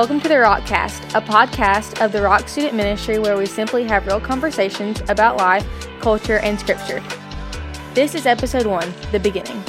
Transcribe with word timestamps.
Welcome 0.00 0.20
to 0.20 0.28
the 0.28 0.36
Rockcast, 0.36 1.14
a 1.14 1.20
podcast 1.20 2.02
of 2.02 2.10
the 2.10 2.22
Rock 2.22 2.48
Student 2.48 2.72
Ministry 2.72 3.18
where 3.18 3.36
we 3.36 3.44
simply 3.44 3.84
have 3.84 4.06
real 4.06 4.18
conversations 4.18 5.02
about 5.10 5.36
life, 5.36 5.66
culture, 6.00 6.38
and 6.38 6.58
scripture. 6.58 7.02
This 7.92 8.14
is 8.14 8.24
episode 8.24 8.64
one, 8.64 8.94
The 9.12 9.20
Beginning. 9.20 9.62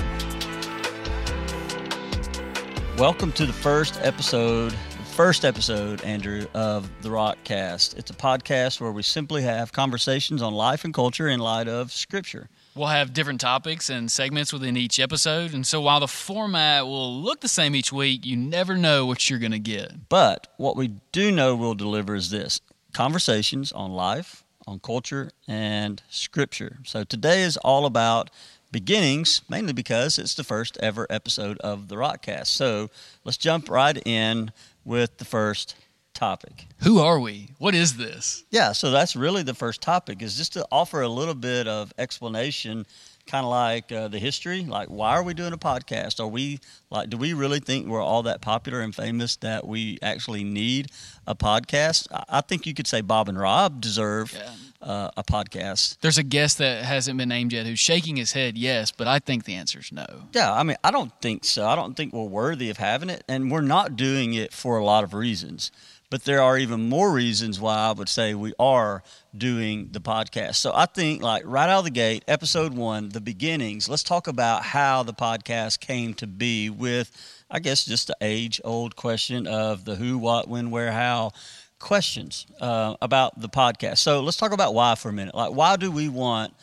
Welcome 2.97 3.33
to 3.33 3.46
the 3.46 3.52
first 3.52 4.00
episode, 4.04 4.71
first 5.04 5.43
episode, 5.43 6.02
Andrew, 6.04 6.45
of 6.54 6.89
the 7.01 7.09
Rockcast. 7.09 7.98
It's 7.98 8.09
a 8.09 8.14
podcast 8.14 8.79
where 8.79 8.93
we 8.93 9.04
simply 9.04 9.42
have 9.42 9.73
conversations 9.73 10.42
on 10.42 10.54
life 10.54 10.86
and 10.86 10.93
culture 10.93 11.28
in 11.28 11.42
light 11.42 11.68
of 11.68 11.92
scripture. 11.92 12.48
We'll 12.74 12.88
have 12.88 13.11
different 13.11 13.42
topics 13.42 13.89
and 13.89 14.10
segments 14.10 14.54
within 14.54 14.78
each 14.78 14.98
episode. 14.98 15.54
And 15.54 15.68
so 15.68 15.82
while 15.82 16.00
the 16.00 16.07
format 16.07 16.86
will 16.86 17.21
look 17.21 17.42
the 17.42 17.50
same 17.50 17.75
each 17.75 17.92
week, 17.92 18.25
you 18.25 18.38
never 18.38 18.78
know 18.78 19.06
what 19.06 19.29
you're 19.29 19.39
going 19.39 19.52
to 19.52 19.60
get. 19.60 20.07
But 20.07 20.48
what 20.56 20.78
we 20.78 20.93
do 21.12 21.32
know 21.32 21.54
we'll 21.54 21.76
deliver 21.76 22.15
is 22.15 22.29
this 22.29 22.62
conversations 22.93 23.74
on 23.74 23.92
life, 23.92 24.46
on 24.65 24.79
culture, 24.79 25.32
and 25.48 26.02
scripture. 26.10 26.78
So 26.86 27.04
today 27.04 27.43
is 27.43 27.57
all 27.57 27.86
about 27.86 28.29
beginnings, 28.71 29.42
mainly 29.50 29.74
because 29.74 30.18
it's 30.18 30.36
the 30.36 30.43
first 30.43 30.78
ever 30.78 31.06
episode 31.10 31.57
of 31.60 31.90
the 31.90 31.96
Rockcast. 31.96 32.48
So 32.48 32.90
let's 33.26 33.38
jump 33.38 33.70
right 33.70 34.02
in 34.08 34.52
with 34.86 35.17
the 35.17 35.26
first 35.26 35.76
topic. 36.14 36.67
Who 36.80 37.00
are 37.00 37.20
we? 37.20 37.50
What 37.58 37.75
is 37.75 37.97
this? 37.97 38.44
Yeah, 38.52 38.72
so 38.73 38.92
that's 38.92 39.16
really 39.16 39.44
the 39.44 39.54
first 39.54 39.81
topic 39.81 40.22
is 40.22 40.38
just 40.38 40.54
to 40.54 40.66
offer 40.72 41.02
a 41.02 41.08
little 41.08 41.36
bit 41.36 41.67
of 41.67 41.94
explanation 41.98 42.86
kind 43.28 43.45
of 43.45 43.52
like 43.52 43.92
uh, 43.92 44.08
the 44.08 44.17
history 44.17 44.66
like 44.66 44.88
why 44.88 45.12
are 45.12 45.22
we 45.22 45.34
doing 45.36 45.54
a 45.54 45.58
podcast 45.58 46.20
are 46.20 46.28
we 46.28 46.59
like 46.89 47.08
do 47.08 47.16
we 47.16 47.34
really 47.34 47.59
think 47.59 47.88
we're 47.88 48.02
all 48.02 48.23
that 48.23 48.42
popular 48.42 48.82
and 48.82 48.95
famous 48.95 49.36
that 49.38 49.66
we 49.66 50.00
actually 50.02 50.44
need 50.44 50.88
a 51.28 51.36
podcast 51.36 52.08
i, 52.12 52.23
I 52.39 52.42
think 52.42 52.66
you 52.66 52.73
could 52.73 52.88
say 52.88 53.00
bob 53.02 53.30
and 53.30 53.39
rob 53.39 53.80
deserve 53.80 54.34
Yeah. 54.34 54.52
uh, 54.82 55.12
a 55.16 55.23
podcast 55.23 56.00
There's 56.02 56.17
a 56.17 56.23
guest 56.23 56.58
that 56.58 56.84
hasn't 56.84 57.16
been 57.20 57.30
named 57.30 57.54
yet 57.54 57.67
who's 57.67 57.80
shaking 57.80 58.16
his 58.17 58.32
head 58.34 58.58
yes, 58.58 58.92
but 58.92 59.08
I 59.08 59.20
think 59.20 59.45
the 59.45 59.54
answer 59.54 59.80
is 59.80 59.92
no. 59.92 60.08
yeah 60.34 60.52
i 60.52 60.64
mean 60.64 60.78
i 60.84 60.89
don't 60.89 61.14
think 61.22 61.45
so 61.45 61.67
i 61.67 61.76
don't 61.76 61.95
think 61.95 62.14
we're 62.14 62.23
worthy 62.23 62.72
of 62.72 62.78
having 62.78 63.12
it 63.12 63.23
and 63.30 63.52
we're 63.52 63.62
not 63.62 63.95
doing 63.95 64.34
it 64.34 64.52
for 64.52 64.78
a 64.80 64.84
lot 64.84 65.04
of 65.04 65.14
reasons 65.14 65.72
but 66.12 66.26
there 66.26 66.42
are 66.42 66.58
even 66.58 66.90
more 66.90 67.12
reasons 67.12 67.59
why 67.59 67.73
I 67.73 67.94
would 67.94 68.09
say 68.09 68.36
we 68.36 68.54
are 68.59 69.02
doing 69.36 69.88
the 69.92 70.02
podcast. 70.02 70.56
So 70.56 70.73
I 70.76 70.86
think, 70.86 71.23
like, 71.23 71.44
right 71.45 71.70
out 71.70 71.80
of 71.80 71.86
the 71.86 71.90
gate, 71.90 72.26
episode 72.28 72.73
one, 72.73 73.09
the 73.09 73.22
beginnings, 73.22 73.88
let's 73.88 74.04
talk 74.04 74.28
about 74.28 74.62
how 74.62 75.04
the 75.04 75.14
podcast 75.14 75.80
came 75.80 76.14
to 76.16 76.28
be 76.28 76.70
with, 76.70 77.12
I 77.50 77.59
guess, 77.59 77.86
just 77.86 78.08
the 78.08 78.17
age 78.20 78.59
old 78.66 78.98
question 78.98 79.48
of 79.48 79.86
the 79.86 79.95
who, 79.95 80.17
what, 80.17 80.50
when, 80.50 80.70
where, 80.70 80.92
how 80.92 81.32
questions 81.80 82.45
uh, 82.59 82.95
about 83.02 83.39
the 83.39 83.50
podcast. 83.50 84.00
So 84.00 84.20
let's 84.22 84.38
talk 84.38 84.52
about 84.52 84.73
why 84.73 84.95
for 84.95 85.08
a 85.08 85.14
minute. 85.14 85.34
Like, 85.34 85.54
why 85.54 85.78
do 85.78 85.89
we 85.92 86.09
want 86.09 86.54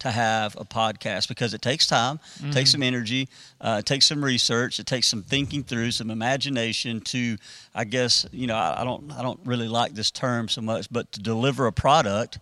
to 0.00 0.10
have 0.10 0.56
a 0.56 0.64
podcast 0.64 1.28
because 1.28 1.54
it 1.54 1.62
takes 1.62 1.86
time, 1.86 2.20
it 2.44 2.52
takes 2.52 2.70
some 2.70 2.82
energy, 2.82 3.28
uh, 3.60 3.82
takes 3.82 4.06
some 4.06 4.24
research, 4.24 4.78
it 4.78 4.86
takes 4.86 5.06
some 5.06 5.22
thinking 5.22 5.62
through, 5.64 5.90
some 5.90 6.10
imagination 6.10 7.00
to, 7.00 7.36
I 7.74 7.84
guess, 7.84 8.26
you 8.30 8.46
know, 8.46 8.56
I, 8.56 8.82
I 8.82 8.84
don't, 8.84 9.10
I 9.12 9.22
don't 9.22 9.40
really 9.44 9.68
like 9.68 9.94
this 9.94 10.10
term 10.10 10.48
so 10.48 10.60
much, 10.60 10.88
but 10.90 11.10
to 11.12 11.20
deliver 11.20 11.66
a 11.66 11.72
product 11.72 12.38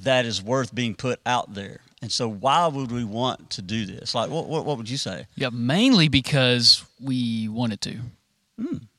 that 0.00 0.26
is 0.26 0.42
worth 0.42 0.74
being 0.74 0.94
put 0.94 1.20
out 1.26 1.54
there. 1.54 1.80
And 2.00 2.10
so, 2.10 2.28
why 2.28 2.66
would 2.66 2.90
we 2.90 3.04
want 3.04 3.50
to 3.50 3.62
do 3.62 3.86
this? 3.86 4.14
Like, 4.14 4.28
what, 4.28 4.48
what, 4.48 4.64
what 4.64 4.76
would 4.76 4.90
you 4.90 4.96
say? 4.96 5.26
Yeah, 5.36 5.50
mainly 5.52 6.08
because 6.08 6.84
we 7.00 7.48
wanted 7.48 7.80
to. 7.82 7.98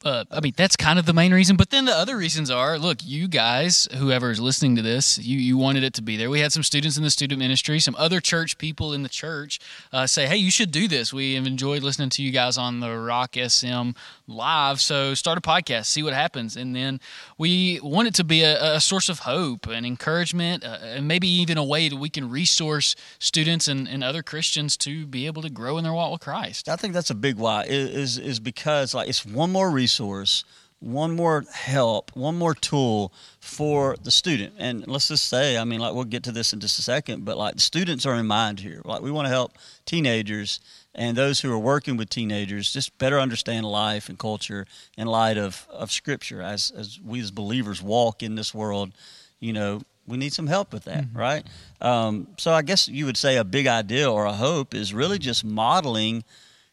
Uh, 0.03 0.25
I 0.31 0.41
mean, 0.41 0.53
that's 0.57 0.75
kind 0.75 0.99
of 0.99 1.05
the 1.05 1.13
main 1.13 1.33
reason. 1.33 1.55
But 1.55 1.69
then 1.69 1.85
the 1.85 1.95
other 1.95 2.17
reasons 2.17 2.51
are 2.51 2.77
look, 2.77 2.97
you 3.03 3.27
guys, 3.27 3.87
whoever 3.97 4.31
is 4.31 4.39
listening 4.39 4.75
to 4.75 4.81
this, 4.81 5.17
you, 5.17 5.37
you 5.37 5.57
wanted 5.57 5.83
it 5.83 5.93
to 5.93 6.01
be 6.01 6.17
there. 6.17 6.29
We 6.29 6.41
had 6.41 6.51
some 6.51 6.63
students 6.63 6.97
in 6.97 7.03
the 7.03 7.09
student 7.09 7.39
ministry, 7.39 7.79
some 7.79 7.95
other 7.97 8.19
church 8.19 8.57
people 8.57 8.93
in 8.93 9.03
the 9.03 9.09
church 9.09 9.59
uh, 9.93 10.05
say, 10.05 10.27
hey, 10.27 10.35
you 10.35 10.51
should 10.51 10.71
do 10.71 10.87
this. 10.87 11.13
We 11.13 11.35
have 11.35 11.47
enjoyed 11.47 11.83
listening 11.83 12.09
to 12.11 12.23
you 12.23 12.31
guys 12.31 12.57
on 12.57 12.81
the 12.81 12.97
Rock 12.97 13.35
SM 13.35 13.91
live. 14.27 14.81
So 14.81 15.13
start 15.13 15.37
a 15.37 15.41
podcast, 15.41 15.85
see 15.85 16.03
what 16.03 16.13
happens. 16.13 16.57
And 16.57 16.75
then 16.75 16.99
we 17.37 17.79
want 17.81 18.07
it 18.07 18.13
to 18.15 18.23
be 18.23 18.43
a, 18.43 18.75
a 18.75 18.81
source 18.81 19.07
of 19.09 19.19
hope 19.19 19.67
and 19.67 19.85
encouragement, 19.85 20.63
uh, 20.63 20.79
and 20.81 21.07
maybe 21.07 21.27
even 21.27 21.57
a 21.57 21.63
way 21.63 21.87
that 21.89 21.97
we 21.97 22.09
can 22.09 22.29
resource 22.29 22.95
students 23.19 23.67
and, 23.67 23.87
and 23.87 24.03
other 24.03 24.23
Christians 24.23 24.75
to 24.77 25.05
be 25.05 25.25
able 25.27 25.41
to 25.41 25.49
grow 25.49 25.77
in 25.77 25.83
their 25.83 25.93
walk 25.93 26.11
with 26.11 26.21
Christ. 26.21 26.67
I 26.67 26.75
think 26.75 26.93
that's 26.93 27.09
a 27.09 27.15
big 27.15 27.37
why. 27.37 27.63
Is 27.63 28.17
is 28.17 28.39
because 28.39 28.93
like 28.93 29.09
it's 29.09 29.25
one 29.25 29.51
more 29.51 29.69
resource, 29.93 30.43
one 30.79 31.15
more 31.15 31.45
help, 31.53 32.11
one 32.15 32.37
more 32.37 32.53
tool 32.53 33.13
for 33.39 33.95
the 34.03 34.11
student. 34.11 34.53
And 34.57 34.85
let's 34.87 35.07
just 35.07 35.27
say, 35.27 35.57
I 35.57 35.63
mean, 35.63 35.79
like 35.79 35.93
we'll 35.93 36.03
get 36.03 36.23
to 36.23 36.31
this 36.31 36.51
in 36.51 36.59
just 36.59 36.79
a 36.79 36.81
second, 36.81 37.23
but 37.23 37.37
like 37.37 37.55
the 37.55 37.61
students 37.61 38.05
are 38.05 38.15
in 38.15 38.27
mind 38.27 38.59
here. 38.59 38.81
Like 38.83 39.01
we 39.01 39.11
want 39.11 39.25
to 39.25 39.29
help 39.29 39.53
teenagers 39.85 40.59
and 40.95 41.15
those 41.15 41.39
who 41.39 41.51
are 41.51 41.59
working 41.59 41.95
with 41.95 42.09
teenagers 42.09 42.73
just 42.73 42.97
better 42.97 43.19
understand 43.19 43.65
life 43.65 44.09
and 44.09 44.19
culture 44.19 44.65
in 44.97 45.07
light 45.07 45.37
of 45.37 45.67
of 45.71 45.91
Scripture. 45.91 46.41
As 46.41 46.71
as 46.75 46.99
we 46.99 47.19
as 47.21 47.31
believers 47.31 47.81
walk 47.81 48.21
in 48.21 48.35
this 48.35 48.53
world, 48.53 48.91
you 49.39 49.53
know, 49.53 49.81
we 50.05 50.17
need 50.17 50.33
some 50.33 50.47
help 50.47 50.73
with 50.73 50.83
that, 50.83 51.05
right? 51.13 51.45
Um, 51.79 52.27
so 52.37 52.51
I 52.51 52.61
guess 52.61 52.89
you 52.89 53.05
would 53.05 53.17
say 53.17 53.37
a 53.37 53.45
big 53.45 53.67
idea 53.67 54.11
or 54.11 54.25
a 54.25 54.33
hope 54.33 54.75
is 54.75 54.93
really 54.93 55.17
just 55.17 55.45
modeling 55.45 56.25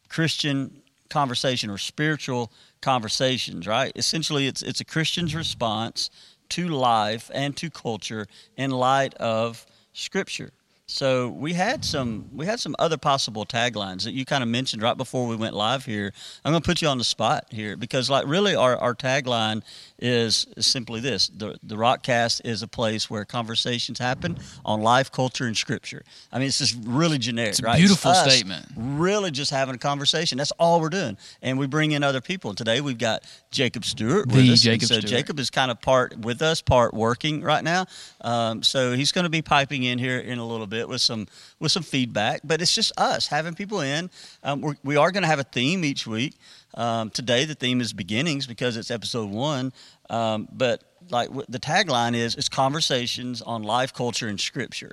Christian 0.08 0.82
conversation 1.10 1.70
or 1.70 1.78
spiritual 1.78 2.50
conversations, 2.80 3.66
right? 3.66 3.92
Essentially, 3.94 4.46
it's 4.46 4.62
it's 4.62 4.80
a 4.80 4.84
Christian's 4.84 5.34
response 5.34 6.10
to 6.50 6.68
life 6.68 7.30
and 7.32 7.56
to 7.56 7.70
culture 7.70 8.26
in 8.56 8.70
light 8.70 9.14
of 9.14 9.66
Scripture. 9.92 10.50
So 10.90 11.28
we 11.28 11.52
had 11.52 11.84
some 11.84 12.28
we 12.34 12.46
had 12.46 12.58
some 12.58 12.74
other 12.80 12.98
possible 12.98 13.46
taglines 13.46 14.02
that 14.04 14.12
you 14.12 14.24
kind 14.24 14.42
of 14.42 14.48
mentioned 14.48 14.82
right 14.82 14.96
before 14.96 15.28
we 15.28 15.36
went 15.36 15.54
live 15.54 15.84
here. 15.84 16.12
I'm 16.44 16.52
going 16.52 16.60
to 16.60 16.66
put 16.66 16.82
you 16.82 16.88
on 16.88 16.98
the 16.98 17.04
spot 17.04 17.46
here 17.50 17.76
because 17.76 18.10
like 18.10 18.26
really 18.26 18.56
our, 18.56 18.76
our 18.76 18.94
tagline 18.94 19.62
is, 20.00 20.46
simply 20.58 20.98
this: 21.00 21.28
the 21.28 21.58
the 21.62 21.76
Rockcast 21.76 22.40
is 22.44 22.62
a 22.62 22.68
place 22.68 23.08
where 23.08 23.24
conversations 23.24 24.00
happen 24.00 24.38
on 24.64 24.82
life, 24.82 25.12
culture, 25.12 25.46
and 25.46 25.56
Scripture. 25.56 26.02
I 26.32 26.38
mean, 26.38 26.48
it's 26.48 26.58
just 26.58 26.76
really 26.84 27.18
generic, 27.18 27.50
It's 27.50 27.60
a 27.60 27.66
right? 27.66 27.78
beautiful 27.78 28.12
statement. 28.14 28.66
Really, 28.76 29.30
just 29.30 29.52
having 29.52 29.76
a 29.76 29.78
conversation. 29.78 30.38
That's 30.38 30.52
all 30.52 30.80
we're 30.80 30.88
doing, 30.88 31.16
and 31.40 31.56
we 31.56 31.68
bring 31.68 31.92
in 31.92 32.02
other 32.02 32.20
people. 32.20 32.50
And 32.50 32.58
today 32.58 32.80
we've 32.80 32.98
got 32.98 33.22
Jacob 33.52 33.84
Stewart 33.84 34.26
with 34.26 34.36
The 34.36 34.52
us. 34.54 34.62
Jacob 34.62 34.88
so 34.88 34.98
Stewart. 34.98 35.10
Jacob 35.10 35.38
is 35.38 35.50
kind 35.50 35.70
of 35.70 35.80
part 35.80 36.18
with 36.18 36.42
us, 36.42 36.60
part 36.60 36.94
working 36.94 37.42
right 37.42 37.62
now. 37.62 37.86
Um, 38.22 38.62
so 38.64 38.94
he's 38.94 39.12
going 39.12 39.24
to 39.24 39.30
be 39.30 39.42
piping 39.42 39.84
in 39.84 39.98
here 39.98 40.18
in 40.18 40.38
a 40.38 40.46
little 40.46 40.66
bit 40.66 40.79
with 40.88 41.00
some 41.00 41.26
with 41.58 41.72
some 41.72 41.82
feedback. 41.82 42.40
But 42.44 42.60
it's 42.62 42.74
just 42.74 42.92
us 42.98 43.26
having 43.26 43.54
people 43.54 43.80
in. 43.80 44.10
Um, 44.42 44.60
we're, 44.60 44.76
we 44.84 44.96
are 44.96 45.10
going 45.10 45.22
to 45.22 45.28
have 45.28 45.38
a 45.38 45.44
theme 45.44 45.84
each 45.84 46.06
week. 46.06 46.34
Um, 46.74 47.10
today 47.10 47.44
the 47.44 47.54
theme 47.54 47.80
is 47.80 47.92
beginnings 47.92 48.46
because 48.46 48.76
it's 48.76 48.90
episode 48.90 49.30
one. 49.30 49.72
Um, 50.08 50.48
but 50.52 50.82
like 51.10 51.28
w- 51.28 51.46
the 51.48 51.58
tagline 51.58 52.14
is 52.14 52.34
it's 52.34 52.48
conversations 52.48 53.42
on 53.42 53.62
life, 53.62 53.92
culture, 53.92 54.28
and 54.28 54.40
scripture. 54.40 54.92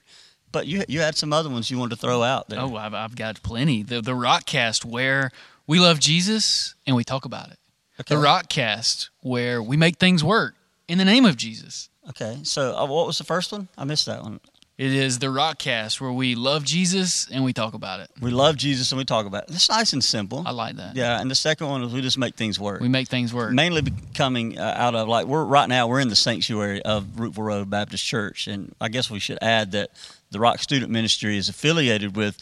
But 0.51 0.67
you 0.67 0.83
you 0.87 1.01
had 1.01 1.15
some 1.15 1.33
other 1.33 1.49
ones 1.49 1.69
you 1.69 1.77
wanted 1.77 1.95
to 1.95 2.01
throw 2.01 2.23
out 2.23 2.49
there. 2.49 2.59
Oh, 2.59 2.75
I've, 2.75 2.93
I've 2.93 3.15
got 3.15 3.41
plenty. 3.43 3.83
The 3.83 4.01
the 4.01 4.13
Rockcast 4.13 4.85
where 4.85 5.31
we 5.67 5.79
love 5.79 5.99
Jesus 5.99 6.75
and 6.85 6.95
we 6.95 7.03
talk 7.03 7.25
about 7.25 7.49
it. 7.51 7.59
Okay. 7.99 8.15
The 8.15 8.21
Rockcast 8.21 9.09
where 9.21 9.61
we 9.61 9.75
make 9.75 9.97
things 9.97 10.23
work 10.23 10.55
in 10.87 10.97
the 10.97 11.05
name 11.05 11.25
of 11.25 11.35
Jesus. 11.35 11.89
Okay. 12.09 12.39
So 12.43 12.75
uh, 12.77 12.85
what 12.85 13.05
was 13.07 13.17
the 13.17 13.23
first 13.23 13.51
one? 13.51 13.67
I 13.77 13.83
missed 13.83 14.05
that 14.05 14.23
one. 14.23 14.39
It 14.77 14.93
is 14.93 15.17
the 15.17 15.27
Rockcast 15.27 15.99
where 15.99 16.11
we 16.11 16.35
love 16.35 16.63
Jesus 16.63 17.27
and 17.31 17.43
we 17.43 17.51
talk 17.51 17.73
about 17.73 17.99
it. 17.99 18.11
We 18.21 18.29
love 18.29 18.57
Jesus 18.57 18.91
and 18.91 18.99
we 18.99 19.05
talk 19.05 19.25
about 19.25 19.45
it. 19.45 19.55
It's 19.55 19.69
nice 19.69 19.91
and 19.93 20.03
simple. 20.03 20.43
I 20.45 20.51
like 20.51 20.75
that. 20.75 20.95
Yeah, 20.95 21.19
and 21.19 21.31
the 21.31 21.35
second 21.35 21.67
one 21.67 21.81
is 21.83 21.91
we 21.91 22.01
just 22.01 22.19
make 22.19 22.35
things 22.35 22.59
work. 22.59 22.79
We 22.79 22.87
make 22.87 23.07
things 23.07 23.33
work. 23.33 23.53
Mainly 23.53 23.91
coming 24.13 24.59
uh, 24.59 24.75
out 24.77 24.93
of 24.93 25.07
like 25.07 25.25
we're 25.25 25.45
right 25.45 25.67
now 25.67 25.87
we're 25.87 25.99
in 25.99 26.09
the 26.09 26.15
sanctuary 26.15 26.83
of 26.83 27.05
Roopville 27.15 27.43
Road 27.43 27.69
Baptist 27.71 28.05
Church, 28.05 28.45
and 28.45 28.75
I 28.79 28.89
guess 28.89 29.09
we 29.09 29.17
should 29.17 29.39
add 29.41 29.71
that 29.71 29.89
the 30.29 30.39
Rock 30.39 30.59
Student 30.59 30.91
Ministry 30.91 31.37
is 31.37 31.49
affiliated 31.49 32.15
with 32.15 32.37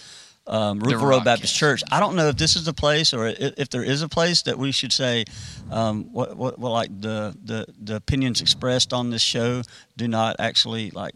um, 0.46 0.82
Rootville 0.82 1.10
Road 1.10 1.24
Baptist. 1.24 1.56
Church. 1.56 1.84
I 1.90 2.02
don't 2.02 2.18
know 2.18 2.28
if 2.28 2.36
this 2.36 2.58
is 2.58 2.66
the 2.66 2.74
place 2.74 3.14
or 3.14 3.28
if 3.28 3.70
there 3.70 3.84
is 3.84 4.02
a 4.02 4.10
place 4.10 4.42
that 4.42 4.58
we 4.58 4.74
should 4.74 4.92
say 4.92 5.24
um, 5.72 6.12
what, 6.12 6.36
what 6.36 6.60
what 6.60 6.72
like 6.74 6.90
the, 7.00 7.34
the 7.46 7.66
the 7.82 7.96
opinions 7.96 8.42
expressed 8.42 8.92
on 8.92 9.10
this 9.10 9.22
show 9.22 9.62
do 9.96 10.10
not 10.10 10.36
actually 10.40 10.92
like. 10.92 11.14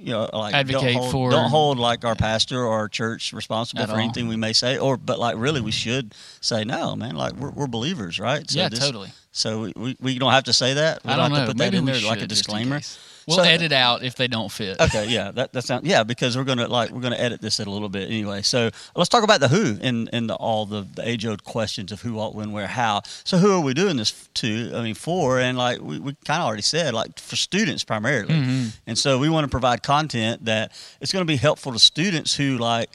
You 0.00 0.12
know, 0.12 0.30
like 0.32 0.54
Advocate 0.54 0.82
don't 0.82 0.94
hold, 0.94 1.12
for- 1.12 1.30
don't 1.30 1.50
hold 1.50 1.78
like 1.78 2.04
our 2.04 2.14
pastor 2.14 2.64
or 2.64 2.72
our 2.72 2.88
church 2.88 3.32
responsible 3.32 3.84
for 3.86 3.92
all. 3.92 3.98
anything 3.98 4.28
we 4.28 4.36
may 4.36 4.52
say, 4.52 4.78
or 4.78 4.96
but 4.96 5.18
like 5.18 5.36
really 5.36 5.60
we 5.60 5.70
should 5.72 6.14
say 6.40 6.64
no, 6.64 6.96
man. 6.96 7.16
Like 7.16 7.34
we're, 7.34 7.50
we're 7.50 7.66
believers, 7.66 8.18
right? 8.18 8.44
yeah, 8.50 8.68
this, 8.68 8.78
totally. 8.78 9.10
So 9.32 9.62
we, 9.62 9.72
we, 9.76 9.96
we 10.00 10.18
don't 10.18 10.32
have 10.32 10.44
to 10.44 10.52
say 10.52 10.74
that. 10.74 11.04
We 11.04 11.12
I 11.12 11.16
don't 11.16 11.30
have 11.30 11.32
know. 11.32 11.40
to 11.40 11.46
put 11.52 11.58
Maybe 11.58 11.76
that 11.76 11.78
in 11.78 11.84
there 11.84 12.00
like 12.02 12.18
a 12.18 12.22
in 12.22 12.28
disclaimer. 12.28 12.80
We'll 13.28 13.36
So- 13.36 13.42
edit 13.44 13.70
out 13.70 14.02
if 14.02 14.16
they 14.16 14.26
don't 14.26 14.50
fit. 14.50 14.80
Okay, 14.80 15.06
yeah, 15.06 15.30
that 15.32 15.52
that 15.52 15.62
sounds 15.62 15.86
yeah 15.86 16.02
because 16.02 16.36
we're 16.36 16.44
gonna 16.44 16.66
like 16.66 16.90
we're 16.90 17.02
gonna 17.02 17.16
edit 17.16 17.40
this 17.40 17.60
in 17.60 17.68
a 17.68 17.70
little 17.70 17.88
bit 17.88 18.08
anyway. 18.08 18.42
So 18.42 18.70
let's 18.96 19.08
talk 19.08 19.22
about 19.22 19.40
the 19.40 19.46
who 19.46 19.78
and 19.80 20.10
and 20.12 20.28
the, 20.28 20.34
all 20.34 20.66
the, 20.66 20.84
the 20.96 21.06
age 21.06 21.24
old 21.26 21.44
questions 21.44 21.92
of 21.92 22.00
who, 22.00 22.14
what, 22.14 22.34
when, 22.34 22.50
where, 22.50 22.66
how. 22.66 23.02
So 23.24 23.36
who 23.38 23.52
are 23.52 23.60
we 23.60 23.72
doing 23.72 23.96
this 23.98 24.28
to? 24.34 24.72
I 24.74 24.82
mean, 24.82 24.94
for 24.94 25.38
and 25.38 25.56
like 25.56 25.80
we, 25.80 26.00
we 26.00 26.16
kind 26.24 26.40
of 26.40 26.46
already 26.48 26.62
said 26.62 26.92
like 26.92 27.20
for 27.20 27.36
students 27.36 27.84
primarily, 27.84 28.34
mm-hmm. 28.34 28.68
and 28.86 28.98
so 28.98 29.18
we 29.18 29.28
want 29.28 29.44
to 29.44 29.50
provide 29.50 29.82
content 29.84 30.46
that 30.46 30.72
it's 31.00 31.12
going 31.12 31.24
to 31.24 31.30
be 31.30 31.36
helpful 31.36 31.72
to 31.72 31.78
students 31.78 32.34
who 32.34 32.58
like. 32.58 32.90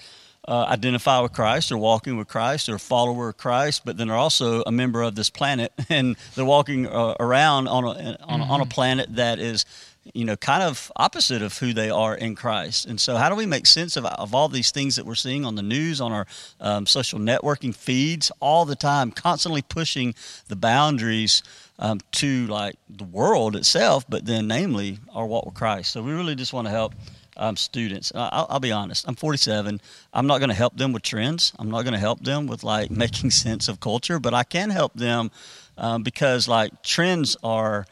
Uh, 0.47 0.65
identify 0.69 1.19
with 1.21 1.33
Christ 1.33 1.71
or 1.71 1.77
walking 1.77 2.17
with 2.17 2.27
Christ 2.27 2.69
or 2.69 2.75
a 2.75 2.79
follower 2.79 3.29
of 3.29 3.37
Christ, 3.37 3.81
but 3.83 3.97
then 3.97 4.09
they're 4.09 4.17
also 4.17 4.61
a 4.67 4.71
member 4.71 5.01
of 5.01 5.15
this 5.15 5.29
planet 5.29 5.73
and 5.89 6.15
they're 6.35 6.45
walking 6.45 6.85
uh, 6.87 7.15
around 7.19 7.67
on 7.67 7.83
a 7.83 8.17
on, 8.21 8.41
a 8.41 8.43
on 8.43 8.61
a 8.61 8.65
planet 8.65 9.15
that 9.15 9.39
is 9.39 9.65
you 10.13 10.23
know, 10.23 10.35
kind 10.35 10.61
of 10.61 10.91
opposite 10.95 11.41
of 11.41 11.57
who 11.57 11.73
they 11.73 11.89
are 11.89 12.15
in 12.15 12.35
Christ. 12.35 12.85
And 12.85 13.01
so, 13.01 13.15
how 13.15 13.29
do 13.29 13.35
we 13.35 13.45
make 13.45 13.65
sense 13.65 13.97
of, 13.97 14.05
of 14.05 14.35
all 14.35 14.47
these 14.47 14.71
things 14.71 14.95
that 14.97 15.05
we're 15.05 15.15
seeing 15.15 15.45
on 15.45 15.55
the 15.55 15.63
news, 15.63 15.99
on 15.99 16.11
our 16.11 16.27
um, 16.59 16.85
social 16.85 17.19
networking 17.19 17.73
feeds, 17.73 18.31
all 18.39 18.65
the 18.65 18.75
time, 18.75 19.11
constantly 19.11 19.63
pushing 19.63 20.13
the 20.47 20.55
boundaries 20.55 21.41
um, 21.79 21.99
to 22.11 22.45
like 22.47 22.75
the 22.89 23.03
world 23.03 23.55
itself, 23.55 24.05
but 24.07 24.25
then, 24.25 24.47
namely, 24.47 24.99
our 25.13 25.25
walk 25.25 25.45
with 25.45 25.55
Christ. 25.55 25.91
So, 25.91 26.03
we 26.03 26.11
really 26.11 26.35
just 26.35 26.53
want 26.53 26.67
to 26.67 26.71
help. 26.71 26.93
Um, 27.37 27.57
students, 27.57 28.11
I- 28.15 28.29
I'll, 28.31 28.47
I'll 28.49 28.59
be 28.59 28.71
honest. 28.71 29.07
I'm 29.07 29.15
47. 29.15 29.81
I'm 30.13 30.27
not 30.27 30.37
going 30.39 30.49
to 30.49 30.55
help 30.55 30.77
them 30.77 30.93
with 30.93 31.03
trends. 31.03 31.51
I'm 31.59 31.69
not 31.69 31.81
going 31.83 31.93
to 31.93 31.99
help 31.99 32.21
them 32.23 32.47
with 32.47 32.63
like 32.63 32.89
making 32.91 33.31
sense 33.45 33.67
of 33.67 33.79
culture, 33.79 34.19
but 34.19 34.33
I 34.33 34.43
can 34.43 34.69
help 34.69 34.93
them 34.93 35.31
um, 35.77 36.03
because 36.03 36.47
like 36.47 36.81
trends 36.81 37.35
are 37.43 37.85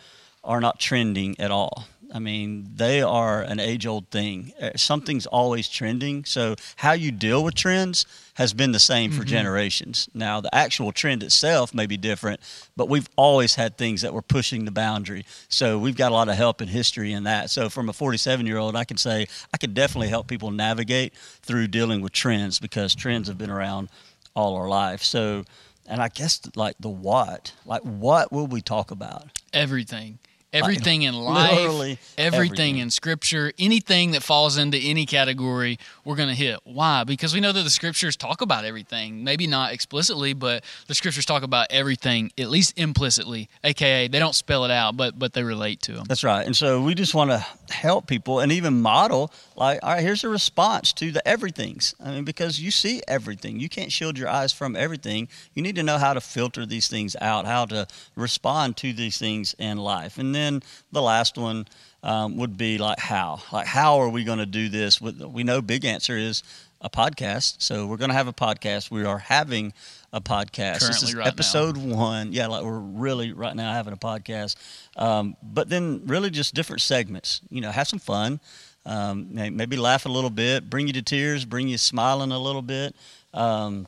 are 0.44 0.60
not 0.62 0.80
trending 0.80 1.40
at 1.40 1.52
all. 1.52 1.86
I 2.14 2.20
mean, 2.20 2.70
they 2.76 3.02
are 3.02 3.42
an 3.42 3.60
age 3.60 3.88
old 3.88 4.10
thing. 4.12 4.54
Uh, 4.62 4.70
Something's 4.76 5.26
always 5.26 5.68
trending. 5.68 6.26
So, 6.26 6.56
how 6.76 6.92
you 6.94 7.12
deal 7.12 7.44
with 7.44 7.56
trends 7.56 8.06
has 8.36 8.54
been 8.54 8.72
the 8.72 8.80
same 8.80 9.12
for 9.12 9.24
generations. 9.24 10.10
Now, 10.14 10.40
the 10.40 10.54
actual 10.54 10.92
trend 10.92 11.24
itself 11.24 11.74
may 11.74 11.88
be 11.88 11.98
different, 11.98 12.40
but 12.78 12.88
we've 12.88 13.10
always 13.16 13.56
had 13.56 13.78
things 13.78 14.02
that 14.02 14.14
were 14.14 14.22
pushing 14.22 14.66
the 14.66 14.72
boundary. 14.72 15.26
So, 15.50 15.80
we've 15.80 15.96
got 15.98 16.12
a 16.12 16.16
lot 16.16 16.30
of 16.30 16.36
help 16.36 16.62
in 16.62 16.68
history 16.68 17.14
in 17.14 17.24
that. 17.24 17.50
So, 17.50 17.68
from 17.68 17.90
a 17.90 17.94
47 17.94 18.46
year 18.46 18.60
old, 18.60 18.76
I 18.76 18.84
can 18.84 18.98
say 18.98 19.26
I 19.52 19.58
can 19.58 19.74
definitely 19.74 20.10
help 20.10 20.28
people 20.28 20.52
navigate 20.52 21.16
through 21.42 21.68
dealing 21.68 22.02
with 22.02 22.12
trends 22.12 22.60
because 22.60 22.94
trends 22.94 23.28
have 23.28 23.40
been 23.40 23.50
around 23.50 23.90
all 24.36 24.56
our 24.56 24.70
life. 24.70 25.02
So, 25.02 25.46
and 25.88 26.02
I 26.02 26.10
guess 26.10 26.40
like 26.56 26.76
the 26.80 26.90
what, 26.90 27.54
like 27.66 27.82
what 27.82 28.32
will 28.32 28.48
we 28.48 28.62
talk 28.62 28.92
about? 28.92 29.26
Everything. 29.52 30.20
Uh, 30.54 30.58
everything 30.58 31.02
in 31.02 31.16
life, 31.16 31.58
everything, 31.60 31.98
everything. 32.18 32.78
in 32.78 32.90
scripture, 32.92 33.52
anything 33.58 34.12
that 34.12 34.22
falls 34.22 34.58
into 34.58 34.78
any 34.78 35.06
category, 35.06 35.80
we're 36.06 36.16
going 36.16 36.30
to 36.30 36.36
hit. 36.36 36.60
Why? 36.64 37.04
Because 37.04 37.34
we 37.34 37.40
know 37.40 37.52
that 37.52 37.64
the 37.64 37.70
scriptures 37.72 38.16
talk 38.16 38.42
about 38.42 38.64
everything. 38.64 39.24
Maybe 39.24 39.48
not 39.48 39.74
explicitly, 39.74 40.34
but 40.34 40.64
the 40.88 40.94
scriptures 40.94 41.26
talk 41.26 41.42
about 41.42 41.68
everything, 41.72 42.32
at 42.38 42.50
least 42.50 42.78
implicitly, 42.78 43.50
aka 43.64 44.08
they 44.08 44.20
don't 44.20 44.36
spell 44.36 44.64
it 44.66 44.72
out, 44.72 44.96
but 44.96 45.18
but 45.18 45.34
they 45.34 45.44
relate 45.44 45.82
to 45.84 45.94
them. 45.94 46.06
That's 46.08 46.24
right. 46.24 46.46
And 46.46 46.56
so 46.56 46.82
we 46.82 46.94
just 46.94 47.16
want 47.16 47.32
to 47.32 47.44
help 47.74 48.06
people 48.06 48.40
and 48.40 48.52
even 48.52 48.82
model 48.82 49.32
like, 49.56 49.80
all 49.82 49.94
right, 49.94 50.02
here's 50.04 50.24
a 50.24 50.30
response 50.30 50.94
to 50.94 51.12
the 51.12 51.28
everythings. 51.28 51.96
I 52.04 52.12
mean, 52.12 52.26
because 52.26 52.60
you 52.60 52.70
see 52.70 53.02
everything. 53.08 53.60
You 53.60 53.70
can't 53.70 53.92
shield 53.92 54.18
your 54.18 54.30
eyes 54.30 54.52
from 54.54 54.76
everything. 54.76 55.30
You 55.56 55.64
need 55.64 55.76
to 55.78 55.84
know 55.84 55.98
how 55.98 56.14
to 56.14 56.22
filter 56.22 56.66
these 56.66 56.88
things 56.88 57.16
out, 57.22 57.46
how 57.46 57.66
to 57.66 57.88
respond 58.16 58.78
to 58.78 58.94
these 58.94 59.18
things 59.18 59.56
in 59.58 59.78
life. 59.78 60.18
And 60.18 60.34
then 60.36 60.43
the 60.92 61.02
last 61.02 61.38
one 61.38 61.68
um, 62.04 62.38
would 62.38 62.58
be 62.58 62.78
like 62.78 63.00
how. 63.00 63.42
Like, 63.52 63.68
how 63.68 64.00
are 64.00 64.10
we 64.10 64.24
going 64.24 64.40
to 64.40 64.46
do 64.46 64.70
this? 64.70 65.02
With, 65.02 65.22
we 65.22 65.44
know 65.44 65.62
big 65.62 65.86
answer 65.86 66.18
is 66.18 66.44
a 66.82 66.90
podcast. 66.90 67.62
So 67.62 67.88
we're 67.88 67.98
going 67.98 68.10
to 68.10 68.16
have 68.16 68.28
a 68.28 68.34
podcast. 68.34 68.92
We 68.92 69.06
are 69.06 69.20
having 69.20 69.74
a 70.12 70.20
podcast. 70.22 70.80
this 70.80 70.84
Currently 70.84 71.08
is 71.10 71.16
right 71.16 71.26
now. 71.26 71.32
episode 71.32 71.78
one. 71.78 72.34
Yeah, 72.34 72.48
like 72.48 72.64
we're 72.64 72.78
really 72.78 73.32
right 73.32 73.56
now 73.56 73.72
having 73.74 73.94
a 73.94 73.98
podcast. 73.98 74.56
Um, 74.98 75.36
but 75.42 75.70
then 75.70 76.02
really 76.06 76.30
just 76.30 76.54
different 76.54 76.82
segments. 76.82 77.42
You 77.50 77.62
know, 77.62 77.72
have 77.72 77.88
some 77.88 78.00
fun. 78.00 78.40
Um, 78.86 79.30
maybe 79.32 79.78
laugh 79.78 80.06
a 80.06 80.10
little 80.10 80.30
bit, 80.30 80.70
bring 80.70 80.88
you 80.88 80.94
to 80.94 81.02
tears, 81.02 81.46
bring 81.46 81.70
you 81.70 81.78
smiling 81.78 82.34
a 82.34 82.40
little 82.40 82.62
bit. 82.62 82.94
Um, 83.34 83.88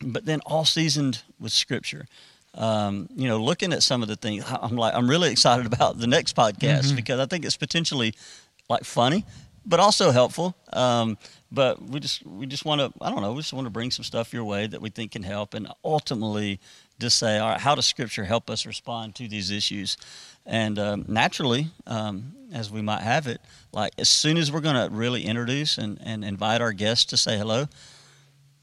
but 0.00 0.26
then 0.26 0.40
all 0.44 0.64
seasoned 0.64 1.22
with 1.38 1.52
scripture. 1.52 2.06
Um, 2.54 3.08
you 3.16 3.28
know, 3.28 3.42
looking 3.42 3.72
at 3.72 3.82
some 3.82 4.02
of 4.02 4.08
the 4.08 4.16
things, 4.16 4.44
I'm 4.48 4.76
like, 4.76 4.94
I'm 4.94 5.08
really 5.08 5.30
excited 5.30 5.66
about 5.66 5.98
the 5.98 6.06
next 6.06 6.36
podcast 6.36 6.94
because 6.96 7.18
I 7.18 7.26
think 7.26 7.44
it's 7.44 7.56
potentially 7.56 8.14
like 8.68 8.84
funny, 8.84 9.24
but 9.64 9.80
also 9.80 10.10
helpful. 10.10 10.54
Um, 10.72 11.16
but 11.50 11.82
we 11.82 12.00
just 12.00 12.26
we 12.26 12.46
just 12.46 12.64
want 12.64 12.80
to 12.80 12.92
I 13.00 13.10
don't 13.10 13.20
know 13.20 13.32
we 13.32 13.40
just 13.40 13.52
want 13.52 13.66
to 13.66 13.70
bring 13.70 13.90
some 13.90 14.04
stuff 14.04 14.32
your 14.32 14.44
way 14.44 14.66
that 14.66 14.80
we 14.80 14.90
think 14.90 15.12
can 15.12 15.22
help, 15.22 15.54
and 15.54 15.68
ultimately 15.84 16.60
just 16.98 17.18
say, 17.18 17.38
all 17.38 17.50
right, 17.50 17.60
how 17.60 17.74
does 17.74 17.86
Scripture 17.86 18.24
help 18.24 18.48
us 18.48 18.64
respond 18.64 19.14
to 19.16 19.28
these 19.28 19.50
issues? 19.50 19.96
And 20.46 20.78
um, 20.78 21.04
naturally, 21.08 21.68
um, 21.86 22.32
as 22.52 22.70
we 22.70 22.80
might 22.82 23.02
have 23.02 23.26
it, 23.26 23.40
like 23.72 23.92
as 23.98 24.08
soon 24.08 24.36
as 24.36 24.50
we're 24.52 24.60
going 24.60 24.76
to 24.76 24.94
really 24.94 25.24
introduce 25.24 25.78
and, 25.78 25.98
and 26.04 26.24
invite 26.24 26.60
our 26.60 26.72
guest 26.72 27.10
to 27.10 27.16
say 27.16 27.36
hello, 27.36 27.66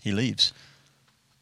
he 0.02 0.12
leaves. 0.12 0.54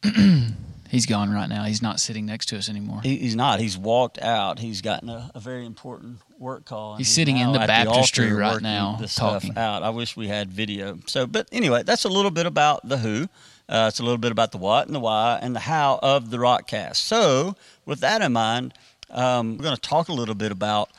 He's 0.88 1.06
gone 1.06 1.30
right 1.32 1.48
now. 1.48 1.64
He's 1.64 1.82
not 1.82 2.00
sitting 2.00 2.26
next 2.26 2.46
to 2.46 2.58
us 2.58 2.68
anymore. 2.68 3.00
He, 3.02 3.16
he's 3.16 3.36
not. 3.36 3.60
He's 3.60 3.76
walked 3.76 4.18
out. 4.20 4.58
He's 4.58 4.80
gotten 4.80 5.08
a, 5.08 5.30
a 5.34 5.40
very 5.40 5.66
important 5.66 6.18
work 6.38 6.64
call. 6.64 6.92
and 6.92 6.98
He's 6.98 7.08
sitting 7.08 7.36
in 7.36 7.52
the 7.52 7.58
baptistry 7.58 8.26
altar 8.26 8.36
right 8.36 8.62
now, 8.62 8.96
this 9.00 9.12
stuff 9.12 9.42
talking. 9.42 9.58
out. 9.58 9.82
I 9.82 9.90
wish 9.90 10.16
we 10.16 10.28
had 10.28 10.50
video. 10.50 10.98
So, 11.06 11.26
but 11.26 11.48
anyway, 11.52 11.82
that's 11.82 12.04
a 12.04 12.08
little 12.08 12.30
bit 12.30 12.46
about 12.46 12.88
the 12.88 12.98
who. 12.98 13.28
Uh, 13.68 13.86
it's 13.88 14.00
a 14.00 14.02
little 14.02 14.18
bit 14.18 14.32
about 14.32 14.50
the 14.52 14.58
what 14.58 14.86
and 14.86 14.94
the 14.94 15.00
why 15.00 15.38
and 15.42 15.54
the 15.54 15.60
how 15.60 15.98
of 16.02 16.30
the 16.30 16.38
Rockcast. 16.38 16.96
So, 16.96 17.54
with 17.84 18.00
that 18.00 18.22
in 18.22 18.32
mind, 18.32 18.72
um, 19.10 19.58
we're 19.58 19.64
going 19.64 19.74
to 19.76 19.80
talk 19.80 20.08
a 20.08 20.12
little 20.14 20.34
bit 20.34 20.52
about 20.52 20.90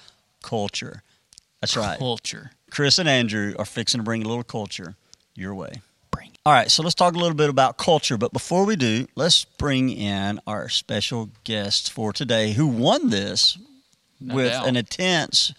culture. 0.43 1.01
That's 1.61 1.75
right. 1.75 1.97
Culture. 1.97 2.51
Chris 2.69 2.99
and 2.99 3.09
Andrew 3.09 3.55
are 3.57 3.65
fixing 3.65 3.99
to 3.99 4.03
bring 4.03 4.23
a 4.23 4.27
little 4.27 4.43
culture 4.43 4.95
your 5.35 5.55
way. 5.55 5.81
All 6.49 6.55
right, 6.55 6.71
so 6.71 6.81
let's 6.81 6.95
talk 6.95 7.13
a 7.13 7.17
little 7.19 7.35
bit 7.37 7.51
about 7.51 7.77
culture. 7.77 8.17
But 8.17 8.33
before 8.33 8.65
we 8.65 8.75
do, 8.75 9.05
let's 9.15 9.45
bring 9.45 9.91
in 9.91 10.41
our 10.47 10.67
special 10.67 11.29
guest 11.43 11.91
for 11.91 12.11
today 12.11 12.53
who 12.53 12.65
won 12.65 13.11
this 13.11 13.55
No 14.19 14.33
with 14.33 14.51
doubt. 14.51 14.67
an 14.67 14.75
intense 14.75 15.53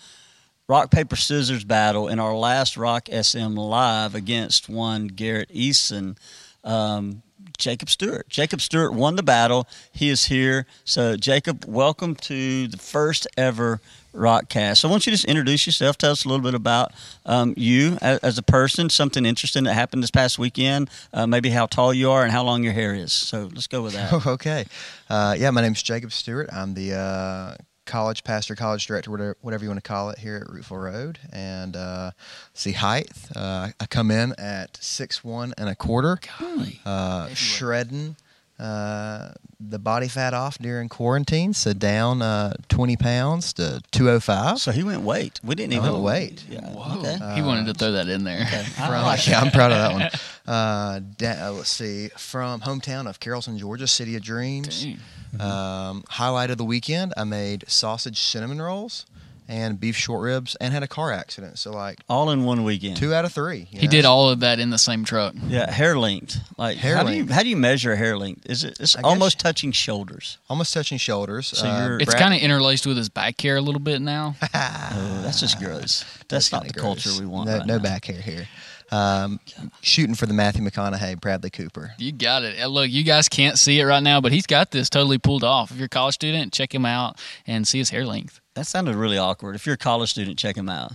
rock, 0.67 0.91
paper, 0.91 1.15
scissors 1.15 1.63
battle 1.63 2.09
in 2.09 2.19
our 2.19 2.35
last 2.35 2.77
Rock 2.77 3.09
SM 3.09 3.55
Live 3.55 4.17
against 4.17 4.69
one 4.69 5.07
Garrett 5.07 5.55
Eason. 5.55 6.17
Um, 6.65 7.23
Jacob 7.57 7.89
Stewart. 7.89 8.29
Jacob 8.29 8.61
Stewart 8.61 8.93
won 8.93 9.15
the 9.15 9.23
battle. 9.23 9.69
He 9.93 10.09
is 10.09 10.25
here. 10.25 10.67
So, 10.85 11.17
Jacob, 11.17 11.67
welcome 11.69 12.17
to 12.17 12.67
the 12.67 12.79
first 12.79 13.29
ever 13.37 13.81
Rockcast. 14.15 14.79
So, 14.79 14.89
I 14.89 14.91
want 14.91 15.07
you 15.07 15.11
to 15.11 15.17
just 15.17 15.25
introduce 15.27 15.67
yourself. 15.67 15.97
Tell 15.99 16.13
us 16.13 16.25
a 16.25 16.29
little 16.29 16.43
bit 16.43 16.55
about 16.55 16.93
um, 17.27 17.55
you 17.57 17.99
as, 18.01 18.19
as 18.21 18.39
a 18.39 18.43
person, 18.43 18.91
something 18.91 19.25
interesting 19.25 19.65
that 19.65 19.75
happened 19.75 20.03
this 20.03 20.11
past 20.11 20.39
weekend, 20.39 20.91
uh, 21.13 21.27
maybe 21.27 21.51
how 21.51 21.67
tall 21.67 21.93
you 21.95 22.11
are 22.11 22.23
and 22.23 22.33
how 22.33 22.43
long 22.43 22.63
your 22.65 22.73
hair 22.73 22.95
is. 22.95 23.13
So, 23.13 23.51
let's 23.53 23.67
go 23.67 23.83
with 23.83 23.95
that. 23.95 24.27
okay. 24.27 24.65
Uh, 25.09 25.35
yeah, 25.39 25.51
my 25.51 25.61
name's 25.63 25.83
Jacob 25.83 26.13
Stewart. 26.13 26.49
I'm 26.53 26.75
the 26.75 26.95
uh, 26.95 27.55
college 27.87 28.23
pastor, 28.25 28.55
college 28.55 28.87
director, 28.87 29.11
whatever, 29.11 29.37
whatever 29.41 29.65
you 29.65 29.71
want 29.71 29.83
to 29.83 29.89
call 29.89 30.11
it 30.11 30.19
here 30.19 30.37
at 30.37 30.47
Roopville 30.47 30.83
Road. 30.93 31.19
And 31.33 31.77
uh, 31.77 32.13
see 32.55 32.73
height. 32.73 33.11
Uh, 33.35 33.71
I 33.81 33.87
come 33.87 34.11
in 34.11 34.35
at 34.39 34.77
six 34.81 35.25
one 35.25 35.53
and 35.59 35.69
a 35.69 35.75
quarter, 35.75 36.19
Golly. 36.39 36.81
uh, 36.85 37.29
shredding 37.35 38.17
uh, 38.61 39.33
the 39.59 39.79
body 39.79 40.09
fat 40.09 40.35
off 40.35 40.59
during 40.59 40.89
quarantine, 40.89 41.53
so 41.55 41.73
down 41.73 42.21
uh, 42.23 42.55
20 42.69 42.97
pounds 42.97 43.53
to 43.55 43.83
205. 43.91 44.59
So, 44.59 44.71
he 44.73 44.83
went 44.83 45.03
weight. 45.03 45.41
We 45.43 45.55
didn't 45.55 45.73
even 45.75 45.93
went 45.93 46.05
weight. 46.05 46.45
Yeah. 46.49 46.61
Whoa. 46.71 46.99
Okay. 47.01 47.35
he 47.35 47.43
wanted 47.43 47.67
to 47.67 47.75
throw 47.75 47.93
that 47.93 48.09
in 48.09 48.25
there. 48.25 48.41
I 48.51 48.63
From, 48.65 49.03
like 49.05 49.27
yeah, 49.27 49.41
I'm 49.41 49.51
proud 49.51 49.73
of 49.73 49.79
that 49.79 49.93
one. 49.93 50.11
Uh, 50.47 50.99
da- 51.17 51.47
uh, 51.47 51.53
let's 51.53 51.71
see, 51.71 52.09
from 52.17 52.61
hometown 52.63 53.07
of 53.09 53.21
Carrollton, 53.21 53.57
Georgia, 53.57 53.87
City 53.87 54.17
of 54.17 54.23
Dreams. 54.23 54.83
Dang. 54.83 54.99
Um, 55.41 56.03
highlight 56.09 56.51
of 56.51 56.59
the 56.59 56.65
weekend, 56.65 57.13
I 57.17 57.23
made 57.23 57.63
sausage 57.69 58.19
cinnamon 58.21 58.61
rolls, 58.61 59.07
and 59.51 59.81
beef 59.81 59.97
short 59.97 60.23
ribs, 60.23 60.57
and 60.61 60.73
had 60.73 60.83
a 60.83 60.89
car 60.89 61.11
accident. 61.13 61.59
So 61.59 61.73
like 61.73 61.99
All 62.09 62.31
in 62.31 62.45
one 62.45 62.63
weekend. 62.65 62.97
two 62.97 63.13
out 63.13 63.25
of 63.25 63.33
three. 63.33 63.67
you 63.71 63.81
He 63.81 63.87
know? 63.87 63.91
did 63.91 64.05
all 64.05 64.31
of 64.31 64.41
that 64.41 64.59
in 64.61 64.71
the 64.71 64.79
same 64.79 65.05
truck. 65.05 65.35
Yeah, 65.49 65.71
hair 65.71 65.99
length. 65.99 66.39
Like 66.57 66.79
Hair 66.79 66.97
how 66.97 67.03
do 67.03 67.11
you 67.13 67.19
length. 67.25 67.33
how 67.33 67.43
do 67.43 67.49
you 67.49 67.57
measure 67.57 67.97
hair 67.97 68.17
length? 68.17 68.47
Is 68.49 68.63
it 68.65 68.79
it's 68.81 68.95
I 68.97 69.01
guess- 69.01 69.05
almost 69.11 69.39
touching 69.41 69.73
shoulders? 69.73 70.39
almost 70.49 70.73
touching 70.73 70.99
shoulders. 70.99 71.49
So 71.49 71.67
Uh, 71.69 71.83
you're- 71.89 72.03
It's 72.03 72.15
kind 72.15 72.33
of 72.33 72.41
interlaced 72.41 72.87
with 72.87 72.97
his 72.97 73.09
back 73.09 73.41
hair 73.41 73.57
a 73.57 73.61
little 73.61 73.81
bit 73.81 74.01
now. 74.01 74.37
Oh, 74.93 75.23
that's 75.23 75.41
just 75.41 75.59
gross. 75.59 76.05
That's, 76.29 76.53
not 76.53 76.63
the 76.63 76.69
kinda 76.73 76.81
culture 76.81 77.11
we 77.19 77.27
want. 77.27 77.49
No, 77.49 77.59
right 77.59 77.67
no 77.67 77.77
now. 77.77 77.83
back 77.83 78.05
hair 78.07 78.21
here. 78.21 78.49
Um, 78.93 79.39
shooting 79.83 80.15
for 80.15 80.27
the 80.27 80.35
Matthew 80.35 80.63
McConaughey, 80.63 81.21
Bradley 81.21 81.51
Cooper. 81.51 81.93
You 81.99 82.11
got 82.13 82.43
it. 82.43 82.67
Look, 82.69 82.91
you 82.91 83.05
guys 83.05 83.29
can't 83.29 83.59
see 83.59 83.79
it 83.79 83.85
right 83.85 84.03
now, 84.03 84.21
but 84.21 84.33
he's 84.33 84.47
got 84.47 84.73
this 84.73 84.91
totally 84.91 85.19
pulled 85.19 85.45
off. 85.45 85.71
If 85.71 85.77
you're 85.77 85.87
a 85.87 85.89
college 85.89 86.15
student, 86.15 86.53
check 86.53 86.75
him 86.75 86.85
out 86.85 87.19
and 87.47 87.67
see 87.67 87.79
his 87.79 87.91
hair 87.91 88.05
length. 88.05 88.41
That 88.55 88.67
sounded 88.67 88.97
really 88.97 89.19
awkward. 89.19 89.55
If 89.55 89.65
you're 89.65 89.77
a 89.77 89.79
college 89.79 90.11
student, 90.11 90.39
check 90.39 90.57
him 90.57 90.69
out. 90.69 90.93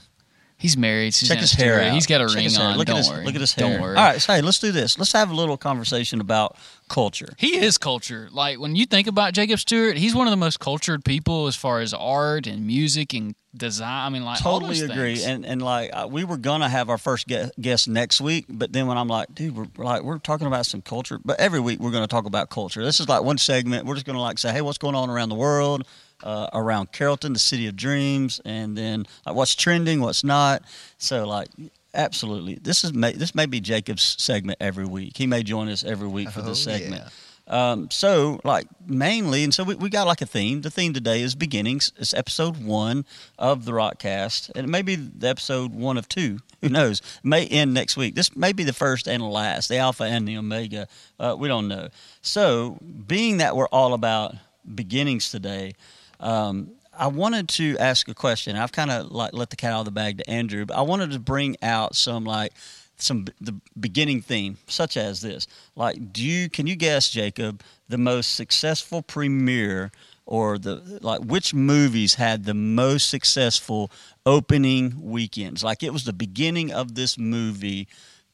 He's 0.58 0.78
married. 0.78 1.12
Check 1.14 1.20
Susanna 1.20 1.42
his 1.42 1.52
hair 1.52 1.74
Stewart. 1.76 1.88
out. 1.90 1.94
He's 1.94 2.06
got 2.08 2.22
a 2.22 2.28
Check 2.28 2.36
ring 2.36 2.44
his 2.46 2.58
hair. 2.58 2.68
on. 2.70 2.78
Look 2.78 2.88
Don't 2.88 2.96
at 2.96 3.00
his, 3.00 3.10
worry. 3.10 3.26
Look 3.26 3.36
at 3.36 3.42
his 3.42 3.54
hair. 3.54 3.70
Don't 3.70 3.82
worry. 3.82 3.98
All 3.98 4.04
right, 4.04 4.22
so 4.22 4.34
hey, 4.34 4.42
let's 4.42 4.60
do 4.60 4.72
this. 4.72 4.98
Let's 4.98 5.12
have 5.12 5.30
a 5.30 5.34
little 5.34 5.58
conversation 5.58 6.22
about 6.22 6.56
culture. 6.88 7.34
He 7.38 7.58
is 7.58 7.78
culture. 7.78 8.30
Like 8.32 8.60
when 8.60 8.76
you 8.76 8.86
think 8.86 9.08
about 9.08 9.34
Jacob 9.34 9.60
Stewart, 9.60 9.98
he's 9.98 10.16
one 10.16 10.28
of 10.28 10.32
the 10.32 10.38
most 10.38 10.60
cultured 10.60 11.04
people 11.04 11.48
as 11.48 11.56
far 11.56 11.82
as 11.82 11.94
art 11.94 12.48
and 12.48 12.66
music 12.66 13.14
and 13.14 13.36
design. 13.56 14.06
I 14.06 14.10
mean, 14.10 14.24
like 14.26 14.46
all 14.46 14.60
totally 14.60 14.80
those 14.80 14.90
agree 14.90 15.16
things. 15.16 15.28
and 15.28 15.46
and 15.46 15.62
like 15.62 15.90
uh, 15.94 16.08
we 16.10 16.24
were 16.24 16.38
gonna 16.38 16.68
have 16.70 16.90
our 16.90 16.98
first 16.98 17.28
gue- 17.28 17.50
guest 17.60 17.88
next 17.88 18.20
week 18.20 18.44
but 18.50 18.74
then 18.74 18.86
when 18.88 18.98
i'm 18.98 19.08
like 19.08 19.34
dude 19.34 19.56
we're 19.56 19.68
like 19.78 20.04
we're 20.04 20.18
talking 20.18 20.46
about 20.46 20.66
some 20.66 20.82
culture 20.82 21.20
but 21.24 21.40
every 21.40 21.62
week 21.62 21.80
we're 21.80 21.92
gonna 21.92 22.06
talk 22.06 22.26
about 22.26 22.50
culture 22.50 22.84
this 22.84 23.00
is 23.00 23.08
like 23.08 23.24
one 23.24 23.38
segment 23.38 23.86
we're 23.86 23.94
just 23.94 24.06
gonna 24.06 24.20
like 24.20 24.38
say 24.40 24.52
hey 24.52 24.60
what's 24.60 24.78
going 24.78 24.94
on 24.94 25.10
around 25.10 25.30
the 25.30 25.36
world 25.36 25.88
uh, 26.24 26.48
around 26.54 26.92
carrollton 26.92 27.34
the 27.34 27.40
city 27.40 27.68
of 27.68 27.76
dreams 27.76 28.40
and 28.46 28.78
then 28.78 29.06
like 29.26 29.36
what's 29.36 29.56
trending 29.56 30.00
what's 30.02 30.24
not 30.24 30.64
so 30.98 31.26
like 31.28 31.48
absolutely 31.94 32.56
this 32.56 32.84
is 32.84 32.94
may, 32.94 33.12
this 33.14 33.34
may 33.36 33.46
be 33.46 33.60
jacob's 33.60 34.16
segment 34.20 34.58
every 34.62 34.86
week 34.86 35.16
he 35.18 35.28
may 35.28 35.44
join 35.44 35.68
us 35.70 35.84
every 35.84 36.08
week 36.08 36.30
for 36.30 36.42
this 36.42 36.68
Oh, 36.68 36.72
yeah. 36.72 36.78
segment 36.78 37.04
um, 37.48 37.92
so 37.92 38.40
like 38.44 38.66
mainly, 38.88 39.44
and 39.44 39.54
so 39.54 39.64
we, 39.64 39.76
we 39.76 39.88
got 39.88 40.08
like 40.08 40.20
a 40.24 40.26
theme. 40.26 40.62
The 40.64 40.72
theme 40.72 40.94
today 40.94 41.22
is 41.22 41.36
beginnings. 41.36 41.92
It's 41.96 42.12
episode 42.12 42.58
one 42.66 43.06
of 43.38 43.66
the 43.66 43.72
Rockcast, 43.72 44.50
and 44.56 44.66
it 44.66 44.68
may 44.68 44.82
be 44.82 44.96
the 44.96 45.28
episode 45.28 45.72
one 45.76 45.96
of 46.00 46.10
two. 46.10 46.40
Who 46.64 46.70
knows? 46.70 47.02
It 47.02 47.24
may 47.24 47.46
end 47.46 47.72
next 47.72 47.98
week. 47.98 48.16
This 48.16 48.36
may 48.36 48.52
be 48.52 48.64
the 48.64 48.74
first 48.74 49.08
and 49.08 49.22
the 49.22 49.28
last, 49.28 49.70
the 49.70 49.78
Alpha 49.78 50.06
and 50.06 50.28
the 50.28 50.38
Omega. 50.38 50.88
Uh, 51.20 51.36
we 51.38 51.48
don't 51.48 51.68
know. 51.68 51.90
So, 52.24 52.80
being 53.06 53.38
that 53.38 53.56
we're 53.56 53.68
all 53.68 53.94
about 53.94 54.34
beginnings 54.74 55.30
today, 55.30 55.74
um, 56.20 56.72
I 56.98 57.08
wanted 57.08 57.50
to 57.50 57.78
ask 57.78 58.08
a 58.08 58.14
question. 58.14 58.56
I've 58.56 58.72
kind 58.72 58.92
of 58.92 59.12
like 59.12 59.34
let 59.34 59.50
the 59.50 59.56
cat 59.56 59.74
out 59.74 59.80
of 59.80 59.86
the 59.86 59.92
bag 59.92 60.18
to 60.20 60.30
Andrew, 60.30 60.66
but 60.66 60.78
I 60.78 60.82
wanted 60.82 61.12
to 61.12 61.20
bring 61.20 61.58
out 61.62 61.96
some 61.96 62.24
like 62.24 62.54
some 62.98 63.26
the 63.42 63.60
beginning 63.80 64.22
theme, 64.22 64.58
such 64.68 64.98
as 64.98 65.22
this. 65.22 65.48
Like, 65.76 66.14
do 66.14 66.24
you 66.24 66.50
can 66.50 66.68
you 66.68 66.76
guess, 66.76 67.10
Jacob, 67.10 67.62
the 67.90 67.98
most 67.98 68.36
successful 68.36 69.02
premiere 69.02 69.92
or 70.26 70.58
the 70.58 71.00
like 71.02 71.22
which 71.22 71.54
movies 71.54 72.16
had 72.16 72.46
the 72.46 72.54
most 72.54 73.10
successful 73.10 73.92
opening 74.26 75.02
weekends? 75.02 75.64
Like 75.64 75.84
it 75.84 75.94
was 75.94 76.06
the 76.06 76.14
beginning 76.14 76.72
of 76.72 76.96
this 76.96 77.18
movie 77.18 77.88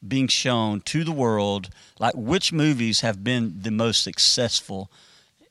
being 0.06 0.28
shown 0.28 0.80
to 0.82 1.04
the 1.04 1.12
world. 1.12 1.70
Like 1.98 2.14
which 2.14 2.52
movies 2.52 3.00
have 3.00 3.24
been 3.24 3.54
the 3.60 3.70
most 3.70 4.02
successful 4.02 4.90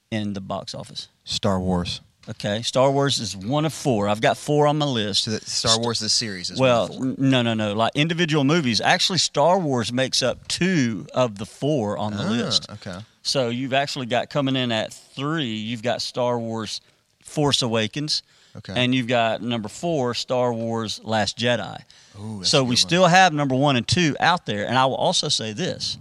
in 0.10 0.34
the 0.34 0.42
box 0.42 0.74
office? 0.74 1.10
Star 1.24 1.60
Wars. 1.60 2.02
Okay, 2.30 2.62
Star 2.62 2.92
Wars 2.92 3.20
is 3.20 3.36
one 3.36 3.66
of 3.66 3.74
four. 3.74 4.08
I've 4.08 4.22
got 4.22 4.38
four 4.38 4.68
on 4.68 4.78
my 4.78 4.86
list. 4.86 5.24
So 5.24 5.38
Star 5.40 5.80
Wars 5.80 6.00
the 6.00 6.08
series 6.10 6.52
is 6.52 6.60
Well, 6.60 6.88
one 6.88 7.10
of 7.12 7.16
four. 7.18 7.26
no, 7.26 7.42
no, 7.42 7.54
no. 7.56 7.74
Like 7.74 7.94
individual 7.96 8.44
movies. 8.44 8.80
Actually, 8.80 9.18
Star 9.18 9.58
Wars 9.58 9.92
makes 9.92 10.22
up 10.22 10.48
two 10.48 11.08
of 11.16 11.40
the 11.40 11.48
four 11.48 11.98
on 11.98 12.16
the 12.16 12.24
Ah, 12.24 12.30
list. 12.30 12.70
Okay. 12.70 12.98
So 13.24 13.50
you've 13.50 13.74
actually 13.74 14.06
got 14.06 14.30
coming 14.30 14.56
in 14.56 14.72
at 14.72 14.94
three. 14.94 15.46
You've 15.56 15.82
got 15.82 16.02
Star 16.02 16.38
Wars: 16.40 16.80
Force 17.24 17.64
Awakens, 17.64 18.22
Okay. 18.56 18.74
and 18.76 18.94
you've 18.94 19.08
got 19.08 19.42
number 19.42 19.68
four, 19.68 20.14
Star 20.14 20.54
Wars: 20.54 21.02
Last 21.04 21.38
Jedi. 21.40 21.82
Ooh, 22.20 22.44
So 22.44 22.62
we 22.64 22.70
one. 22.70 22.76
still 22.78 23.08
have 23.08 23.34
number 23.34 23.56
one 23.56 23.76
and 23.78 23.88
two 23.88 24.16
out 24.20 24.46
there. 24.46 24.68
And 24.68 24.78
I 24.78 24.86
will 24.86 24.96
also 24.96 25.28
say 25.28 25.54
this. 25.54 25.98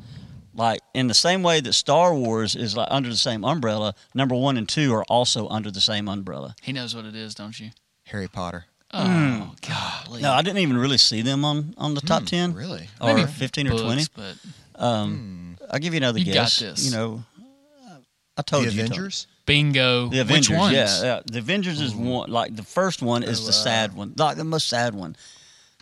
Like 0.61 0.81
in 0.95 1.07
the 1.09 1.15
same 1.15 1.43
way 1.43 1.61
that 1.61 1.73
Star 1.73 2.15
Wars 2.15 2.55
is 2.55 2.77
like 2.77 2.89
under 2.91 3.09
the 3.09 3.17
same 3.17 3.45
umbrella, 3.45 3.95
number 4.15 4.35
one 4.35 4.57
and 4.59 4.69
two 4.69 4.93
are 4.95 5.05
also 5.05 5.49
under 5.49 5.71
the 5.71 5.81
same 5.81 6.07
umbrella. 6.09 6.55
he 6.63 6.73
knows 6.73 6.95
what 6.95 7.05
it 7.07 7.15
is, 7.17 7.35
don't 7.35 7.59
you? 7.59 7.71
Harry 8.05 8.29
Potter. 8.29 8.67
Oh, 8.93 9.55
golly. 9.67 10.19
Hmm. 10.19 10.23
No, 10.23 10.33
I 10.33 10.43
didn't 10.43 10.59
even 10.59 10.77
really 10.77 10.99
see 10.99 11.23
them 11.23 11.45
on, 11.45 11.75
on 11.79 11.95
the 11.95 12.01
top 12.01 12.25
ten. 12.27 12.53
Really? 12.55 12.89
or 13.01 13.15
Maybe 13.15 13.27
15 13.31 13.69
or 13.69 13.79
20. 13.79 14.05
but 14.17 14.35
Um, 14.85 15.57
I'll 15.71 15.79
give 15.79 15.95
you 15.95 15.99
another 15.99 16.19
You 16.19 16.27
got 16.27 16.33
guess. 16.35 16.59
this. 16.59 16.85
You 16.85 16.91
know, 16.93 17.25
I 17.89 17.97
The 18.37 18.43
told 18.43 18.65
you. 18.73 18.83
Avengers? 18.83 19.27
bingo. 19.47 20.09
The 20.09 20.21
Avengers, 20.21 20.51
Which 20.51 20.59
ones? 20.59 20.75
yeah, 20.75 21.03
yeah. 21.03 21.21
The 21.25 21.39
Avengers 21.39 21.81
is 21.81 21.95
one. 21.95 22.31
Like 22.31 22.55
the 22.57 22.63
first 22.65 23.01
one 23.03 23.23
is 23.23 23.41
Oh, 23.41 23.45
the 23.45 23.49
uh, 23.51 23.53
sad 23.53 23.95
one, 23.95 24.13
like 24.19 24.37
the 24.37 24.45
most 24.45 24.69
sad 24.69 24.95
one. 24.95 25.17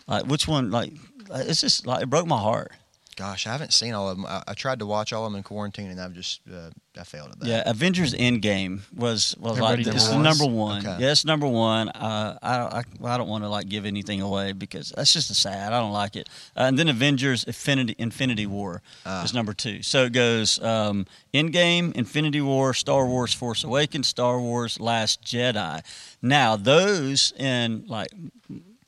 Like 0.07 0.25
which 0.25 0.47
one? 0.47 0.71
Like 0.71 0.93
it's 1.31 1.61
just 1.61 1.85
like 1.87 2.03
it 2.03 2.09
broke 2.09 2.27
my 2.27 2.39
heart. 2.39 2.71
Gosh, 3.19 3.45
I 3.47 3.51
haven't 3.51 3.73
seen 3.73 3.93
all 3.93 4.09
of 4.09 4.15
them. 4.15 4.25
I, 4.25 4.41
I 4.47 4.53
tried 4.53 4.79
to 4.79 4.85
watch 4.85 5.11
all 5.11 5.25
of 5.25 5.31
them 5.33 5.37
in 5.37 5.43
quarantine, 5.43 5.91
and 5.91 5.99
I've 5.99 6.13
just 6.13 6.39
uh, 6.49 6.69
I 6.97 7.03
failed 7.03 7.31
at 7.31 7.39
that. 7.41 7.47
Yeah, 7.49 7.63
Avengers 7.65 8.13
Endgame 8.13 8.79
was 8.95 9.35
was 9.37 9.57
Everybody 9.57 9.83
like 9.83 9.93
it's 9.93 10.05
does. 10.05 10.15
the 10.15 10.19
number 10.23 10.45
one. 10.45 10.79
Okay. 10.87 11.03
Yeah, 11.03 11.11
it's 11.11 11.25
number 11.25 11.45
one. 11.45 11.89
Uh, 11.89 12.39
I 12.41 12.57
don't 12.57 12.73
I, 12.73 12.83
well, 12.97 13.11
I 13.13 13.17
don't 13.17 13.27
want 13.27 13.43
to 13.43 13.49
like 13.49 13.67
give 13.67 13.85
anything 13.85 14.21
away 14.21 14.53
because 14.53 14.93
that's 14.95 15.11
just 15.11 15.29
a 15.31 15.33
sad. 15.35 15.73
I 15.73 15.79
don't 15.81 15.91
like 15.91 16.15
it. 16.15 16.29
Uh, 16.55 16.61
and 16.61 16.79
then 16.79 16.87
Avengers 16.87 17.43
Infinity 17.43 17.95
Infinity 17.97 18.45
War 18.45 18.81
Ah. 19.05 19.21
is 19.25 19.33
number 19.33 19.51
two. 19.53 19.83
So 19.83 20.05
it 20.05 20.13
goes 20.13 20.57
um, 20.63 21.05
Endgame, 21.33 21.93
Infinity 21.97 22.39
War, 22.39 22.73
Star 22.73 23.05
Wars 23.05 23.33
Force 23.33 23.65
Awakens, 23.65 24.07
Star 24.07 24.39
Wars 24.39 24.79
Last 24.79 25.21
Jedi. 25.23 25.81
Now 26.21 26.55
those 26.55 27.33
in 27.37 27.83
like 27.87 28.07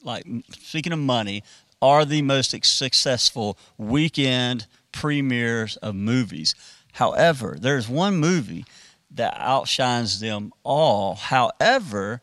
like 0.04 0.26
speaking 0.60 0.94
of 0.94 1.00
money 1.00 1.44
are 1.82 2.06
the 2.06 2.22
most 2.22 2.52
successful 2.64 3.58
weekend 3.78 4.68
premieres 4.92 5.78
of 5.78 5.96
movies. 5.96 6.56
However, 6.94 7.58
there's 7.60 7.88
one 7.88 8.18
movie 8.18 8.66
that 9.12 9.34
outshines 9.38 10.20
them 10.20 10.54
all. 10.64 11.16
However, 11.16 12.22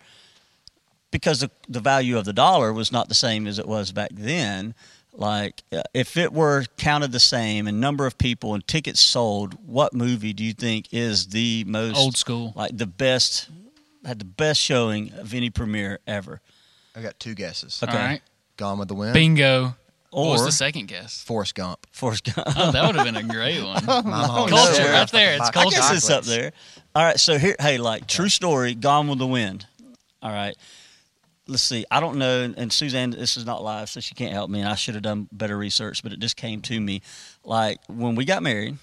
because 1.10 1.40
the, 1.40 1.50
the 1.68 1.80
value 1.80 2.18
of 2.18 2.24
the 2.24 2.32
dollar 2.32 2.72
was 2.72 2.92
not 2.92 3.08
the 3.08 3.14
same 3.14 3.46
as 3.46 3.58
it 3.58 3.66
was 3.66 3.92
back 3.92 4.10
then, 4.12 4.74
like 5.12 5.62
uh, 5.72 5.82
if 5.94 6.16
it 6.16 6.32
were 6.32 6.64
counted 6.76 7.12
the 7.12 7.20
same 7.20 7.66
and 7.66 7.80
number 7.80 8.06
of 8.06 8.18
people 8.18 8.54
and 8.54 8.66
tickets 8.66 9.00
sold, 9.00 9.54
what 9.66 9.92
movie 9.92 10.32
do 10.32 10.44
you 10.44 10.52
think 10.52 10.86
is 10.92 11.28
the 11.28 11.64
most 11.66 11.96
Old 11.96 12.16
school. 12.16 12.52
like 12.54 12.76
the 12.76 12.86
best 12.86 13.48
had 14.04 14.18
the 14.18 14.24
best 14.24 14.60
showing 14.60 15.12
of 15.14 15.34
any 15.34 15.50
premiere 15.50 15.98
ever? 16.06 16.40
I 16.94 17.02
got 17.02 17.18
two 17.18 17.34
guesses. 17.34 17.80
Okay. 17.82 17.92
All 17.92 17.98
right. 17.98 18.22
Gone 18.58 18.78
with 18.78 18.88
the 18.88 18.94
Wind. 18.94 19.14
Bingo. 19.14 19.74
what 20.10 20.28
was 20.28 20.44
the 20.44 20.52
second 20.52 20.88
guess? 20.88 21.22
Forrest 21.22 21.54
Gump. 21.54 21.86
Forrest 21.92 22.24
Gump. 22.24 22.46
Oh, 22.56 22.72
that 22.72 22.86
would 22.86 22.96
have 22.96 23.06
been 23.06 23.16
a 23.16 23.22
great 23.22 23.62
one. 23.62 23.84
Mama 23.86 24.46
Culture, 24.50 24.54
knows. 24.82 24.90
right 24.90 25.10
there. 25.10 25.34
It's 25.36 25.44
I 25.44 25.48
I 25.48 25.50
culture. 25.52 25.76
guess 25.76 25.92
it's 25.96 26.10
up 26.10 26.24
there. 26.24 26.52
All 26.94 27.04
right, 27.04 27.18
so 27.18 27.38
here, 27.38 27.56
hey, 27.60 27.78
like 27.78 28.06
true 28.06 28.28
story, 28.28 28.74
Gone 28.74 29.08
with 29.08 29.18
the 29.18 29.26
Wind. 29.26 29.66
All 30.20 30.32
right, 30.32 30.56
let's 31.46 31.62
see. 31.62 31.84
I 31.90 32.00
don't 32.00 32.18
know, 32.18 32.52
and 32.56 32.72
Suzanne, 32.72 33.10
this 33.10 33.36
is 33.36 33.46
not 33.46 33.62
live, 33.62 33.88
so 33.88 34.00
she 34.00 34.14
can't 34.14 34.32
help 34.32 34.50
me. 34.50 34.60
And 34.60 34.68
I 34.68 34.74
should 34.74 34.94
have 34.94 35.04
done 35.04 35.28
better 35.30 35.56
research, 35.56 36.02
but 36.02 36.12
it 36.12 36.18
just 36.18 36.36
came 36.36 36.60
to 36.62 36.80
me. 36.80 37.00
Like 37.44 37.78
when 37.86 38.16
we 38.16 38.24
got 38.24 38.42
married, 38.42 38.76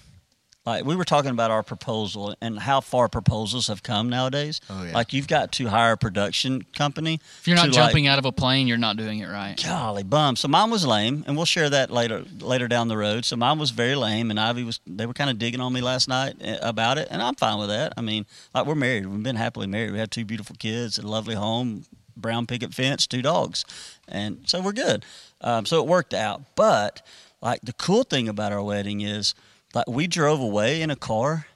like 0.66 0.84
we 0.84 0.96
were 0.96 1.04
talking 1.04 1.30
about 1.30 1.50
our 1.50 1.62
proposal 1.62 2.34
and 2.40 2.58
how 2.58 2.80
far 2.80 3.08
proposals 3.08 3.68
have 3.68 3.82
come 3.82 4.08
nowadays. 4.10 4.60
Oh, 4.68 4.82
yeah. 4.84 4.92
Like 4.92 5.12
you've 5.12 5.28
got 5.28 5.52
to 5.52 5.68
hire 5.68 5.92
a 5.92 5.96
production 5.96 6.66
company. 6.74 7.20
If 7.40 7.46
you're 7.46 7.56
not 7.56 7.66
to, 7.66 7.68
like, 7.68 7.74
jumping 7.74 8.08
out 8.08 8.18
of 8.18 8.24
a 8.24 8.32
plane, 8.32 8.66
you're 8.66 8.76
not 8.76 8.96
doing 8.96 9.20
it 9.20 9.28
right. 9.28 9.62
Golly 9.62 10.02
bum. 10.02 10.34
So 10.36 10.48
mine 10.48 10.70
was 10.70 10.84
lame, 10.84 11.24
and 11.26 11.36
we'll 11.36 11.46
share 11.46 11.70
that 11.70 11.90
later 11.90 12.24
later 12.40 12.66
down 12.68 12.88
the 12.88 12.96
road. 12.96 13.24
So 13.24 13.36
mine 13.36 13.58
was 13.58 13.70
very 13.70 13.94
lame, 13.94 14.30
and 14.30 14.40
Ivy 14.40 14.64
was. 14.64 14.80
They 14.86 15.06
were 15.06 15.14
kind 15.14 15.30
of 15.30 15.38
digging 15.38 15.60
on 15.60 15.72
me 15.72 15.80
last 15.80 16.08
night 16.08 16.34
eh, 16.40 16.58
about 16.60 16.98
it, 16.98 17.08
and 17.10 17.22
I'm 17.22 17.36
fine 17.36 17.58
with 17.58 17.68
that. 17.68 17.92
I 17.96 18.00
mean, 18.00 18.26
like 18.52 18.66
we're 18.66 18.74
married. 18.74 19.06
We've 19.06 19.22
been 19.22 19.36
happily 19.36 19.68
married. 19.68 19.92
We 19.92 19.98
have 19.98 20.10
two 20.10 20.24
beautiful 20.24 20.56
kids, 20.58 20.98
a 20.98 21.06
lovely 21.06 21.36
home, 21.36 21.84
brown 22.16 22.46
picket 22.46 22.74
fence, 22.74 23.06
two 23.06 23.22
dogs, 23.22 23.64
and 24.08 24.40
so 24.46 24.60
we're 24.60 24.72
good. 24.72 25.04
Um, 25.40 25.64
so 25.64 25.80
it 25.80 25.86
worked 25.86 26.12
out. 26.14 26.42
But 26.56 27.06
like 27.40 27.60
the 27.62 27.72
cool 27.74 28.02
thing 28.02 28.28
about 28.28 28.52
our 28.52 28.62
wedding 28.62 29.00
is, 29.02 29.34
like 29.76 29.88
we 29.88 30.06
drove 30.08 30.40
away 30.40 30.82
in 30.82 30.90
a 30.90 30.96
car 30.96 31.46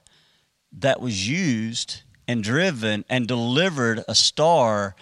that 0.78 1.00
was 1.00 1.28
used 1.28 2.02
and 2.28 2.44
driven 2.44 3.04
and 3.08 3.26
delivered 3.26 4.04
a 4.06 4.14
star 4.14 4.94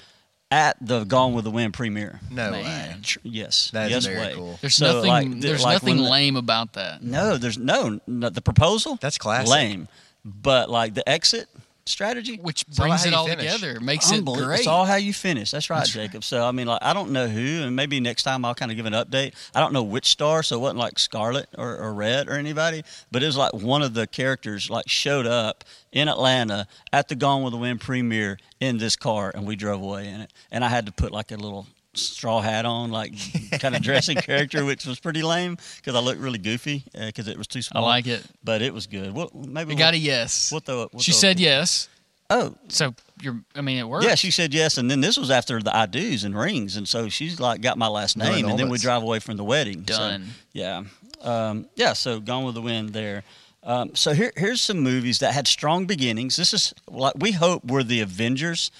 at 0.50 0.76
the 0.80 1.04
Gone 1.04 1.34
with 1.34 1.44
the 1.44 1.50
Wind 1.50 1.75
premiere. 1.75 2.20
No 2.30 2.50
Man. 2.50 2.64
way. 2.64 2.96
Yes, 3.22 3.70
That 3.75 3.87
is 3.87 3.90
yes 3.92 4.06
very 4.06 4.18
way. 4.28 4.32
cool. 4.34 4.58
There's 4.62 4.75
So, 4.76 4.94
nothing. 5.02 5.08
like, 5.32 5.40
there's 5.42 5.62
like 5.62 5.75
nothing 5.75 5.96
when 5.96 6.04
the- 6.04 6.10
lame 6.10 6.37
about 6.37 6.72
that. 6.75 7.02
No, 7.02 7.37
there's 7.37 7.58
no, 7.58 8.00
no 8.06 8.30
the 8.30 8.40
proposal. 8.40 8.96
That's 9.00 9.18
classic. 9.18 9.50
Lame, 9.50 9.88
but 10.25 10.70
like 10.70 10.94
the 10.94 11.06
exit 11.06 11.48
strategy. 11.88 12.37
which 12.37 12.66
brings 12.68 13.04
it 13.04 13.14
all 13.14 13.26
finish. 13.26 13.52
together, 13.52 13.80
makes 13.80 14.11
it 14.11 14.25
great. 14.25 14.61
It's 14.61 14.68
all 14.68 14.85
how 14.85 14.97
you 14.97 15.12
finish. 15.12 15.50
That's 15.50 15.71
right, 15.71 15.87
Jacob. 15.87 16.25
So 16.25 16.47
I 16.47 16.52
mean, 16.52 16.66
like 16.66 16.83
I 16.83 16.92
don't 16.92 17.11
know 17.11 17.26
who, 17.26 17.62
and 17.62 17.75
maybe 17.75 18.00
next 18.00 18.23
time 18.23 18.45
I'll 18.45 18.54
kind 18.54 18.71
of 18.71 18.76
give 18.76 18.87
an 18.87 18.92
update. 18.92 19.35
I 19.54 19.61
don't 19.61 19.73
know 19.73 19.83
which 19.83 20.07
star, 20.07 20.42
so 20.42 20.57
it 20.57 20.61
wasn't 20.61 20.78
like 20.78 20.99
Scarlet 20.99 21.49
or, 21.57 21.76
or 21.76 21.95
Red 21.95 22.28
or 22.28 22.33
anybody, 22.33 22.83
but 23.11 23.23
it 23.23 23.26
was 23.26 23.37
like 23.37 23.52
one 23.52 23.83
of 23.83 23.95
the 23.95 24.07
characters 24.07 24.71
like 24.71 24.88
showed 24.88 25.26
up 25.26 25.64
in 25.92 26.09
Atlanta 26.09 26.66
at 26.92 27.09
the 27.09 27.14
Gone 27.14 27.42
with 27.42 27.52
the 27.52 27.59
Wind 27.59 27.80
premiere 27.80 28.38
in 28.61 28.78
this 28.78 28.97
car, 28.97 29.33
and 29.35 29.47
we 29.47 29.57
drove 29.57 29.83
away 29.83 30.09
in 30.09 30.21
it, 30.21 30.33
and 30.50 30.64
I 30.64 30.68
had 30.68 30.87
to 30.87 30.92
put 30.92 31.12
like 31.12 31.33
a 31.33 31.37
little 31.37 31.66
straw 31.99 32.40
hat 32.40 32.64
on, 32.64 32.90
like 32.90 33.12
kind 33.61 33.75
of 33.76 33.83
dressing 33.83 34.17
character, 34.17 34.64
which 34.64 34.87
was 34.87 34.99
pretty 35.00 35.23
lame 35.23 35.57
because 35.76 35.95
I 35.95 36.00
looked 36.00 36.21
really 36.21 36.38
goofy 36.38 36.85
because 36.95 37.28
it 37.28 37.37
was 37.38 37.47
too 37.47 37.62
small. 37.62 37.85
I 37.85 37.88
like 37.88 38.07
it. 38.07 38.25
but 38.43 38.62
it 38.62 38.73
was 38.75 38.87
good. 38.87 39.14
Well, 39.14 39.31
maybe 39.35 39.69
We 39.69 39.75
we'll, 39.75 39.78
got 39.78 39.95
a 39.95 39.99
yes. 39.99 40.50
We'll 40.52 40.61
throw 40.61 40.83
it. 40.83 40.90
we'll 40.93 41.00
she 41.02 41.12
throw 41.12 41.17
it- 41.19 41.21
said 41.21 41.40
yes. 41.40 41.88
"Oh, 42.31 42.55
So 42.69 42.95
you're. 43.23 43.40
I 43.55 43.61
mean, 43.62 43.78
it 43.78 43.88
worked. 43.88 44.05
yeah, 44.05 44.14
she 44.14 44.31
said 44.31 44.52
yes, 44.52 44.76
and 44.78 44.90
then 44.90 45.00
this 45.00 45.17
was 45.17 45.31
after 45.31 45.62
the 45.62 45.75
I 45.75 45.87
do's 45.87 46.25
and 46.25 46.38
rings, 46.38 46.76
and 46.76 46.87
so 46.87 47.09
she's 47.09 47.40
like 47.40 47.61
got 47.62 47.78
my 47.78 47.88
last 47.88 48.17
No 48.17 48.25
name, 48.31 48.47
and 48.49 48.59
then 48.59 48.69
we 48.69 48.78
drive 48.78 49.02
away 49.02 49.19
from 49.19 49.37
the 49.37 49.45
wedding. 49.45 49.85
So, 49.88 49.97
Done. 49.97 50.26
yeah, 50.52 50.83
um, 51.23 51.67
yeah. 51.75 51.95
So 51.95 52.21
Gone 52.21 52.45
with 52.45 52.55
the 52.55 52.62
Wind 52.62 52.90
there. 52.90 53.25
Um, 53.64 53.95
so 53.95 54.12
here, 54.12 54.33
here's 54.37 54.61
some 54.62 54.78
movies 54.81 55.19
that 55.19 55.35
had 55.35 55.47
strong 55.49 55.85
beginnings. 55.87 56.37
This 56.37 56.55
is 56.55 56.73
like 56.88 57.14
we 57.19 57.33
hope 57.33 57.64
we're 57.64 57.83
the 57.83 58.00
Avengers 58.00 58.71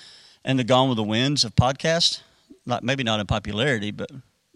and 0.45 0.59
the 0.59 0.65
Gone 0.65 0.89
with 0.89 0.97
the 0.97 1.03
Winds 1.03 1.43
of 1.45 1.55
podcast. 1.57 2.21
Like 2.67 2.83
maybe 2.83 3.02
not 3.02 3.21
in 3.21 3.26
popularity, 3.26 3.90
but 3.90 4.11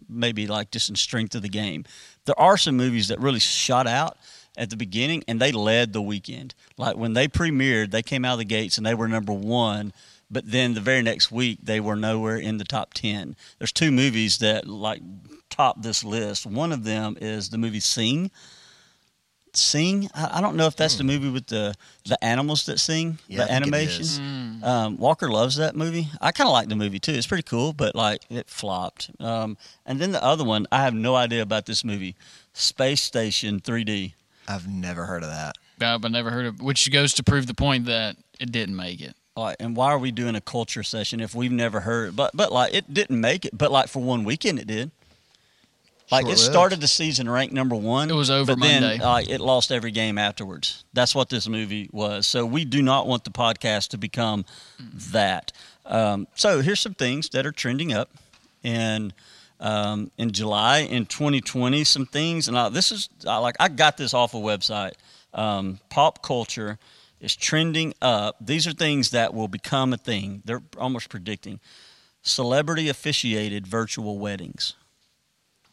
maybe 0.07 0.47
like 0.47 0.71
just 0.71 0.89
in 0.89 0.95
strength 0.95 1.35
of 1.35 1.41
the 1.41 1.49
game. 1.49 1.85
There 2.25 2.39
are 2.39 2.57
some 2.57 2.77
movies 2.77 3.07
that 3.07 3.19
really 3.19 3.39
shot 3.39 3.87
out 3.87 4.17
at 4.57 4.69
the 4.69 4.77
beginning 4.77 5.23
and 5.27 5.39
they 5.39 5.51
led 5.51 5.93
the 5.93 6.01
weekend. 6.01 6.53
Like 6.77 6.95
when 6.95 7.13
they 7.13 7.27
premiered, 7.27 7.91
they 7.91 8.03
came 8.03 8.25
out 8.25 8.33
of 8.33 8.39
the 8.39 8.45
gates 8.45 8.77
and 8.77 8.85
they 8.85 8.93
were 8.93 9.07
number 9.07 9.33
one. 9.33 9.93
But 10.29 10.49
then 10.49 10.73
the 10.73 10.81
very 10.81 11.01
next 11.03 11.31
week, 11.31 11.59
they 11.61 11.79
were 11.79 11.95
nowhere 11.95 12.37
in 12.37 12.57
the 12.57 12.63
top 12.63 12.93
10. 12.93 13.35
There's 13.59 13.71
two 13.71 13.91
movies 13.91 14.39
that 14.39 14.67
like 14.67 15.01
top 15.49 15.81
this 15.81 16.03
list. 16.03 16.45
One 16.45 16.71
of 16.71 16.83
them 16.83 17.17
is 17.21 17.49
the 17.49 17.57
movie 17.57 17.79
Sing. 17.79 18.31
Sing. 19.55 20.09
I, 20.15 20.37
I 20.39 20.41
don't 20.41 20.55
know 20.55 20.65
if 20.67 20.75
that's 20.75 20.95
the 20.95 21.03
movie 21.03 21.29
with 21.29 21.47
the 21.47 21.75
the 22.05 22.21
animals 22.23 22.65
that 22.65 22.79
sing, 22.79 23.11
Hmm. 23.13 23.17
Yeah, 23.31 23.45
the 23.45 23.51
animation. 23.51 24.03
Mm. 24.05 24.63
Um, 24.63 24.97
Walker 24.97 25.29
loves 25.29 25.55
that 25.57 25.75
movie. 25.75 26.07
I 26.21 26.31
kind 26.31 26.47
of 26.47 26.53
like 26.53 26.69
the 26.69 26.75
movie 26.75 26.99
too. 26.99 27.13
It's 27.13 27.27
pretty 27.27 27.43
cool, 27.43 27.73
but 27.73 27.95
like 27.95 28.23
it 28.29 28.49
flopped. 28.49 29.11
Um, 29.19 29.57
and 29.85 29.99
then 29.99 30.11
the 30.11 30.23
other 30.23 30.43
one, 30.43 30.65
I 30.71 30.83
have 30.83 30.93
no 30.93 31.15
idea 31.15 31.41
about 31.41 31.65
this 31.65 31.83
movie, 31.83 32.15
Space 32.53 33.01
Station 33.03 33.59
3D. 33.59 34.13
I've 34.47 34.67
never 34.67 35.05
heard 35.05 35.23
of 35.23 35.29
that. 35.29 35.55
No, 35.79 35.97
but 35.99 36.11
never 36.11 36.31
heard 36.31 36.45
of. 36.45 36.61
Which 36.61 36.91
goes 36.91 37.13
to 37.15 37.23
prove 37.23 37.47
the 37.47 37.53
point 37.53 37.85
that 37.85 38.15
it 38.39 38.51
didn't 38.51 38.75
make 38.75 39.01
it. 39.01 39.15
All 39.35 39.45
right, 39.45 39.55
and 39.59 39.75
why 39.75 39.87
are 39.87 39.97
we 39.97 40.11
doing 40.11 40.35
a 40.35 40.41
culture 40.41 40.83
session 40.83 41.19
if 41.19 41.33
we've 41.33 41.51
never 41.51 41.79
heard? 41.81 42.15
But 42.15 42.31
but 42.35 42.51
like 42.51 42.73
it 42.73 42.93
didn't 42.93 43.19
make 43.19 43.45
it. 43.45 43.57
But 43.57 43.71
like 43.71 43.87
for 43.87 44.01
one 44.01 44.23
weekend, 44.23 44.59
it 44.59 44.67
did. 44.67 44.91
Like 46.13 46.25
it 46.25 46.37
Short-lived. 46.37 46.51
started 46.51 46.81
the 46.81 46.87
season 46.87 47.29
ranked 47.29 47.53
number 47.53 47.75
one. 47.75 48.09
It 48.09 48.13
was 48.15 48.29
over 48.31 48.55
but 48.55 48.61
then 48.61 48.81
Monday. 48.83 49.03
uh, 49.03 49.19
it 49.27 49.41
lost 49.41 49.71
every 49.71 49.91
game 49.91 50.17
afterwards. 50.17 50.83
That's 50.93 51.13
what 51.13 51.29
this 51.29 51.47
movie 51.47 51.89
was. 51.91 52.27
So 52.27 52.45
we 52.45 52.65
do 52.65 52.81
not 52.81 53.07
want 53.07 53.23
the 53.23 53.31
podcast 53.31 53.89
to 53.89 53.97
become 53.97 54.45
that. 55.11 55.51
Um, 55.85 56.27
so 56.35 56.61
here's 56.61 56.79
some 56.79 56.93
things 56.93 57.29
that 57.29 57.45
are 57.45 57.51
trending 57.51 57.91
up, 57.93 58.09
in 58.63 59.13
um, 59.59 60.11
in 60.17 60.31
July 60.31 60.79
in 60.79 61.05
2020. 61.05 61.83
Some 61.83 62.05
things, 62.05 62.47
and 62.47 62.57
I, 62.57 62.69
this 62.69 62.91
is 62.91 63.09
I, 63.27 63.37
like 63.37 63.55
I 63.59 63.67
got 63.67 63.97
this 63.97 64.13
off 64.13 64.33
a 64.33 64.37
website. 64.37 64.93
Um, 65.33 65.79
pop 65.89 66.21
culture 66.21 66.77
is 67.19 67.35
trending 67.35 67.93
up. 68.01 68.35
These 68.39 68.67
are 68.67 68.73
things 68.73 69.11
that 69.11 69.33
will 69.33 69.47
become 69.47 69.93
a 69.93 69.97
thing. 69.97 70.41
They're 70.45 70.61
almost 70.77 71.09
predicting 71.09 71.59
celebrity 72.21 72.87
officiated 72.87 73.67
virtual 73.67 74.17
weddings. 74.19 74.75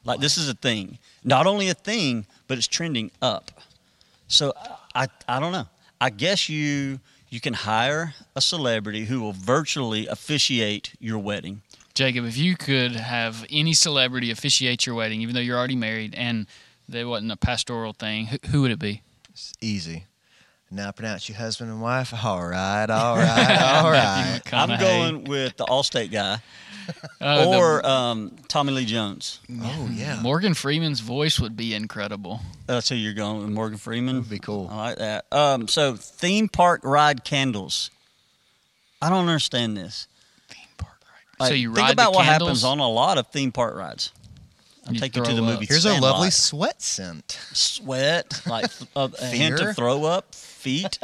Like 0.05 0.21
this 0.21 0.39
is 0.39 0.49
a 0.49 0.55
thing. 0.55 0.99
Not 1.25 1.47
only 1.47 1.69
a 1.69 1.75
thing, 1.75 2.27
but 2.49 2.59
it's 2.59 2.67
trending 2.67 3.11
up. 3.21 3.51
So 4.29 4.53
I 4.95 5.09
I 5.29 5.41
don't 5.41 5.53
know. 5.53 5.69
I 6.01 6.11
guess 6.11 6.49
you 6.49 7.01
you 7.29 7.41
can 7.41 7.55
hire 7.55 8.15
a 8.35 8.41
celebrity 8.41 9.05
who 9.05 9.21
will 9.21 9.33
virtually 9.33 10.07
officiate 10.07 10.95
your 10.99 11.19
wedding. 11.19 11.63
Jacob, 11.95 12.25
if 12.25 12.37
you 12.37 12.57
could 12.57 12.93
have 12.93 13.45
any 13.51 13.73
celebrity 13.73 14.31
officiate 14.31 14.87
your 14.87 14.95
wedding, 14.95 15.21
even 15.23 15.35
though 15.35 15.41
you're 15.41 15.59
already 15.59 15.77
married 15.77 16.15
and 16.15 16.47
there 16.89 17.07
wasn't 17.07 17.31
a 17.31 17.37
pastoral 17.37 17.93
thing, 17.93 18.27
who, 18.27 18.39
who 18.49 18.63
would 18.63 18.71
it 18.71 18.79
be? 18.79 19.03
It's 19.29 19.53
easy. 19.61 20.07
Now 20.71 20.93
pronounce 20.93 21.29
you 21.29 21.35
husband 21.35 21.71
and 21.71 21.83
wife. 21.83 22.13
All 22.25 22.45
right, 22.47 22.89
all 22.89 23.17
right, 23.17 23.61
all 23.83 23.91
right. 23.91 24.41
I'm 24.53 24.79
going 24.79 25.25
with 25.25 25.57
the 25.57 25.65
Allstate 25.65 26.11
guy 26.13 26.39
Uh, 27.21 27.51
the- 27.51 27.57
or 27.59 27.87
um, 27.87 28.35
Tommy 28.49 28.73
Lee 28.73 28.85
Jones. 28.85 29.39
Oh 29.63 29.89
yeah, 29.93 30.21
Morgan 30.23 30.55
Freeman's 30.55 31.01
voice 31.01 31.39
would 31.39 31.57
be 31.57 31.75
incredible. 31.75 32.41
That's 32.67 32.89
who 32.89 32.95
you're 32.97 33.15
going 33.15 33.39
with, 33.43 33.51
Morgan 33.51 33.79
Freeman. 33.79 34.17
Would 34.17 34.31
be 34.31 34.39
cool. 34.41 34.69
I 34.71 34.77
like 34.77 34.97
that. 34.99 35.25
Um, 35.33 35.69
so 35.69 35.95
theme 35.95 36.49
park 36.49 36.81
ride 36.85 37.23
candles. 37.25 37.91
I 39.03 39.09
don't 39.09 39.21
understand 39.29 39.77
this. 39.77 40.09
Theme 40.49 40.67
park 40.79 40.97
ride. 41.03 41.45
Like, 41.45 41.49
so 41.51 41.55
you 41.55 41.73
think 41.75 41.91
about 41.93 42.13
the 42.13 42.17
what 42.19 42.25
candles? 42.25 42.49
happens 42.49 42.65
on 42.65 42.79
a 42.81 42.89
lot 42.89 43.19
of 43.19 43.27
theme 43.29 43.53
park 43.53 43.77
rides. 43.77 44.13
I'll 44.87 44.95
You 44.95 45.01
take 45.01 45.15
you 45.15 45.23
to 45.23 45.35
the 45.35 45.43
movie. 45.43 45.67
Here's 45.67 45.85
a 45.85 45.91
Sandlot. 45.91 46.13
lovely 46.15 46.31
sweat 46.31 46.81
scent. 46.83 47.39
sweat, 47.53 48.43
like 48.47 48.67
a, 48.97 49.11
a 49.21 49.27
hint 49.27 49.59
Fear? 49.59 49.71
of 49.71 49.77
throw 49.77 50.05
up, 50.07 50.35
feet, 50.61 50.99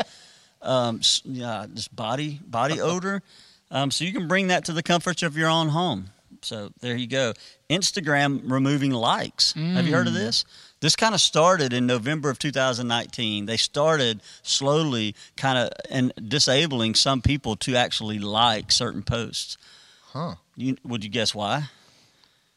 um, 0.62 0.99
s- 1.01 1.23
yeah, 1.25 1.66
just 1.75 1.95
body 1.95 2.40
body 2.47 2.81
odor. 2.81 3.23
Um, 3.71 3.90
so 3.90 4.05
you 4.05 4.12
can 4.12 4.29
bring 4.29 4.47
that 4.49 4.64
to 4.66 4.73
the 4.73 4.83
comforts 4.83 5.23
of 5.25 5.37
your 5.37 5.49
own 5.49 5.69
home. 5.71 6.11
So 6.42 6.71
there 6.81 6.95
you 6.97 7.09
go. 7.09 7.33
Instagram 7.69 8.42
removing 8.51 8.92
likes. 8.92 9.53
Have 9.55 9.87
you 9.87 9.95
heard 9.95 10.07
of 10.07 10.12
Mm. 10.12 10.19
this? 10.19 10.45
This 10.81 10.95
kind 10.95 11.14
of 11.14 11.21
started 11.21 11.73
in 11.73 11.87
November 11.87 12.31
of 12.31 12.38
2019. 12.38 13.47
They 13.47 13.57
started 13.57 14.21
slowly 14.42 15.14
kind 15.37 15.59
of 15.59 15.71
and 15.90 16.12
disabling 16.29 16.95
some 16.95 17.23
people 17.23 17.57
to 17.57 17.75
actually 17.75 18.19
like 18.21 18.71
certain 18.71 19.03
posts. 19.03 19.57
Huh. 20.12 20.35
You, 20.55 20.77
would 20.85 21.03
you 21.03 21.11
guess 21.11 21.35
why? 21.35 21.71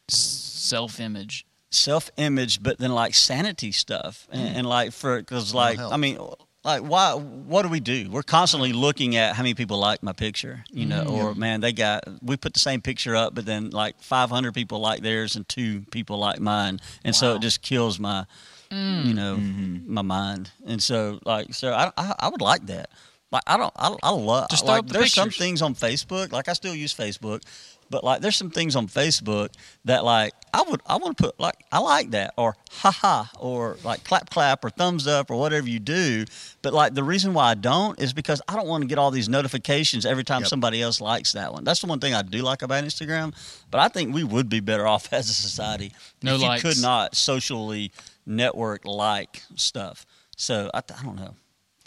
self 0.08 1.00
image. 1.00 1.46
self 1.72 2.12
image, 2.18 2.62
but 2.62 2.78
then 2.80 2.92
like 2.92 3.14
sanity 3.16 3.72
stuff, 3.72 4.28
and, 4.32 4.58
and 4.58 4.68
like 4.68 4.92
for 4.92 5.18
because 5.20 5.54
like. 5.54 5.80
I 5.80 5.98
mean, 5.98 6.20
like 6.64 6.82
why? 6.82 7.14
What 7.14 7.62
do 7.64 7.70
we 7.70 7.80
do? 7.80 8.10
We're 8.10 8.24
constantly 8.24 8.74
looking 8.74 9.16
at 9.16 9.36
how 9.36 9.44
many 9.44 9.54
people 9.54 9.78
like 9.78 10.04
my 10.04 10.12
picture, 10.12 10.64
you 10.70 10.86
know, 10.86 11.06
or 11.06 11.34
man, 11.34 11.62
they 11.62 11.72
got 11.72 12.04
we 12.22 12.36
put 12.36 12.54
the 12.54 12.60
same 12.60 12.82
picture 12.82 13.16
up, 13.16 13.34
but 13.34 13.46
then 13.46 13.70
like 13.70 14.02
500 14.02 14.54
people 14.54 14.80
like 14.80 15.02
theirs 15.02 15.36
and 15.36 15.48
two 15.48 15.82
people 15.92 16.18
like 16.18 16.40
mine, 16.40 16.80
and 17.04 17.16
so 17.16 17.36
it 17.36 17.42
just 17.42 17.62
kills 17.62 18.00
my, 18.00 18.26
you 18.72 19.14
know, 19.14 19.38
mm-hmm. 19.38 19.94
my 19.94 20.02
mind, 20.02 20.52
and 20.66 20.84
so 20.84 21.20
like 21.26 21.54
so 21.54 21.72
I 21.72 21.92
I, 21.98 22.16
I 22.20 22.30
would 22.30 22.42
like 22.42 22.66
that. 22.66 22.90
Like 23.32 23.44
I 23.48 23.58
don't 23.58 23.74
I, 23.76 23.96
I 24.02 24.10
love 24.10 24.50
Just 24.50 24.66
like 24.66 24.80
up 24.80 24.88
the 24.88 24.94
there's 24.94 25.14
some 25.14 25.30
things 25.30 25.62
on 25.62 25.76
Facebook 25.76 26.32
like 26.32 26.50
I 26.50 26.54
still 26.54 26.76
use 26.76 26.94
Facebook, 26.94 27.44
but 27.90 28.04
like 28.04 28.22
there's 28.22 28.36
some 28.36 28.50
things 28.52 28.76
on 28.76 28.88
Facebook 28.88 29.50
that 29.86 30.04
like 30.06 30.34
I 30.54 30.64
would 30.64 30.82
I 30.86 30.98
want 30.98 31.18
to 31.18 31.24
put 31.24 31.40
like 31.40 31.56
I 31.72 31.80
like 31.80 32.12
that 32.12 32.34
or 32.38 32.56
ha 32.72 32.92
ha 32.92 33.32
or 33.40 33.78
like 33.84 34.04
clap 34.04 34.30
clap 34.30 34.64
or 34.66 34.70
thumbs 34.70 35.08
up 35.08 35.30
or 35.32 35.38
whatever 35.40 35.68
you 35.68 35.80
do. 35.80 36.26
But 36.62 36.74
like 36.74 36.94
the 36.94 37.04
reason 37.04 37.34
why 37.34 37.52
I 37.52 37.54
don't 37.56 38.00
is 38.00 38.14
because 38.14 38.42
I 38.48 38.56
don't 38.56 38.68
want 38.68 38.82
to 38.84 38.88
get 38.88 38.98
all 38.98 39.12
these 39.12 39.30
notifications 39.30 40.06
every 40.06 40.24
time 40.24 40.42
Yep. 40.42 40.50
somebody 40.50 40.82
else 40.82 41.00
likes 41.02 41.34
that 41.34 41.52
one. 41.54 41.64
That's 41.64 41.82
the 41.82 41.88
one 41.88 42.00
thing 42.00 42.14
I 42.14 42.22
do 42.22 42.40
like 42.44 42.62
about 42.62 42.84
Instagram. 42.84 43.34
But 43.72 43.80
I 43.82 43.88
think 43.88 44.14
we 44.14 44.24
would 44.24 44.50
be 44.50 44.60
better 44.60 44.88
off 44.94 45.12
as 45.14 45.30
a 45.30 45.34
society 45.34 45.92
No 46.24 46.36
if 46.36 46.42
likes. 46.42 46.64
you 46.64 46.70
could 46.72 46.82
not 46.82 47.16
socially 47.16 47.92
network 48.26 48.86
like 48.86 49.44
stuff. 49.56 50.06
So 50.38 50.70
I, 50.74 50.80
I 50.80 51.04
don't 51.04 51.16
know. 51.16 51.36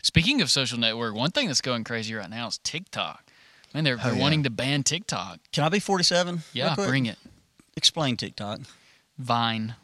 Speaking 0.02 0.42
of 0.42 0.50
social 0.50 0.78
network, 0.78 1.14
one 1.14 1.30
thing 1.30 1.46
that's 1.46 1.60
going 1.60 1.84
crazy 1.84 2.12
right 2.14 2.28
now 2.28 2.48
is 2.48 2.58
TikTok. 2.58 3.24
Man, 3.74 3.84
they're, 3.84 3.96
they're 3.96 4.14
yeah. 4.14 4.20
wanting 4.20 4.42
to 4.44 4.50
ban 4.50 4.82
TikTok. 4.82 5.38
Can 5.52 5.64
I 5.64 5.68
be 5.68 5.78
47? 5.80 6.42
Yeah, 6.52 6.74
bring 6.74 7.06
it. 7.06 7.16
Explain 7.76 8.16
TikTok. 8.16 8.60
Vine. 9.18 9.74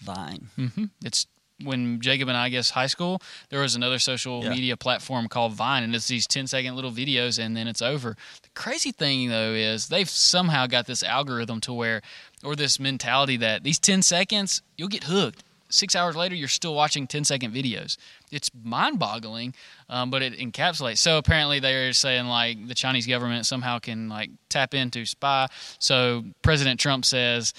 Vine. 0.00 0.48
hmm 0.56 0.84
It's 1.04 1.26
when 1.62 2.00
Jacob 2.00 2.28
and 2.28 2.36
I, 2.38 2.44
I 2.44 2.48
guess, 2.48 2.70
high 2.70 2.86
school, 2.86 3.20
there 3.50 3.60
was 3.60 3.74
another 3.74 3.98
social 3.98 4.42
Yeah. 4.42 4.50
media 4.50 4.76
platform 4.78 5.28
called 5.28 5.52
Vine, 5.52 5.82
and 5.82 5.94
it's 5.94 6.08
these 6.08 6.26
10 6.26 6.46
second 6.46 6.74
little 6.74 6.90
videos, 6.90 7.38
and 7.38 7.54
then 7.56 7.68
it's 7.68 7.82
over. 7.82 8.16
The 8.42 8.48
crazy 8.54 8.92
thing, 8.92 9.28
though, 9.28 9.52
is 9.52 9.88
they've 9.88 10.08
somehow 10.08 10.66
got 10.66 10.86
this 10.86 11.02
algorithm 11.02 11.60
to 11.62 11.72
where, 11.74 12.00
or 12.42 12.56
this 12.56 12.80
mentality 12.80 13.36
that 13.38 13.62
these 13.62 13.78
10 13.78 14.00
seconds, 14.02 14.62
you'll 14.78 14.88
get 14.88 15.04
hooked. 15.04 15.44
Six 15.70 15.96
hours 15.96 16.16
later, 16.16 16.34
you're 16.34 16.48
still 16.48 16.74
watching 16.74 17.06
10 17.06 17.24
second 17.24 17.52
videos. 17.54 17.96
It's 18.30 18.50
mind 18.62 18.98
boggling, 18.98 19.54
um, 19.88 20.10
but 20.10 20.22
it 20.22 20.38
encapsulates. 20.38 20.98
So 20.98 21.18
apparently, 21.18 21.60
they're 21.60 21.92
saying 21.92 22.26
like 22.26 22.66
the 22.68 22.74
Chinese 22.74 23.06
government 23.06 23.46
somehow 23.46 23.78
can 23.78 24.08
like 24.08 24.30
tap 24.48 24.74
into 24.74 25.06
spy. 25.06 25.48
So 25.78 26.24
President 26.42 26.80
Trump 26.80 27.04
says, 27.04 27.54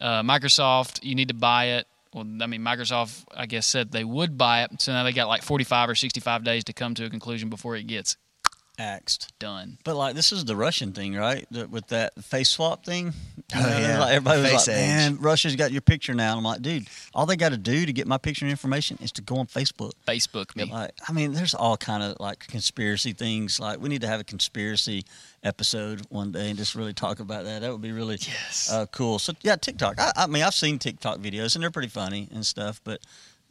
uh, 0.00 0.22
Microsoft, 0.22 1.02
you 1.02 1.14
need 1.14 1.28
to 1.28 1.34
buy 1.34 1.66
it. 1.66 1.86
Well, 2.12 2.26
I 2.40 2.46
mean, 2.46 2.62
Microsoft, 2.62 3.24
I 3.34 3.46
guess, 3.46 3.66
said 3.66 3.90
they 3.90 4.04
would 4.04 4.38
buy 4.38 4.62
it. 4.62 4.80
So 4.80 4.92
now 4.92 5.02
they 5.02 5.12
got 5.12 5.26
like 5.26 5.42
45 5.42 5.90
or 5.90 5.94
65 5.94 6.44
days 6.44 6.64
to 6.64 6.72
come 6.72 6.94
to 6.94 7.04
a 7.04 7.10
conclusion 7.10 7.48
before 7.48 7.74
it 7.76 7.86
gets 7.86 8.16
axed. 8.78 9.32
Done. 9.38 9.78
But 9.84 9.96
like 9.96 10.14
this 10.14 10.32
is 10.32 10.44
the 10.44 10.56
Russian 10.56 10.92
thing, 10.92 11.14
right? 11.14 11.46
The, 11.50 11.66
with 11.66 11.88
that 11.88 12.14
face 12.24 12.48
swap 12.50 12.84
thing. 12.84 13.12
Oh, 13.54 13.60
know, 13.60 13.78
yeah. 13.78 13.98
like 14.00 14.14
everybody 14.14 14.42
was 14.42 14.52
like, 14.68 14.76
age. 14.76 14.86
"Man, 14.86 15.16
Russia's 15.20 15.56
got 15.56 15.72
your 15.72 15.80
picture 15.80 16.14
now." 16.14 16.30
And 16.32 16.38
I'm 16.38 16.44
like, 16.44 16.62
"Dude, 16.62 16.86
all 17.14 17.26
they 17.26 17.36
got 17.36 17.50
to 17.50 17.56
do 17.58 17.86
to 17.86 17.92
get 17.92 18.06
my 18.06 18.18
picture 18.18 18.44
and 18.44 18.50
information 18.50 18.98
is 19.00 19.12
to 19.12 19.22
go 19.22 19.36
on 19.36 19.46
Facebook." 19.46 19.92
Facebook 20.06 20.54
me. 20.56 20.64
Like, 20.64 20.92
I 21.08 21.12
mean, 21.12 21.32
there's 21.32 21.54
all 21.54 21.76
kind 21.76 22.02
of 22.02 22.18
like 22.20 22.46
conspiracy 22.46 23.12
things. 23.12 23.60
Like, 23.60 23.80
we 23.80 23.88
need 23.88 24.00
to 24.00 24.08
have 24.08 24.20
a 24.20 24.24
conspiracy 24.24 25.04
episode 25.42 26.02
one 26.08 26.32
day 26.32 26.48
and 26.48 26.56
just 26.58 26.74
really 26.74 26.94
talk 26.94 27.20
about 27.20 27.44
that. 27.44 27.60
That 27.60 27.70
would 27.70 27.82
be 27.82 27.92
really 27.92 28.16
Yes. 28.20 28.70
uh, 28.72 28.86
cool. 28.86 29.18
So 29.18 29.34
yeah, 29.42 29.56
TikTok. 29.56 30.00
I, 30.00 30.12
I 30.16 30.26
mean, 30.26 30.42
I've 30.42 30.54
seen 30.54 30.78
TikTok 30.78 31.18
videos 31.18 31.54
and 31.54 31.62
they're 31.62 31.70
pretty 31.70 31.88
funny 31.88 32.28
and 32.32 32.44
stuff. 32.46 32.80
But 32.82 33.00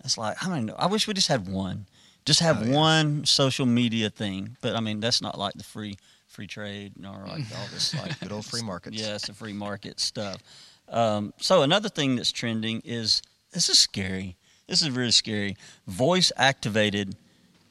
it's 0.04 0.18
like, 0.18 0.44
I 0.44 0.50
don't 0.50 0.66
know. 0.66 0.76
I 0.78 0.88
wish 0.88 1.08
we 1.08 1.14
just 1.14 1.28
had 1.28 1.48
one. 1.48 1.86
Just 2.26 2.40
have 2.40 2.62
Oh, 2.62 2.66
yeah. 2.66 2.76
one 2.76 3.26
social 3.26 3.66
media 3.66 4.10
thing. 4.10 4.58
But 4.62 4.76
I 4.76 4.80
mean, 4.80 5.00
that's 5.00 5.22
not 5.22 5.38
like 5.38 5.54
the 5.56 5.64
free 5.64 5.98
free 6.28 6.48
trade 6.48 6.94
or 7.06 7.26
like 7.28 7.44
all 7.58 7.68
this 7.72 7.94
like 7.96 8.20
Good 8.20 8.32
old 8.32 8.46
free 8.46 8.62
markets. 8.64 8.96
yeah, 8.98 9.16
it's 9.16 9.28
the 9.28 9.34
free 9.34 9.54
market 9.54 10.00
stuff. 10.00 10.42
Um, 10.90 11.34
so 11.38 11.62
another 11.62 11.90
thing 11.90 12.16
that's 12.16 12.32
trending 12.32 12.82
is 12.86 13.22
this 13.52 13.70
is 13.70 13.78
scary. 13.80 14.36
This 14.68 14.82
is 14.82 14.90
really 14.92 15.12
scary. 15.12 15.58
Voice 15.88 16.32
activated 16.38 17.16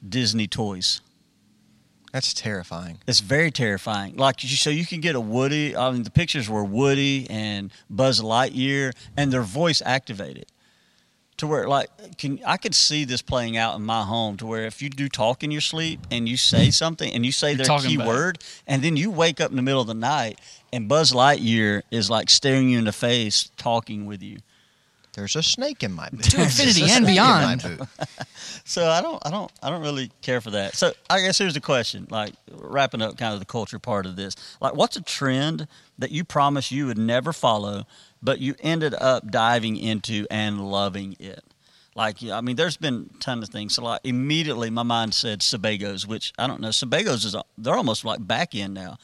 Disney 0.07 0.47
toys. 0.47 1.01
That's 2.11 2.33
terrifying. 2.33 2.99
It's 3.07 3.21
very 3.21 3.49
terrifying. 3.49 4.17
Like 4.17 4.43
you, 4.43 4.49
so 4.49 4.69
you 4.69 4.85
can 4.85 5.01
get 5.01 5.15
a 5.15 5.19
Woody. 5.19 5.75
I 5.75 5.89
mean, 5.91 6.03
the 6.03 6.11
pictures 6.11 6.47
were 6.47 6.63
Woody 6.63 7.27
and 7.29 7.71
Buzz 7.89 8.21
Lightyear, 8.21 8.93
and 9.17 9.33
they're 9.33 9.41
voice 9.41 9.81
activated. 9.83 10.45
To 11.37 11.47
where 11.47 11.67
like 11.67 11.89
can 12.17 12.39
I 12.45 12.57
could 12.57 12.75
see 12.75 13.05
this 13.05 13.21
playing 13.21 13.57
out 13.57 13.75
in 13.75 13.83
my 13.83 14.03
home 14.03 14.37
to 14.37 14.45
where 14.45 14.65
if 14.65 14.81
you 14.81 14.89
do 14.89 15.09
talk 15.09 15.43
in 15.43 15.51
your 15.51 15.61
sleep 15.61 15.99
and 16.11 16.29
you 16.29 16.37
say 16.37 16.63
mm-hmm. 16.63 16.69
something 16.69 17.11
and 17.11 17.25
you 17.25 17.31
say 17.31 17.49
You're 17.49 17.57
their 17.57 17.65
talking 17.65 17.89
key 17.89 17.97
back. 17.97 18.07
word 18.07 18.39
and 18.67 18.83
then 18.83 18.95
you 18.97 19.09
wake 19.09 19.41
up 19.41 19.49
in 19.49 19.55
the 19.55 19.63
middle 19.63 19.81
of 19.81 19.87
the 19.87 19.95
night 19.95 20.39
and 20.71 20.87
Buzz 20.87 21.11
Lightyear 21.11 21.81
is 21.91 22.09
like 22.09 22.29
staring 22.29 22.69
you 22.69 22.77
in 22.77 22.85
the 22.85 22.91
face 22.91 23.49
talking 23.57 24.05
with 24.05 24.21
you. 24.21 24.39
There's 25.13 25.35
a 25.35 25.43
snake 25.43 25.83
in 25.83 25.93
my 25.93 26.09
boot. 26.09 26.23
To 26.23 26.41
infinity 26.41 26.81
and 26.81 26.89
snake 26.89 26.97
in 26.97 27.05
beyond. 27.05 27.87
So 28.65 28.87
I 28.87 29.01
don't, 29.01 29.21
I 29.25 29.29
don't, 29.29 29.51
I 29.61 29.69
don't 29.69 29.81
really 29.81 30.09
care 30.21 30.39
for 30.39 30.51
that. 30.51 30.75
So 30.75 30.93
I 31.09 31.21
guess 31.21 31.37
here's 31.37 31.53
the 31.53 31.61
question: 31.61 32.07
like 32.09 32.33
wrapping 32.51 33.01
up 33.01 33.17
kind 33.17 33.33
of 33.33 33.39
the 33.39 33.45
culture 33.45 33.79
part 33.79 34.05
of 34.05 34.15
this, 34.15 34.35
like 34.61 34.73
what's 34.73 34.95
a 34.95 35.01
trend 35.01 35.67
that 35.99 36.11
you 36.11 36.23
promised 36.23 36.71
you 36.71 36.87
would 36.87 36.97
never 36.97 37.33
follow, 37.33 37.85
but 38.23 38.39
you 38.39 38.55
ended 38.61 38.95
up 38.95 39.29
diving 39.29 39.77
into 39.77 40.25
and 40.31 40.65
loving 40.71 41.15
it? 41.19 41.43
Like, 41.95 42.23
I 42.23 42.41
mean, 42.41 42.55
there's 42.55 42.77
been 42.77 43.09
a 43.15 43.19
ton 43.19 43.43
of 43.43 43.49
things. 43.49 43.75
So 43.75 43.83
like 43.83 44.01
immediately 44.03 44.69
my 44.69 44.83
mind 44.83 45.13
said 45.13 45.41
Sebagos, 45.41 46.07
which 46.07 46.33
I 46.39 46.47
don't 46.47 46.61
know. 46.61 46.69
Sebagos 46.69 47.25
is 47.25 47.35
they're 47.57 47.75
almost 47.75 48.03
like 48.03 48.25
back 48.25 48.55
end 48.55 48.73
now, 48.73 48.97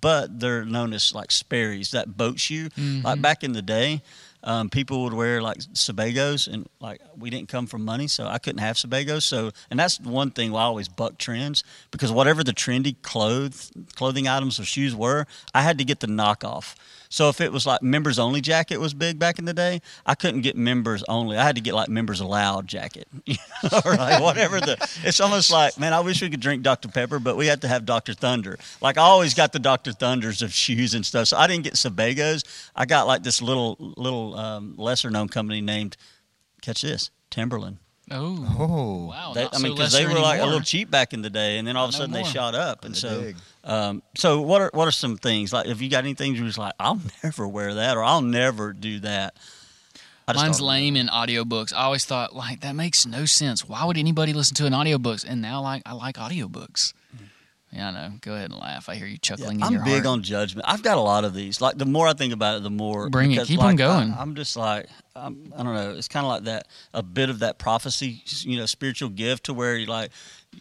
but 0.00 0.40
they're 0.40 0.64
known 0.64 0.92
as 0.92 1.14
like 1.14 1.30
Sperry's, 1.30 1.92
that 1.92 2.16
boat 2.16 2.38
shoe. 2.38 2.68
Like 3.02 3.22
back 3.22 3.44
in 3.44 3.52
the 3.52 3.62
day, 3.62 4.02
um, 4.42 4.68
people 4.68 5.04
would 5.04 5.14
wear 5.14 5.40
like 5.40 5.56
Sebagos, 5.56 6.52
and 6.52 6.68
like 6.78 7.00
we 7.16 7.30
didn't 7.30 7.48
come 7.48 7.66
from 7.66 7.82
money, 7.82 8.06
so 8.06 8.26
I 8.26 8.38
couldn't 8.38 8.58
have 8.58 8.76
Sebagos. 8.76 9.22
So, 9.22 9.52
and 9.70 9.80
that's 9.80 9.98
one 9.98 10.30
thing 10.30 10.52
why 10.52 10.60
I 10.60 10.64
always 10.64 10.86
buck 10.86 11.16
trends 11.16 11.64
because 11.90 12.12
whatever 12.12 12.44
the 12.44 12.52
trendy 12.52 12.94
clothes, 13.00 13.72
clothing 13.94 14.28
items 14.28 14.60
or 14.60 14.64
shoes 14.64 14.94
were, 14.94 15.26
I 15.54 15.62
had 15.62 15.78
to 15.78 15.84
get 15.84 16.00
the 16.00 16.08
knockoff. 16.08 16.74
So 17.14 17.28
if 17.28 17.40
it 17.40 17.52
was 17.52 17.64
like 17.64 17.80
members 17.80 18.18
only 18.18 18.40
jacket 18.40 18.78
was 18.78 18.92
big 18.92 19.20
back 19.20 19.38
in 19.38 19.44
the 19.44 19.54
day, 19.54 19.82
I 20.04 20.16
couldn't 20.16 20.40
get 20.40 20.56
members 20.56 21.04
only. 21.08 21.38
I 21.38 21.44
had 21.44 21.54
to 21.54 21.62
get 21.62 21.72
like 21.72 21.88
members 21.88 22.18
allowed 22.18 22.66
jacket, 22.66 23.06
or 23.84 23.94
like 23.94 24.20
whatever 24.20 24.58
the. 24.58 24.76
It's 25.04 25.20
almost 25.20 25.52
like 25.52 25.78
man, 25.78 25.92
I 25.92 26.00
wish 26.00 26.20
we 26.22 26.28
could 26.28 26.40
drink 26.40 26.64
Dr 26.64 26.88
Pepper, 26.88 27.20
but 27.20 27.36
we 27.36 27.46
had 27.46 27.60
to 27.60 27.68
have 27.68 27.86
Dr 27.86 28.14
Thunder. 28.14 28.58
Like 28.80 28.98
I 28.98 29.02
always 29.02 29.32
got 29.32 29.52
the 29.52 29.60
Dr 29.60 29.92
Thunders 29.92 30.42
of 30.42 30.52
shoes 30.52 30.92
and 30.92 31.06
stuff. 31.06 31.28
So 31.28 31.36
I 31.36 31.46
didn't 31.46 31.62
get 31.62 31.74
Sebagos. 31.74 32.42
I 32.74 32.84
got 32.84 33.06
like 33.06 33.22
this 33.22 33.40
little 33.40 33.76
little 33.78 34.34
um, 34.34 34.74
lesser 34.76 35.08
known 35.08 35.28
company 35.28 35.60
named, 35.60 35.96
catch 36.62 36.82
this, 36.82 37.12
Timberland. 37.30 37.78
Oh. 38.10 38.56
Oh, 38.58 39.06
Wow. 39.06 39.32
They- 39.34 39.42
not 39.44 39.54
I 39.54 39.58
mean, 39.58 39.74
because 39.74 39.92
they 39.92 40.04
lesser 40.04 40.14
were 40.14 40.20
like 40.20 40.40
a 40.40 40.44
little 40.44 40.60
cheap 40.60 40.90
back 40.90 41.12
in 41.14 41.22
the 41.22 41.30
day, 41.30 41.58
and 41.58 41.66
then 41.66 41.76
all 41.76 41.86
of 41.86 41.90
a 41.90 41.92
No 41.92 41.98
sudden 41.98 42.12
they 42.12 42.24
shot 42.24 42.54
up. 42.54 42.84
And 42.84 42.96
so, 42.96 43.32
um, 43.64 44.02
so 44.16 44.40
what 44.42 44.60
are 44.60 44.70
what 44.74 44.86
are 44.86 44.92
some 44.92 45.16
things 45.16 45.52
like? 45.52 45.66
If 45.66 45.80
you 45.80 45.88
got 45.88 46.04
anything 46.04 46.34
you 46.34 46.44
was 46.44 46.58
like, 46.58 46.74
I'll 46.78 47.00
never 47.24 47.48
wear 47.48 47.74
that, 47.74 47.96
or 47.96 48.02
I'll 48.04 48.20
never 48.22 48.72
do 48.72 49.00
that. 49.00 49.36
I 50.26 50.32
just 50.32 50.44
Mine's 50.44 50.60
lame 50.60 50.96
in 50.96 51.08
audiobooks. 51.08 51.72
I 51.74 51.84
always 51.84 52.04
thought 52.04 52.34
like 52.34 52.60
that 52.60 52.74
makes 52.74 53.04
no 53.06 53.24
sense. 53.26 53.68
Why 53.68 53.84
would 53.84 53.98
anybody 53.98 54.32
listen 54.32 54.54
to 54.56 54.66
an 54.66 54.74
audiobook? 54.74 55.20
And 55.26 55.42
now 55.42 55.60
like 55.60 55.82
I 55.84 55.92
like 55.92 56.16
audiobooks. 56.16 56.92
Yeah, 57.74 57.88
I 57.88 57.90
know. 57.90 58.12
Go 58.20 58.34
ahead 58.34 58.52
and 58.52 58.60
laugh. 58.60 58.88
I 58.88 58.94
hear 58.94 59.06
you 59.08 59.18
chuckling 59.18 59.56
in 59.56 59.62
I'm 59.64 59.82
big 59.82 60.04
heart. 60.04 60.06
on 60.06 60.22
judgment. 60.22 60.64
I've 60.68 60.82
got 60.84 60.96
a 60.96 61.00
lot 61.00 61.24
of 61.24 61.34
these. 61.34 61.60
Like 61.60 61.76
the 61.76 61.84
more 61.86 62.06
I 62.06 62.12
think 62.12 62.32
about 62.32 62.56
it, 62.58 62.62
the 62.62 62.70
more 62.70 63.08
Bring 63.10 63.32
it. 63.32 63.34
because, 63.34 63.48
Keep 63.48 63.58
'em 63.60 63.66
like, 63.66 63.76
going. 63.78 64.12
I, 64.12 64.22
am 64.22 64.36
just 64.36 64.56
like 64.56 64.86
I'm, 65.16 65.52
I 65.56 65.62
don't 65.64 65.74
know. 65.74 65.90
It's 65.96 66.06
kind 66.06 66.24
of 66.24 66.30
like 66.30 66.44
that 66.44 66.68
a 66.92 67.02
bit 67.02 67.30
of 67.30 67.40
that 67.40 67.58
prophecy, 67.58 68.22
you 68.42 68.58
know, 68.58 68.66
spiritual 68.66 69.08
gift 69.08 69.44
to 69.46 69.54
where 69.54 69.76
you 69.76 69.86
like 69.86 70.12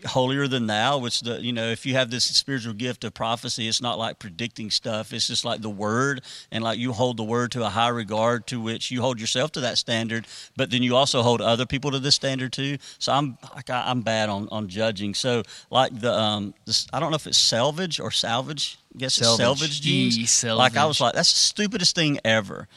holier 0.05 0.47
than 0.47 0.67
thou. 0.67 0.97
Which 0.97 1.21
the 1.21 1.41
you 1.41 1.53
know, 1.53 1.67
if 1.69 1.85
you 1.85 1.93
have 1.93 2.09
this 2.09 2.25
spiritual 2.25 2.73
gift 2.73 3.03
of 3.03 3.13
prophecy, 3.13 3.67
it's 3.67 3.81
not 3.81 3.97
like 3.97 4.19
predicting 4.19 4.71
stuff. 4.71 5.13
It's 5.13 5.27
just 5.27 5.45
like 5.45 5.61
the 5.61 5.69
word, 5.69 6.21
and 6.51 6.63
like 6.63 6.79
you 6.79 6.93
hold 6.93 7.17
the 7.17 7.23
word 7.23 7.51
to 7.53 7.65
a 7.65 7.69
high 7.69 7.89
regard, 7.89 8.47
to 8.47 8.59
which 8.59 8.91
you 8.91 9.01
hold 9.01 9.19
yourself 9.19 9.51
to 9.53 9.61
that 9.61 9.77
standard, 9.77 10.27
but 10.55 10.71
then 10.71 10.83
you 10.83 10.95
also 10.95 11.21
hold 11.21 11.41
other 11.41 11.65
people 11.65 11.91
to 11.91 11.99
this 11.99 12.15
standard 12.15 12.53
too. 12.53 12.77
So 12.99 13.11
I'm 13.13 13.37
like 13.55 13.69
I'm 13.69 14.01
bad 14.01 14.29
on 14.29 14.47
on 14.51 14.67
judging. 14.67 15.13
So 15.13 15.43
like 15.69 15.99
the 15.99 16.13
um, 16.13 16.53
this, 16.65 16.87
I 16.93 16.99
don't 16.99 17.11
know 17.11 17.15
if 17.15 17.27
it's 17.27 17.37
salvage 17.37 17.99
or 17.99 18.11
salvage. 18.11 18.77
I 18.95 18.99
guess 18.99 19.17
it's 19.17 19.27
Selvage. 19.27 19.37
salvage 19.59 19.81
jeans. 19.81 20.43
Yee, 20.43 20.51
Like 20.51 20.77
I 20.77 20.85
was 20.85 21.01
like, 21.01 21.13
that's 21.15 21.33
the 21.33 21.39
stupidest 21.39 21.95
thing 21.95 22.19
ever. 22.23 22.67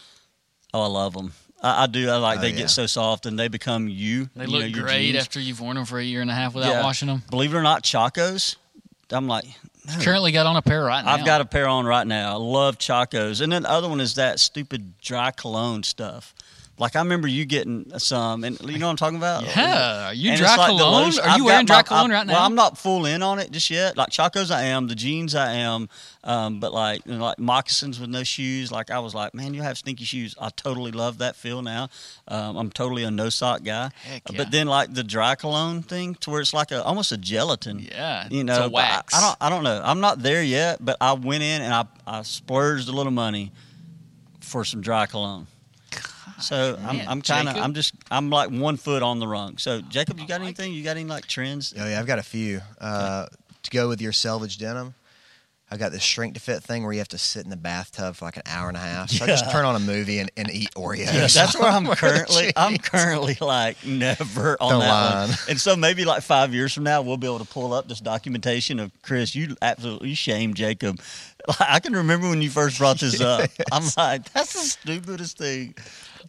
Oh, 0.72 0.83
I 0.83 0.87
love 0.87 1.14
them. 1.14 1.33
I, 1.66 1.83
I 1.85 1.87
do. 1.87 2.09
I 2.11 2.16
like 2.16 2.38
Oh, 2.38 2.42
they 2.42 2.50
yeah. 2.50 2.57
get 2.57 2.70
so 2.70 2.87
soft 2.87 3.26
and 3.26 3.38
they 3.38 3.48
become 3.48 3.88
you. 3.88 4.29
They 4.37 4.44
you 4.44 4.50
look 4.50 4.70
know, 4.72 4.83
great 4.83 5.12
jeans. 5.12 5.18
after 5.18 5.40
you've 5.40 5.61
worn 5.61 5.76
them 5.76 5.85
for 5.85 5.98
a 5.98 6.05
year 6.05 6.20
and 6.22 6.31
a 6.31 6.35
half 6.35 6.55
without 6.55 6.70
Yeah. 6.70 6.83
washing 6.83 7.09
them. 7.09 7.22
Believe 7.31 7.55
it 7.55 7.57
or 7.57 7.62
not, 7.62 7.83
Chacos. 7.83 8.57
I'm 9.11 9.26
like, 9.29 9.44
no. 9.87 9.98
Currently 10.02 10.33
got 10.33 10.46
on 10.46 10.57
a 10.57 10.62
pair 10.62 10.83
right 10.85 11.05
now. 11.05 11.12
I've 11.12 11.24
got 11.24 11.40
a 11.40 11.44
pair 11.44 11.68
on 11.68 11.87
right 11.87 12.07
now. 12.07 12.33
I 12.33 12.37
love 12.37 12.76
Chacos. 12.79 13.40
And 13.40 13.52
then 13.52 13.62
the 13.62 13.70
other 13.70 13.88
one 13.88 14.00
is 14.00 14.14
that 14.16 14.40
stupid 14.40 14.98
dry 15.00 15.31
cologne 15.31 15.83
stuff. 15.85 16.35
Like 16.79 16.95
I 16.95 16.99
remember 16.99 17.27
you 17.27 17.47
getting 17.47 17.91
some, 17.99 18.45
and 18.45 18.61
you 18.61 18.77
know 18.79 18.87
what 18.87 18.91
I'm 18.91 18.97
talking 18.99 19.17
about? 19.17 19.45
Yeah, 19.47 20.09
are 20.09 20.15
you 20.15 20.33
And 20.33 20.39
dry 20.41 20.57
like 20.57 20.67
cologne? 20.69 21.19
Are 21.21 21.29
I've 21.31 21.39
you 21.39 21.45
wearing 21.47 21.65
dry 21.65 21.77
my- 21.79 21.83
cologne 21.83 22.11
right 22.11 22.27
now? 22.27 22.35
Well, 22.35 22.43
I'm 22.43 22.55
not 22.55 22.77
full 22.77 23.07
in 23.07 23.23
on 23.23 23.39
it 23.39 23.51
just 23.51 23.71
yet. 23.71 23.97
Like 23.97 24.11
Chacos, 24.11 24.51
I 24.51 24.65
am. 24.65 24.87
The 24.87 24.95
jeans, 24.95 25.35
I 25.35 25.53
am. 25.55 25.89
Um, 26.23 26.61
but 26.61 26.75
like, 26.75 27.07
you 27.07 27.12
know, 27.17 27.25
like 27.25 27.39
moccasins 27.39 27.99
with 27.99 28.11
no 28.11 28.25
shoes. 28.25 28.71
Like 28.71 28.91
I 28.91 28.99
was 28.99 29.15
like, 29.15 29.33
man, 29.33 29.55
you 29.55 29.62
have 29.62 29.79
stinky 29.79 30.05
shoes. 30.05 30.35
I 30.39 30.51
totally 30.51 30.91
love 30.93 31.17
that 31.19 31.35
feel 31.37 31.62
now. 31.62 31.89
Um, 32.29 32.59
I'm 32.59 32.71
totally 32.71 33.05
a 33.05 33.11
no 33.11 33.31
sock 33.31 33.62
guy. 33.65 33.91
Yeah. 34.11 34.19
But 34.37 34.51
then 34.51 34.67
like 34.67 34.93
the 34.93 35.05
dry 35.05 35.35
cologne 35.35 35.81
thing, 35.83 36.15
to 36.17 36.31
where 36.31 36.43
it's 36.43 36.53
like 36.53 36.73
a 36.73 36.83
almost 36.85 37.11
a 37.11 37.17
gelatin. 37.17 37.79
Yeah, 37.79 38.29
You 38.31 38.41
it's 38.41 38.47
know, 38.49 38.67
a 38.67 38.69
but 38.69 38.85
I- 38.85 38.97
wax. 38.97 39.15
I, 39.15 39.21
don't. 39.21 39.37
I 39.41 39.49
don't 39.49 39.65
know. 39.65 39.81
I'm 39.83 40.01
not 40.01 40.23
there 40.23 40.43
yet. 40.43 40.85
But 40.85 40.99
I 41.01 41.15
went 41.15 41.43
in 41.43 41.62
and 41.62 41.73
I 41.73 41.87
I 42.07 42.21
splurged 42.23 42.89
a 42.91 42.93
little 42.93 43.12
money 43.12 43.51
for 44.41 44.62
some 44.65 44.83
dry 44.83 45.07
cologne. 45.07 45.47
So 46.41 46.79
I'm, 46.85 46.97
man, 46.99 47.09
I'm 47.09 47.23
kind 47.23 47.49
of 47.49 47.57
I'm 47.57 47.75
just 47.75 47.95
I'm 48.11 48.31
like 48.31 48.51
one 48.51 48.77
foot 48.77 49.03
on 49.03 49.19
the 49.21 49.27
rung. 49.29 49.59
So 49.59 49.81
Jacob, 49.81 50.19
you 50.19 50.27
got 50.27 50.41
anything? 50.41 50.73
You 50.73 50.83
got 50.85 50.97
any 50.97 51.05
like 51.05 51.27
trends? 51.27 51.75
Oh 51.79 51.87
yeah, 51.89 51.99
I've 51.99 52.07
got 52.07 52.19
a 52.19 52.23
few. 52.23 52.61
Uh, 52.81 53.27
to 53.62 53.71
go 53.71 53.89
with 53.89 54.01
your 54.01 54.12
selvage 54.12 54.59
denim, 54.59 54.95
I 55.71 55.77
got 55.77 55.91
this 55.91 56.03
shrink 56.03 56.35
to 56.35 56.41
fit 56.41 56.62
thing 56.62 56.85
where 56.85 56.93
you 56.93 56.99
have 57.01 57.09
to 57.09 57.19
sit 57.19 57.43
in 57.43 57.51
the 57.51 57.57
bathtub 57.57 58.15
for 58.15 58.25
like 58.27 58.37
an 58.37 58.45
hour 58.47 58.69
and 58.69 58.77
a 58.77 58.81
half. 58.81 59.11
So 59.11 59.25
I 59.25 59.29
just 59.29 59.51
turn 59.51 59.65
on 59.65 59.75
a 59.75 59.81
movie 59.81 60.21
and, 60.21 60.31
and 60.37 60.49
eat 60.51 60.71
Oreos. 60.77 61.07
Yeah, 61.07 61.27
that's 61.27 61.59
where 61.59 61.69
I'm 61.71 61.87
currently. 61.97 62.53
I'm 62.55 62.77
currently 62.79 63.37
like 63.41 63.85
never 63.85 64.57
on 64.61 64.75
The 64.75 64.79
that 64.81 64.89
line. 64.89 65.29
one. 65.31 65.39
And 65.49 65.61
so 65.61 65.75
maybe 65.75 66.05
like 66.05 66.23
five 66.23 66.55
years 66.55 66.73
from 66.73 66.85
now, 66.85 67.03
we'll 67.03 67.17
be 67.17 67.27
able 67.27 67.41
to 67.41 67.45
pull 67.53 67.73
up 67.73 67.89
this 67.89 67.99
documentation 68.01 68.79
of 68.79 68.93
Chris. 69.03 69.35
You 69.35 69.57
absolutely 69.61 70.15
shame 70.15 70.55
Jacob. 70.55 71.01
I 71.61 71.81
can 71.81 71.95
remember 71.95 72.29
when 72.29 72.43
you 72.43 72.51
first 72.51 72.79
brought 72.79 73.01
this 73.01 73.21
up. 73.21 73.51
I'm 73.73 73.85
like, 73.97 74.33
that's 74.33 74.53
the 74.53 74.61
stupidest 74.61 75.39
thing. 75.39 75.75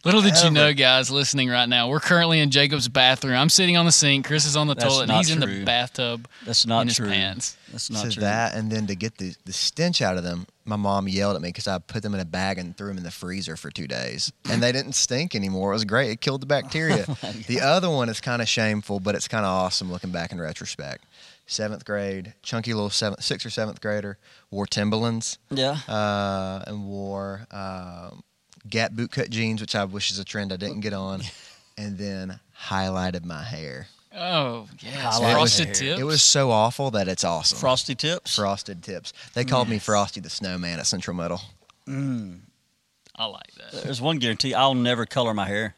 Little 0.04 0.22
did 0.22 0.34
you 0.42 0.50
know, 0.50 0.72
guys, 0.72 1.10
listening 1.10 1.48
right 1.48 1.68
now, 1.68 1.88
we're 1.88 2.00
currently 2.00 2.40
in 2.40 2.50
Jacob's 2.50 2.88
bathroom. 2.88 3.34
I'm 3.34 3.48
sitting 3.48 3.76
on 3.76 3.86
the 3.86 3.92
sink. 3.92 4.26
Chris 4.26 4.44
is 4.44 4.56
on 4.56 4.66
the 4.66 4.74
That's 4.74 4.86
toilet, 4.86 5.02
and 5.02 5.08
not 5.08 5.18
he's 5.18 5.30
in 5.30 5.40
the 5.40 5.64
bathtub 5.64 6.28
That's 6.44 6.66
not 6.66 6.82
in 6.82 6.88
his 6.88 6.96
true. 6.96 7.08
pants. 7.08 7.56
That's 7.72 7.90
not 7.90 8.04
so 8.04 8.10
true. 8.10 8.20
that, 8.22 8.54
and 8.54 8.70
then 8.70 8.86
to 8.86 8.94
get 8.94 9.18
the, 9.18 9.34
the 9.44 9.52
stench 9.52 10.00
out 10.00 10.16
of 10.16 10.22
them, 10.22 10.46
my 10.64 10.76
mom 10.76 11.08
yelled 11.08 11.36
at 11.36 11.42
me 11.42 11.48
because 11.48 11.66
I 11.66 11.78
put 11.78 12.02
them 12.02 12.14
in 12.14 12.20
a 12.20 12.24
bag 12.24 12.58
and 12.58 12.76
threw 12.76 12.88
them 12.88 12.98
in 12.98 13.02
the 13.02 13.10
freezer 13.10 13.56
for 13.56 13.70
two 13.70 13.86
days, 13.86 14.32
and 14.48 14.62
they 14.62 14.72
didn't 14.72 14.92
stink 14.92 15.34
anymore. 15.34 15.70
It 15.72 15.74
was 15.74 15.84
great. 15.84 16.10
It 16.10 16.20
killed 16.20 16.42
the 16.42 16.46
bacteria. 16.46 17.06
Oh 17.20 17.32
the 17.46 17.60
other 17.60 17.90
one 17.90 18.08
is 18.08 18.20
kind 18.20 18.40
of 18.40 18.48
shameful, 18.48 19.00
but 19.00 19.14
it's 19.14 19.28
kind 19.28 19.44
of 19.44 19.50
awesome 19.50 19.90
looking 19.90 20.10
back 20.10 20.30
in 20.30 20.40
retrospect. 20.40 21.04
Seventh 21.46 21.84
grade, 21.84 22.34
chunky 22.42 22.74
little 22.74 22.90
seventh, 22.90 23.22
sixth 23.22 23.46
or 23.46 23.50
seventh 23.50 23.80
grader 23.80 24.18
wore 24.50 24.66
Timberlands 24.66 25.38
yeah. 25.50 25.78
uh, 25.88 26.62
and 26.66 26.86
wore 26.86 27.46
um, 27.50 28.22
Gap 28.70 28.92
bootcut 28.92 29.30
jeans, 29.30 29.60
which 29.60 29.74
I 29.74 29.84
wish 29.84 30.10
is 30.10 30.18
a 30.18 30.24
trend 30.24 30.52
I 30.52 30.56
didn't 30.56 30.80
get 30.80 30.92
on, 30.92 31.22
and 31.78 31.98
then 31.98 32.40
highlighted 32.68 33.24
my 33.24 33.42
hair. 33.42 33.88
Oh 34.16 34.66
yeah. 34.80 35.10
I 35.12 35.32
frosted 35.32 35.68
it. 35.68 35.74
tips. 35.74 36.00
It 36.00 36.04
was 36.04 36.22
so 36.22 36.50
awful 36.50 36.90
that 36.92 37.08
it's 37.08 37.24
awesome. 37.24 37.58
Frosty 37.58 37.94
tips. 37.94 38.34
Frosted 38.36 38.82
tips. 38.82 39.12
They 39.34 39.44
called 39.44 39.68
me 39.68 39.78
Frosty 39.78 40.20
the 40.20 40.30
Snowman 40.30 40.78
at 40.78 40.86
Central 40.86 41.16
Middle. 41.16 41.40
I 41.86 43.24
like 43.26 43.52
that. 43.56 43.82
There's 43.84 44.00
one 44.00 44.18
guarantee: 44.18 44.54
I'll 44.54 44.74
never 44.74 45.06
color 45.06 45.34
my 45.34 45.46
hair. 45.46 45.74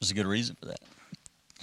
There's 0.00 0.10
a 0.10 0.14
good 0.14 0.26
reason 0.26 0.56
for 0.60 0.66
that. 0.66 0.80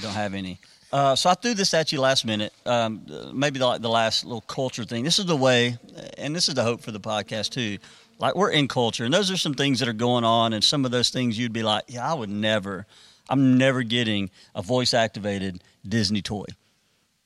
Don't 0.02 0.14
have 0.14 0.34
any. 0.34 0.60
Uh, 0.92 1.16
so 1.16 1.30
I 1.30 1.36
threw 1.36 1.54
this 1.54 1.74
at 1.74 1.92
you 1.92 2.02
last 2.02 2.26
minute. 2.26 2.52
Um, 2.66 3.06
maybe 3.34 3.60
the, 3.60 3.68
like 3.68 3.82
the 3.82 3.90
last 3.90 4.26
little 4.26 4.42
culture 4.42 4.84
thing. 4.84 5.04
This 5.04 5.20
is 5.20 5.26
the 5.26 5.38
way, 5.38 5.78
and 6.18 6.36
this 6.36 6.50
is 6.50 6.56
the 6.56 6.64
hope 6.64 6.82
for 6.82 6.92
the 6.92 7.00
podcast 7.00 7.52
too. 7.52 7.78
Like 8.22 8.36
we're 8.36 8.52
in 8.52 8.68
culture, 8.68 9.04
and 9.04 9.14
those 9.14 9.32
are 9.32 9.38
some 9.38 9.54
things 9.56 9.80
that 9.80 9.90
are 9.90 9.94
going 9.94 10.24
on, 10.24 10.54
and 10.54 10.64
some 10.64 10.86
of 10.86 10.92
those 10.92 11.10
things 11.10 11.38
you'd 11.38 11.54
be 11.54 11.64
like, 11.64 11.84
"Yeah, 11.88 12.10
I 12.10 12.14
would 12.14 12.30
never. 12.30 12.86
I'm 13.30 13.58
never 13.58 13.84
getting 13.84 14.30
a 14.56 14.62
voice 14.62 14.94
activated 14.94 15.64
Disney 15.88 16.22
toy." 16.22 16.46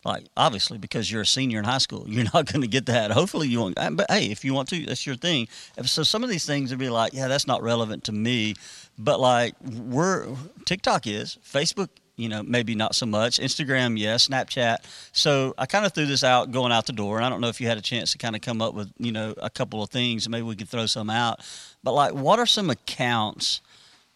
Like 0.05 0.27
obviously, 0.37 0.77
because 0.77 1.11
you're 1.11 1.23
a 1.23 1.25
senior 1.25 1.59
in 1.59 1.65
high 1.65 1.79
school, 1.79 2.05
you're 2.07 2.27
not 2.33 2.45
going 2.51 2.61
to 2.61 2.67
get 2.67 2.85
that. 2.85 3.11
Hopefully, 3.11 3.47
you 3.47 3.59
won't. 3.59 3.77
uh, 3.77 3.89
But 3.91 4.09
hey, 4.09 4.27
if 4.27 4.45
you 4.45 4.53
want 4.53 4.69
to, 4.69 4.85
that's 4.85 5.05
your 5.05 5.15
thing. 5.15 5.47
So 5.83 6.03
some 6.03 6.23
of 6.23 6.29
these 6.29 6.45
things 6.45 6.69
would 6.69 6.79
be 6.79 6.89
like, 6.89 7.13
yeah, 7.13 7.27
that's 7.27 7.47
not 7.47 7.61
relevant 7.61 8.03
to 8.05 8.11
me. 8.11 8.53
But 8.97 9.19
like 9.19 9.55
we're 9.61 10.27
TikTok 10.65 11.07
is, 11.07 11.37
Facebook, 11.43 11.89
you 12.17 12.29
know, 12.29 12.43
maybe 12.43 12.75
not 12.75 12.95
so 12.95 13.05
much. 13.05 13.39
Instagram, 13.39 13.97
yes. 13.97 14.27
Snapchat. 14.27 14.77
So 15.11 15.53
I 15.57 15.65
kind 15.65 15.85
of 15.85 15.93
threw 15.93 16.05
this 16.05 16.23
out 16.23 16.51
going 16.51 16.71
out 16.71 16.85
the 16.85 16.93
door, 16.93 17.17
and 17.17 17.25
I 17.25 17.29
don't 17.29 17.41
know 17.41 17.49
if 17.49 17.59
you 17.59 17.67
had 17.67 17.77
a 17.77 17.81
chance 17.81 18.11
to 18.13 18.17
kind 18.17 18.35
of 18.35 18.41
come 18.41 18.61
up 18.61 18.73
with 18.73 18.91
you 18.97 19.11
know 19.11 19.33
a 19.41 19.49
couple 19.49 19.83
of 19.83 19.89
things. 19.89 20.27
Maybe 20.29 20.43
we 20.43 20.55
could 20.55 20.69
throw 20.69 20.85
some 20.85 21.09
out. 21.09 21.41
But 21.83 21.93
like, 21.93 22.13
what 22.13 22.39
are 22.39 22.45
some 22.45 22.69
accounts? 22.69 23.61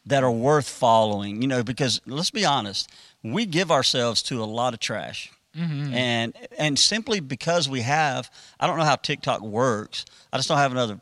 that 0.05 0.23
are 0.23 0.31
worth 0.31 0.67
following, 0.67 1.41
you 1.41 1.47
know, 1.47 1.61
because 1.61 2.01
let's 2.07 2.31
be 2.31 2.45
honest, 2.45 2.89
we 3.23 3.45
give 3.45 3.71
ourselves 3.71 4.23
to 4.23 4.41
a 4.41 4.45
lot 4.45 4.73
of 4.73 4.79
trash. 4.79 5.31
Mm-hmm. 5.55 5.93
And 5.93 6.33
and 6.57 6.77
simply 6.77 7.19
because 7.19 7.67
we 7.67 7.81
have, 7.81 8.29
I 8.59 8.67
don't 8.67 8.77
know 8.77 8.85
how 8.85 8.95
TikTok 8.95 9.41
works. 9.41 10.05
I 10.31 10.37
just 10.37 10.47
don't 10.47 10.57
have 10.57 10.71
another. 10.71 10.99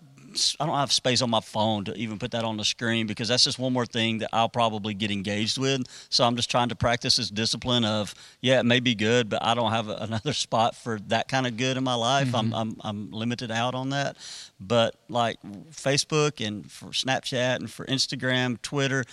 I 0.59 0.65
don't 0.65 0.75
have 0.75 0.91
space 0.91 1.21
on 1.21 1.29
my 1.29 1.39
phone 1.39 1.85
to 1.85 1.95
even 1.95 2.19
put 2.19 2.31
that 2.31 2.43
on 2.43 2.57
the 2.57 2.65
screen 2.65 3.07
because 3.07 3.27
that's 3.27 3.43
just 3.43 3.59
one 3.59 3.73
more 3.73 3.85
thing 3.85 4.19
that 4.19 4.29
I'll 4.33 4.49
probably 4.49 4.93
get 4.93 5.11
engaged 5.11 5.57
with. 5.57 5.83
So 6.09 6.23
I'm 6.23 6.35
just 6.35 6.51
trying 6.51 6.69
to 6.69 6.75
practice 6.75 7.17
this 7.17 7.29
discipline 7.29 7.85
of 7.85 8.13
yeah, 8.41 8.59
it 8.59 8.65
may 8.65 8.79
be 8.79 8.95
good, 8.95 9.29
but 9.29 9.43
I 9.43 9.53
don't 9.53 9.71
have 9.71 9.87
another 10.07 10.33
spot 10.33 10.75
for 10.75 10.99
that 11.07 11.27
kind 11.27 11.47
of 11.47 11.57
good 11.57 11.77
in 11.77 11.83
my 11.83 11.95
life. 11.95 12.33
I'm, 12.33 12.51
mm-hmm. 12.51 12.53
I'm 12.53 12.77
I'm 12.81 13.11
limited 13.11 13.51
out 13.51 13.75
on 13.75 13.89
that. 13.89 14.17
But 14.59 14.95
like 15.09 15.37
Facebook 15.71 16.45
and 16.45 16.69
for 16.71 16.87
Snapchat 16.87 17.57
and 17.57 17.69
for 17.69 17.85
Instagram, 17.85 18.61
Twitter, 18.61 19.03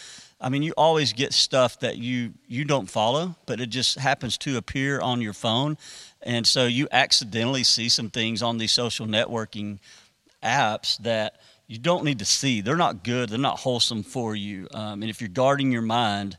I 0.41 0.49
mean, 0.49 0.63
you 0.63 0.73
always 0.77 1.13
get 1.13 1.33
stuff 1.33 1.81
that 1.81 1.97
you 1.97 2.35
you 2.47 2.65
don't 2.65 2.91
follow, 2.91 3.37
but 3.47 3.61
it 3.61 3.71
just 3.71 3.99
happens 3.99 4.37
to 4.39 4.57
appear 4.57 5.01
on 5.01 5.21
your 5.21 5.33
phone, 5.33 5.79
and 6.23 6.47
so 6.47 6.67
you 6.67 6.89
accidentally 6.93 7.65
see 7.65 7.89
some 7.89 8.11
things 8.11 8.43
on 8.43 8.59
these 8.59 8.73
social 8.73 9.07
networking 9.07 9.79
apps 10.45 10.99
that 10.99 11.41
you 11.67 11.79
don't 11.79 12.05
need 12.05 12.19
to 12.19 12.25
see. 12.25 12.61
They're 12.61 12.77
not 12.77 13.03
good. 13.03 13.31
They're 13.31 13.39
not 13.39 13.61
wholesome 13.61 14.03
for 14.03 14.37
you. 14.37 14.69
Um, 14.73 15.03
and 15.03 15.11
if 15.11 15.21
you're 15.21 15.31
guarding 15.31 15.73
your 15.73 15.83
mind, 15.83 16.37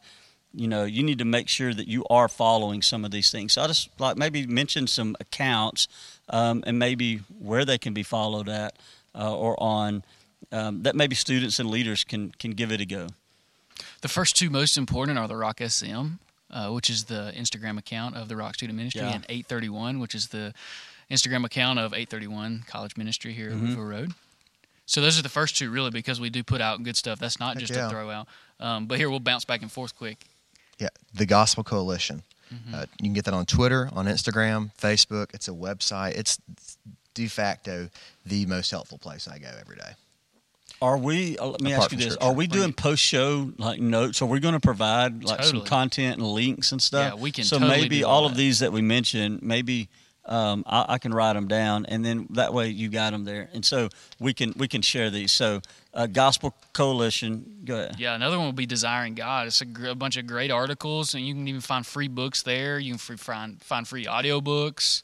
you 0.54 0.68
know 0.70 0.86
you 0.86 1.04
need 1.04 1.20
to 1.20 1.26
make 1.26 1.50
sure 1.50 1.74
that 1.74 1.88
you 1.88 2.06
are 2.10 2.30
following 2.30 2.82
some 2.82 3.04
of 3.04 3.12
these 3.12 3.30
things. 3.32 3.54
So 3.54 3.62
I 3.64 3.68
just 3.68 3.90
like 4.00 4.16
maybe 4.18 4.46
mention 4.48 4.88
some 4.88 5.16
accounts 5.20 5.88
um, 6.30 6.64
and 6.66 6.80
maybe 6.80 7.18
where 7.40 7.66
they 7.66 7.78
can 7.78 7.94
be 7.94 8.04
followed 8.04 8.48
at 8.48 8.78
uh, 9.14 9.36
or 9.36 9.62
on 9.62 10.04
um, 10.52 10.84
that 10.84 10.96
maybe 10.96 11.16
students 11.16 11.60
and 11.60 11.70
leaders 11.70 12.04
can 12.04 12.32
can 12.40 12.52
give 12.52 12.72
it 12.72 12.80
a 12.80 12.86
go. 12.86 13.08
The 14.02 14.08
first 14.08 14.38
two 14.38 14.50
most 14.50 14.78
important 14.78 15.18
are 15.18 15.28
the 15.28 15.36
Rock 15.36 15.60
SM, 15.60 16.06
uh, 16.52 16.70
which 16.70 16.90
is 16.90 17.06
the 17.06 17.34
Instagram 17.36 17.78
account 17.78 18.16
of 18.16 18.30
the 18.30 18.36
Rock 18.38 18.54
Student 18.56 18.78
Ministry, 18.78 19.02
Yeah. 19.02 19.14
and 19.16 19.26
831, 19.28 20.00
which 20.00 20.16
is 20.16 20.28
the 20.30 20.54
Instagram 21.12 21.46
account 21.46 21.80
of 21.80 21.94
831 21.94 22.64
College 22.68 22.98
Ministry 22.98 23.34
here 23.34 23.52
Mm-hmm. 23.52 23.68
at 23.72 23.78
Roopville 23.78 23.90
Road. 23.90 24.12
So 24.88 25.02
those 25.02 25.18
are 25.18 25.24
the 25.24 25.30
first 25.30 25.58
two, 25.58 25.72
really, 25.72 25.90
because 25.90 26.20
we 26.22 26.30
do 26.30 26.44
put 26.44 26.62
out 26.62 26.82
good 26.84 26.96
stuff. 26.96 27.18
That's 27.20 27.40
not 27.40 27.56
Heck 27.56 27.60
just 27.66 27.74
yeah. 27.74 27.88
a 27.88 27.90
throw 27.90 28.10
out. 28.12 28.28
Um, 28.60 28.86
but 28.86 28.98
here 29.00 29.10
we'll 29.10 29.20
bounce 29.20 29.44
back 29.46 29.62
and 29.64 29.72
forth 29.72 29.96
quick. 29.96 30.26
Yeah, 30.80 30.90
the 31.14 31.26
Gospel 31.26 31.64
Coalition. 31.64 32.22
Uh, 32.74 32.86
you 33.00 33.06
can 33.06 33.14
get 33.14 33.26
that 33.26 33.34
on 33.34 33.46
Twitter, 33.46 33.90
on 33.94 34.06
Instagram, 34.06 34.70
Facebook. 34.78 35.34
It's 35.34 35.48
a 35.48 35.52
website. 35.52 36.12
It's 36.16 36.38
de 37.16 37.28
facto 37.28 37.90
the 38.26 38.46
most 38.46 38.70
helpful 38.72 38.98
place 39.00 39.28
I 39.28 39.40
go 39.40 39.50
every 39.60 39.76
day. 39.78 39.92
Are 40.82 40.98
we? 40.98 41.38
Uh, 41.38 41.48
let 41.48 41.62
me 41.62 41.72
Apart 41.74 41.86
ask 41.86 41.92
you 41.94 41.98
this: 41.98 42.14
Scripture. 42.14 42.28
Are 42.28 42.34
we 42.34 42.48
doing 42.48 42.72
post 42.72 43.02
show 43.02 43.52
like 43.58 43.80
notes? 43.80 44.22
Are 44.22 44.26
we 44.28 44.40
going 44.40 44.54
to 44.54 44.60
provide 44.60 45.24
like 45.24 45.44
some 45.44 45.62
content 45.62 46.18
and 46.18 46.28
links 46.28 46.72
and 46.72 46.82
stuff? 46.82 47.16
Yeah, 47.16 47.20
we 47.22 47.32
can 47.32 47.46
So 47.46 47.58
totally 47.58 47.82
maybe 47.82 48.00
do 48.00 48.06
all 48.06 48.24
all 48.24 48.26
of 48.28 48.36
these 48.38 48.60
that 48.60 48.72
we 48.72 48.82
mentioned, 48.82 49.42
maybe 49.42 49.90
um, 50.26 50.64
I, 50.68 50.86
I 50.90 50.98
can 50.98 51.14
write 51.14 51.34
them 51.34 51.48
down, 51.48 51.86
and 51.86 52.04
then 52.04 52.28
that 52.32 52.54
way 52.54 52.68
you 52.70 52.90
got 52.90 53.12
them 53.12 53.26
there, 53.26 53.50
and 53.54 53.64
so 53.64 53.90
we 54.20 54.34
can 54.34 54.54
we 54.58 54.68
can 54.68 54.82
share 54.82 55.10
these. 55.10 55.32
So, 55.32 55.62
uh, 55.94 56.08
Gospel 56.08 56.56
Coalition, 56.74 57.62
go 57.66 57.76
ahead. 57.76 57.96
Yeah, 58.00 58.16
another 58.16 58.38
one 58.38 58.48
will 58.48 58.54
be 58.54 58.66
Desiring 58.66 59.16
God. 59.16 59.48
It's 59.48 59.62
a, 59.62 59.66
gr- 59.66 59.88
a 59.88 59.96
bunch 59.96 60.18
of 60.18 60.26
great 60.28 60.52
articles, 60.52 61.14
and 61.14 61.26
you 61.26 61.34
can 61.34 61.48
even 61.48 61.62
find 61.62 61.86
free 61.86 62.08
books 62.08 62.42
there. 62.44 62.80
You 62.80 62.94
can 62.94 62.98
free, 62.98 63.18
find, 63.18 63.62
find 63.62 63.88
free 63.88 64.06
audiobooks. 64.06 65.04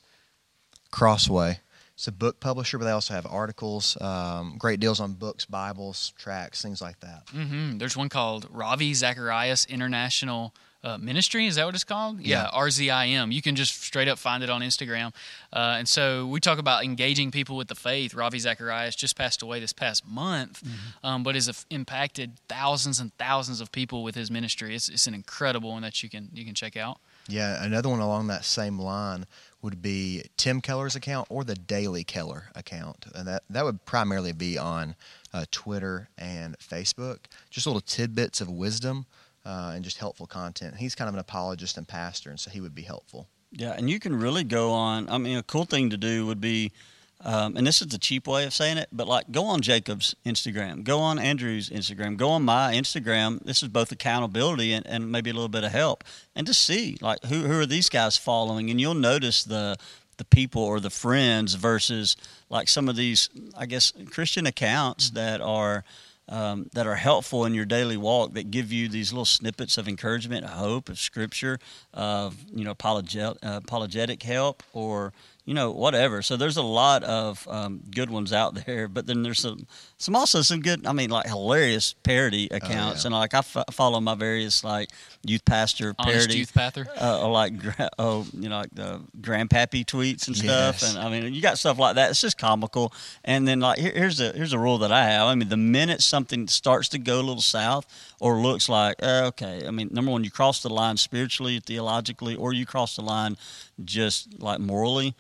Crossway. 0.92 1.60
It's 1.94 2.08
a 2.08 2.12
book 2.12 2.40
publisher, 2.40 2.80
but 2.80 2.86
they 2.86 2.92
also 2.92 3.14
have 3.14 3.28
articles, 3.28 3.96
um, 4.02 4.56
great 4.58 4.80
deals 4.80 5.00
on 5.00 5.14
books, 5.14 5.46
Bibles, 5.46 6.14
tracts, 6.18 6.62
things 6.62 6.82
like 6.82 7.00
that. 7.02 7.24
hmm 7.32 7.78
There's 7.78 7.96
one 7.96 8.10
called 8.10 8.48
Ravi 8.50 8.96
Zacharias 8.96 9.66
International 9.66 10.54
uh, 10.84 10.98
Ministry. 10.98 11.46
Is 11.46 11.56
that 11.56 11.66
what 11.66 11.76
it's 11.76 11.84
called? 11.84 12.22
Yeah. 12.22 12.50
RZIM. 12.54 13.32
You 13.32 13.42
can 13.42 13.56
just 13.56 13.82
straight 13.82 14.08
up 14.08 14.18
find 14.18 14.44
it 14.44 14.50
on 14.50 14.62
Instagram. 14.62 15.14
Uh, 15.54 15.76
and 15.78 15.88
so 15.88 16.26
we 16.26 16.40
talk 16.40 16.58
about 16.58 16.84
engaging 16.84 17.32
people 17.32 17.56
with 17.56 17.68
the 17.68 17.76
faith. 17.76 18.14
Ravi 18.14 18.40
Zacharias 18.40 18.96
just 18.96 19.16
passed 19.16 19.42
away 19.42 19.60
this 19.60 19.74
past 19.74 20.08
month, 20.08 20.64
um, 21.04 21.24
but 21.24 21.36
has 21.36 21.66
impacted 21.70 22.34
thousands 22.48 23.00
and 23.00 23.14
thousands 23.18 23.62
of 23.62 23.72
people 23.72 24.04
with 24.04 24.16
his 24.16 24.32
ministry. 24.32 24.76
It's, 24.76 24.90
it's 24.90 25.08
an 25.08 25.14
incredible 25.14 25.72
one 25.72 25.82
that 25.84 26.02
you 26.04 26.10
can 26.10 26.30
you 26.34 26.46
can 26.46 26.56
check 26.56 26.76
out. 26.78 26.98
Yeah, 27.28 27.64
another 27.64 27.90
one 27.90 28.00
along 28.00 28.28
that 28.28 28.46
same 28.46 28.80
line 28.80 29.26
would 29.62 29.82
be 29.82 30.24
Tim 30.38 30.60
Keller's 30.60 30.96
account 30.96 31.28
or 31.30 31.44
the 31.44 31.56
Daily 31.56 32.04
Keller 32.04 32.46
account, 32.56 33.06
and 33.14 33.28
that 33.28 33.44
that 33.50 33.64
would 33.64 33.86
primarily 33.86 34.32
be 34.32 34.58
on 34.58 34.96
uh, 35.34 35.46
Twitter 35.52 36.10
and 36.18 36.58
Facebook. 36.58 37.20
Just 37.50 37.68
little 37.68 37.82
tidbits 37.82 38.42
of 38.42 38.50
wisdom 38.50 39.06
uh, 39.46 39.74
and 39.76 39.84
just 39.84 39.98
helpful 39.98 40.28
content. 40.28 40.76
He's 40.76 40.96
kind 40.96 41.08
of 41.08 41.16
an 41.16 41.20
apologist 41.20 41.78
and 41.78 41.88
pastor, 41.88 42.30
and 42.30 42.40
so 42.40 42.52
he 42.52 42.62
would 42.62 42.76
be 42.76 42.84
helpful. 42.84 43.28
Yeah, 43.52 43.74
and 43.74 43.90
you 43.90 44.00
can 44.00 44.18
really 44.18 44.44
go 44.44 44.72
on. 44.72 45.10
I 45.10 45.18
mean, 45.18 45.38
a 45.38 45.44
cool 45.44 45.66
thing 45.66 45.90
to 45.90 45.98
do 45.98 46.26
would 46.26 46.40
be, 46.40 46.72
um, 47.20 47.58
and 47.58 47.68
this 47.68 47.82
is 47.82 47.90
the 47.90 47.98
cheap 47.98 48.26
way 48.26 48.46
of 48.46 48.54
saying 48.54 48.78
it, 48.78 48.88
but 48.94 49.08
like 49.08 49.30
go 49.32 49.44
on 49.46 49.62
Jacob's 49.62 50.16
Instagram, 50.26 50.84
go 50.84 51.00
on 51.00 51.20
Andrew's 51.20 51.70
Instagram, 51.70 52.16
go 52.16 52.30
on 52.30 52.44
my 52.44 52.74
Instagram. 52.74 53.44
This 53.44 53.62
is 53.62 53.68
both 53.68 53.92
accountability 53.92 54.72
and, 54.72 54.88
and 54.88 55.12
maybe 55.12 55.30
a 55.30 55.34
little 55.34 55.50
bit 55.50 55.66
of 55.66 55.72
help, 55.72 56.04
and 56.36 56.48
just 56.48 56.66
see 56.66 56.98
like 57.02 57.24
who 57.26 57.42
who 57.42 57.60
are 57.60 57.66
these 57.66 57.90
guys 57.90 58.16
following, 58.16 58.70
and 58.70 58.80
you'll 58.80 58.94
notice 58.94 59.44
the 59.44 59.76
the 60.18 60.26
people 60.26 60.62
or 60.64 60.80
the 60.80 60.90
friends 60.90 61.56
versus 61.56 62.16
like 62.50 62.70
some 62.70 62.88
of 62.88 62.96
these, 62.96 63.30
I 63.58 63.66
guess, 63.66 63.92
Christian 64.12 64.46
accounts 64.46 65.10
that 65.12 65.42
are. 65.42 65.84
Um, 66.30 66.70
that 66.74 66.88
are 66.88 66.96
helpful 66.96 67.44
in 67.44 67.54
your 67.54 67.66
daily 67.66 67.98
walk 67.98 68.36
that 68.36 68.52
give 68.52 68.72
you 68.72 68.88
these 68.88 69.12
little 69.12 69.26
snippets 69.26 69.78
of 69.78 69.90
encouragement, 69.90 70.46
hope, 70.46 70.88
of 70.88 70.98
scripture, 70.98 71.60
of 71.94 72.38
you 72.54 72.64
know 72.64 72.72
apologetic, 72.72 73.38
uh, 73.44 73.60
apologetic 73.62 74.24
help, 74.24 74.64
or 74.72 75.12
you 75.46 75.54
know 75.56 75.72
whatever. 75.72 76.22
So 76.22 76.38
there's 76.38 76.58
a 76.58 76.62
lot 76.62 77.04
of 77.04 77.48
um, 77.50 77.82
good 77.90 78.10
ones 78.10 78.32
out 78.32 78.54
there, 78.66 78.88
but 78.88 79.08
then 79.08 79.24
there's 79.24 79.40
some 79.40 79.66
some 79.98 80.16
also 80.16 80.42
some 80.42 80.62
good. 80.62 80.86
I 80.86 80.94
mean, 80.94 81.10
like 81.10 81.28
hilarious 81.28 81.94
parody 82.04 82.48
accounts, 82.52 83.04
yeah. 83.04 83.08
and 83.08 83.14
like 83.16 83.34
I 83.34 83.40
f- 83.40 83.66
follow 83.72 84.00
my 84.00 84.16
various 84.16 84.64
like 84.64 84.90
youth 85.26 85.46
pastor 85.46 85.94
Honest 86.00 86.16
parody 86.16 86.38
Youth 86.40 86.54
Pather. 86.54 86.88
uh, 87.00 87.22
or 87.22 87.32
like 87.32 87.54
oh 88.00 88.26
you 88.34 88.50
know 88.50 88.58
like 88.60 88.74
the 88.74 89.02
grandpappy 89.20 89.86
tweets 89.86 90.28
and 90.28 90.36
stuff 90.36 90.82
Yes. 90.82 90.96
and 90.96 91.00
I 91.04 91.10
mean 91.12 91.32
you 91.34 91.42
got 91.42 91.60
stuff 91.60 91.78
like 91.78 91.96
that 91.96 92.10
it's 92.10 92.22
just 92.22 92.40
comical 92.40 92.92
and 93.24 93.48
then 93.48 93.60
like 93.60 93.78
here, 93.78 93.92
here's 93.94 94.20
a 94.20 94.32
here's 94.32 94.52
a 94.54 94.58
rule 94.58 94.80
that 94.80 94.92
I 94.92 95.06
have 95.06 95.28
I 95.28 95.36
mean 95.36 95.50
the 95.50 95.58
minute 95.58 96.02
something 96.02 96.48
starts 96.48 96.90
to 96.90 96.98
go 96.98 97.18
a 97.18 97.22
little 97.22 97.42
south 97.42 97.86
or 98.20 98.38
looks 98.42 98.68
like 98.68 98.96
uh, 99.04 99.26
okay 99.28 99.64
I 99.68 99.70
mean 99.72 99.90
number 99.92 100.10
one 100.12 100.24
you 100.24 100.32
cross 100.32 100.64
the 100.64 100.70
line 100.70 100.98
spiritually 100.98 101.60
theologically 101.60 102.36
or 102.36 102.52
you 102.52 102.66
cross 102.66 102.96
the 102.96 103.04
line 103.04 103.38
just 103.86 104.40
like 104.42 104.60
morally 104.60 105.14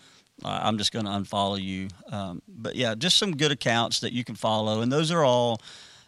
I'm 0.43 0.77
just 0.77 0.91
going 0.91 1.06
to 1.06 1.12
unfollow 1.12 1.62
you 1.62 1.89
um, 2.12 2.41
but 2.47 2.75
yeah 2.75 2.95
just 2.95 3.17
some 3.17 3.36
good 3.36 3.51
accounts 3.51 3.99
that 4.01 4.13
you 4.13 4.23
can 4.23 4.36
follow 4.36 4.82
and 4.82 4.91
those 4.91 5.12
are 5.12 5.23
all 5.23 5.62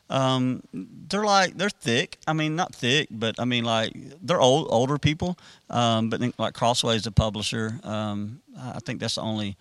um, 0.09 0.61
they're 0.73 1.23
like 1.23 1.57
they're 1.57 1.69
thick. 1.69 2.19
I 2.27 2.33
mean, 2.33 2.55
not 2.55 2.75
thick, 2.75 3.07
but 3.09 3.39
I 3.39 3.45
mean 3.45 3.63
like 3.63 3.93
they're 4.21 4.41
old 4.41 4.67
older 4.69 4.97
people. 4.99 5.37
Um, 5.69 6.09
but 6.09 6.19
then, 6.19 6.33
like 6.37 6.53
Crossway 6.53 6.95
is 6.95 7.03
the 7.03 7.11
publisher. 7.11 7.79
Um, 7.83 8.41
I 8.59 8.79
think 8.79 8.99
that's 8.99 9.15
the 9.15 9.21
only 9.21 9.57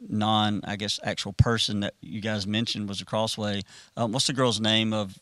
non, 0.00 0.60
I 0.64 0.76
guess, 0.76 1.00
actual 1.02 1.32
person 1.32 1.80
that 1.80 1.94
you 2.00 2.20
guys 2.20 2.46
mentioned 2.46 2.88
was 2.88 3.00
a 3.00 3.04
Crossway. 3.04 3.62
Um, 3.96 4.12
what's 4.12 4.26
the 4.26 4.32
girl's 4.32 4.60
name 4.60 4.92
of 4.92 5.18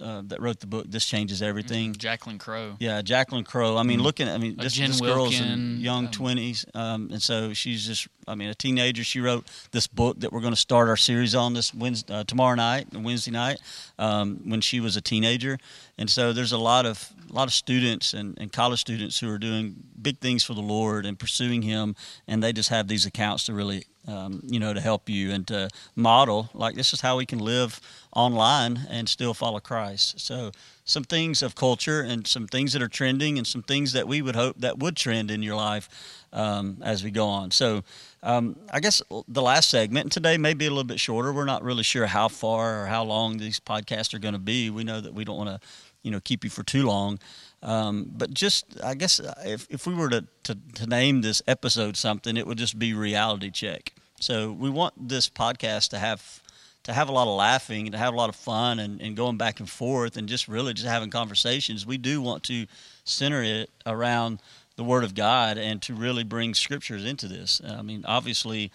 uh, 0.00 0.22
that 0.26 0.40
wrote 0.40 0.60
the 0.60 0.66
book. 0.66 0.86
This 0.88 1.04
changes 1.04 1.42
everything. 1.42 1.94
Jacqueline 1.94 2.38
Crowe. 2.38 2.76
Yeah, 2.78 3.02
Jacqueline 3.02 3.44
Crowe. 3.44 3.76
I 3.76 3.82
mean, 3.82 4.00
looking. 4.02 4.28
I 4.28 4.38
mean, 4.38 4.56
Uh, 4.58 4.62
this, 4.64 4.76
this 4.76 5.00
girl's 5.00 5.38
in 5.38 5.80
young 5.80 6.06
um, 6.06 6.10
twenties, 6.10 6.64
um, 6.74 7.08
and 7.12 7.22
so 7.22 7.52
she's 7.52 7.86
just. 7.86 8.08
I 8.26 8.34
mean, 8.34 8.50
a 8.50 8.54
teenager. 8.54 9.02
She 9.04 9.20
wrote 9.20 9.46
this 9.72 9.86
book 9.86 10.20
that 10.20 10.32
we're 10.32 10.42
going 10.42 10.52
to 10.52 10.60
start 10.60 10.88
our 10.88 10.98
series 10.98 11.34
on 11.34 11.54
this 11.54 11.72
Wednesday, 11.72 12.12
uh, 12.14 12.24
tomorrow 12.24 12.54
night, 12.54 12.88
Wednesday 12.92 13.30
night, 13.30 13.58
um, 13.98 14.40
when 14.44 14.60
she 14.60 14.80
was 14.80 14.96
a 14.96 15.00
teenager, 15.00 15.58
and 15.96 16.10
so 16.10 16.32
there's 16.34 16.52
a 16.52 16.58
lot 16.58 16.84
of 16.84 17.10
a 17.30 17.32
lot 17.32 17.48
of 17.48 17.54
students 17.54 18.12
and, 18.14 18.38
and 18.38 18.52
college 18.52 18.80
students 18.80 19.18
who 19.18 19.30
are 19.30 19.38
doing 19.38 19.76
big 20.00 20.18
things 20.18 20.44
for 20.44 20.54
the 20.54 20.62
Lord 20.62 21.06
and 21.06 21.18
pursuing 21.18 21.62
Him, 21.62 21.96
and 22.26 22.42
they 22.42 22.52
just 22.52 22.68
have 22.68 22.88
these 22.88 23.06
accounts 23.06 23.44
to 23.46 23.54
really. 23.54 23.84
Um, 24.08 24.40
you 24.42 24.58
know, 24.58 24.72
to 24.72 24.80
help 24.80 25.10
you 25.10 25.32
and 25.32 25.46
to 25.48 25.68
model, 25.94 26.48
like 26.54 26.76
this 26.76 26.94
is 26.94 27.02
how 27.02 27.18
we 27.18 27.26
can 27.26 27.40
live 27.40 27.78
online 28.16 28.86
and 28.88 29.06
still 29.06 29.34
follow 29.34 29.60
Christ. 29.60 30.18
So, 30.18 30.50
some 30.84 31.04
things 31.04 31.42
of 31.42 31.54
culture 31.54 32.00
and 32.00 32.26
some 32.26 32.46
things 32.46 32.72
that 32.72 32.80
are 32.80 32.88
trending 32.88 33.36
and 33.36 33.46
some 33.46 33.62
things 33.62 33.92
that 33.92 34.08
we 34.08 34.22
would 34.22 34.34
hope 34.34 34.56
that 34.60 34.78
would 34.78 34.96
trend 34.96 35.30
in 35.30 35.42
your 35.42 35.56
life 35.56 35.90
um, 36.32 36.78
as 36.82 37.04
we 37.04 37.10
go 37.10 37.26
on. 37.28 37.50
So, 37.50 37.84
um, 38.22 38.56
I 38.72 38.80
guess 38.80 39.02
the 39.28 39.42
last 39.42 39.68
segment 39.70 40.10
today 40.10 40.38
may 40.38 40.54
be 40.54 40.66
a 40.66 40.70
little 40.70 40.84
bit 40.84 40.98
shorter. 40.98 41.32
We're 41.32 41.44
not 41.44 41.62
really 41.62 41.82
sure 41.82 42.06
how 42.06 42.28
far 42.28 42.82
or 42.82 42.86
how 42.86 43.04
long 43.04 43.36
these 43.36 43.60
podcasts 43.60 44.14
are 44.14 44.18
going 44.18 44.34
to 44.34 44.40
be. 44.40 44.70
We 44.70 44.84
know 44.84 45.00
that 45.00 45.14
we 45.14 45.24
don't 45.24 45.36
want 45.36 45.50
to, 45.50 45.60
you 46.02 46.10
know, 46.10 46.20
keep 46.20 46.42
you 46.42 46.50
for 46.50 46.62
too 46.62 46.86
long. 46.86 47.18
Um, 47.62 48.10
but 48.16 48.32
just, 48.32 48.64
I 48.82 48.94
guess, 48.94 49.20
if, 49.44 49.66
if 49.70 49.86
we 49.86 49.94
were 49.94 50.08
to, 50.08 50.24
to, 50.44 50.58
to 50.74 50.86
name 50.86 51.20
this 51.20 51.42
episode 51.46 51.96
something, 51.96 52.36
it 52.36 52.46
would 52.46 52.58
just 52.58 52.78
be 52.78 52.94
reality 52.94 53.50
check. 53.50 53.92
So 54.20 54.52
we 54.52 54.70
want 54.70 55.08
this 55.08 55.28
podcast 55.28 55.90
to 55.90 55.98
have 55.98 56.42
to 56.84 56.92
have 56.92 57.08
a 57.08 57.12
lot 57.12 57.28
of 57.28 57.36
laughing 57.36 57.86
and 57.86 57.92
to 57.92 57.98
have 57.98 58.14
a 58.14 58.16
lot 58.16 58.30
of 58.30 58.36
fun 58.36 58.78
and, 58.78 59.00
and 59.02 59.14
going 59.14 59.36
back 59.36 59.60
and 59.60 59.68
forth 59.68 60.16
and 60.16 60.26
just 60.26 60.48
really 60.48 60.72
just 60.72 60.88
having 60.88 61.10
conversations. 61.10 61.84
We 61.84 61.98
do 61.98 62.22
want 62.22 62.44
to 62.44 62.66
center 63.04 63.42
it 63.42 63.68
around 63.84 64.40
the 64.76 64.84
Word 64.84 65.04
of 65.04 65.14
God 65.14 65.58
and 65.58 65.82
to 65.82 65.92
really 65.92 66.24
bring 66.24 66.54
scriptures 66.54 67.04
into 67.04 67.28
this. 67.28 67.60
I 67.66 67.82
mean, 67.82 68.04
obviously, 68.06 68.70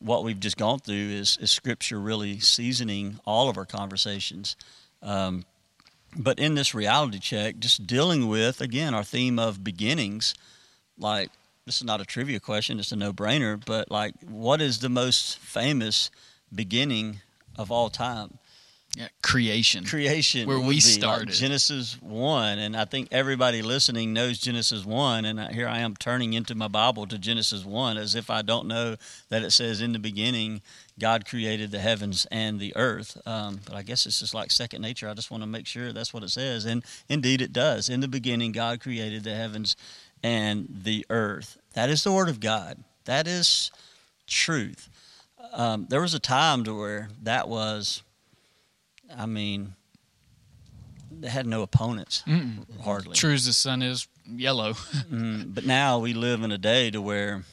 what 0.00 0.24
we've 0.24 0.40
just 0.40 0.56
gone 0.56 0.80
through 0.80 1.10
is, 1.10 1.38
is 1.40 1.50
Scripture 1.50 2.00
really 2.00 2.40
seasoning 2.40 3.20
all 3.24 3.48
of 3.48 3.56
our 3.56 3.66
conversations. 3.66 4.56
Um, 5.02 5.44
but 6.16 6.38
in 6.38 6.54
this 6.54 6.74
reality 6.74 7.18
check, 7.18 7.58
just 7.58 7.86
dealing 7.86 8.26
with, 8.26 8.60
again, 8.60 8.94
our 8.94 9.04
theme 9.04 9.38
of 9.38 9.62
beginnings, 9.62 10.34
like, 10.98 11.30
this 11.66 11.76
is 11.76 11.84
not 11.84 12.00
a 12.00 12.04
trivia 12.04 12.40
question, 12.40 12.78
it's 12.78 12.92
a 12.92 12.96
no 12.96 13.12
brainer, 13.12 13.62
but 13.64 13.90
like, 13.90 14.14
what 14.26 14.60
is 14.60 14.80
the 14.80 14.88
most 14.88 15.38
famous 15.38 16.10
beginning 16.54 17.20
of 17.56 17.70
all 17.70 17.88
time? 17.88 18.38
Yeah, 18.96 19.08
creation. 19.22 19.84
creation 19.84 20.46
Where 20.46 20.58
we 20.58 20.66
be, 20.66 20.74
like 20.74 20.82
started. 20.82 21.30
Genesis 21.30 22.00
1 22.00 22.58
and 22.60 22.76
I 22.76 22.84
think 22.84 23.08
everybody 23.10 23.60
listening 23.60 24.12
knows 24.12 24.38
Genesis 24.38 24.84
1 24.84 25.24
and 25.24 25.40
here 25.52 25.66
I 25.66 25.80
am 25.80 25.96
turning 25.96 26.34
into 26.34 26.54
my 26.54 26.68
Bible 26.68 27.04
to 27.08 27.18
Genesis 27.18 27.64
1 27.64 27.96
as 27.96 28.14
if 28.14 28.30
I 28.30 28.42
don't 28.42 28.68
know 28.68 28.94
that 29.30 29.42
it 29.42 29.50
says 29.50 29.80
in 29.80 29.94
the 29.94 29.98
beginning 29.98 30.62
God 30.96 31.26
created 31.26 31.72
the 31.72 31.80
heavens 31.80 32.24
and 32.30 32.60
the 32.60 32.72
earth 32.76 33.20
um, 33.26 33.58
but 33.66 33.74
I 33.74 33.82
guess 33.82 34.06
it's 34.06 34.20
just 34.20 34.32
like 34.32 34.52
second 34.52 34.82
nature 34.82 35.08
I 35.08 35.14
just 35.14 35.30
want 35.32 35.42
to 35.42 35.48
make 35.48 35.66
sure 35.66 35.92
that's 35.92 36.14
what 36.14 36.22
it 36.22 36.30
says 36.30 36.64
and 36.64 36.84
indeed 37.08 37.42
it 37.42 37.52
does 37.52 37.88
in 37.88 37.98
the 37.98 38.06
beginning 38.06 38.52
God 38.52 38.80
created 38.80 39.24
the 39.24 39.34
heavens 39.34 39.74
and 40.24 40.66
the 40.82 41.06
earth 41.10 41.56
that 41.74 41.88
is 41.88 42.02
the 42.02 42.10
word 42.10 42.28
of 42.28 42.40
God 42.40 42.82
that 43.04 43.26
is 43.28 43.70
truth 44.26 44.88
um, 45.52 45.86
there 45.88 46.00
was 46.00 46.14
a 46.14 46.18
time 46.18 46.64
to 46.64 46.76
where 46.76 47.08
that 47.22 47.48
was 47.48 48.02
I 49.16 49.26
mean, 49.26 49.74
they 51.10 51.28
had 51.28 51.46
no 51.46 51.62
opponents 51.62 52.22
Mm-mm. 52.26 52.64
hardly. 52.82 53.14
True 53.14 53.32
as 53.32 53.46
the 53.46 53.52
sun 53.52 53.82
is 53.82 54.08
yellow. 54.26 54.74
Mm, 55.10 55.54
but 55.54 55.66
now 55.66 55.98
we 55.98 56.14
live 56.14 56.42
in 56.42 56.50
a 56.50 56.58
day 56.58 56.90
to 56.90 57.00
where 57.00 57.44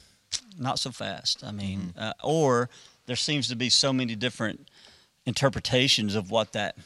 not 0.58 0.80
so 0.80 0.90
fast. 0.92 1.44
I 1.44 1.52
mean, 1.52 1.94
uh, 1.98 2.14
or 2.24 2.70
there 3.06 3.16
seems 3.18 3.50
to 3.50 3.56
be 3.56 3.70
so 3.70 3.92
many 3.92 4.16
different 4.16 4.70
interpretations 5.26 6.16
of 6.16 6.32
what 6.32 6.54
that 6.54 6.78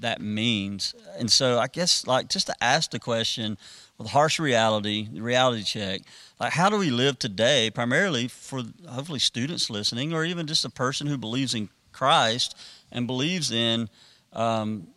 that 0.00 0.20
means. 0.20 0.94
And 1.18 1.30
so 1.30 1.58
I 1.58 1.66
guess 1.68 2.06
like 2.06 2.28
just 2.28 2.46
to 2.46 2.54
ask 2.60 2.90
the 2.90 2.98
question 2.98 3.58
with 3.98 4.08
harsh 4.08 4.40
reality, 4.40 5.08
reality 5.12 5.62
check, 5.62 6.02
like 6.40 6.52
how 6.52 6.68
do 6.68 6.78
we 6.78 6.90
live 6.90 7.18
today 7.18 7.70
primarily 7.70 8.28
for 8.28 8.62
hopefully 8.88 9.20
students 9.20 9.70
listening 9.70 10.12
or 10.12 10.24
even 10.24 10.46
just 10.46 10.64
a 10.64 10.70
person 10.70 11.06
who 11.06 11.16
believes 11.16 11.54
in 11.54 11.68
Christ 11.92 12.56
and 12.90 13.06
believes 13.06 13.50
in 13.50 13.88
um, 14.32 14.88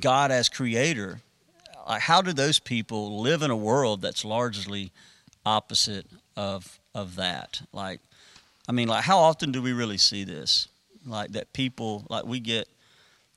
God 0.00 0.30
as 0.30 0.48
creator. 0.48 1.20
Like 1.86 2.02
how 2.02 2.22
do 2.22 2.32
those 2.32 2.58
people 2.58 3.20
live 3.20 3.42
in 3.42 3.50
a 3.50 3.56
world 3.56 4.02
that's 4.02 4.24
largely 4.24 4.90
opposite 5.46 6.06
of 6.36 6.80
of 6.94 7.16
that? 7.16 7.62
Like 7.72 8.00
I 8.68 8.72
mean 8.72 8.88
like 8.88 9.04
how 9.04 9.18
often 9.18 9.52
do 9.52 9.62
we 9.62 9.72
really 9.72 9.98
see 9.98 10.24
this? 10.24 10.68
Like 11.06 11.32
that 11.32 11.52
people 11.52 12.04
like 12.08 12.24
we 12.24 12.40
get 12.40 12.68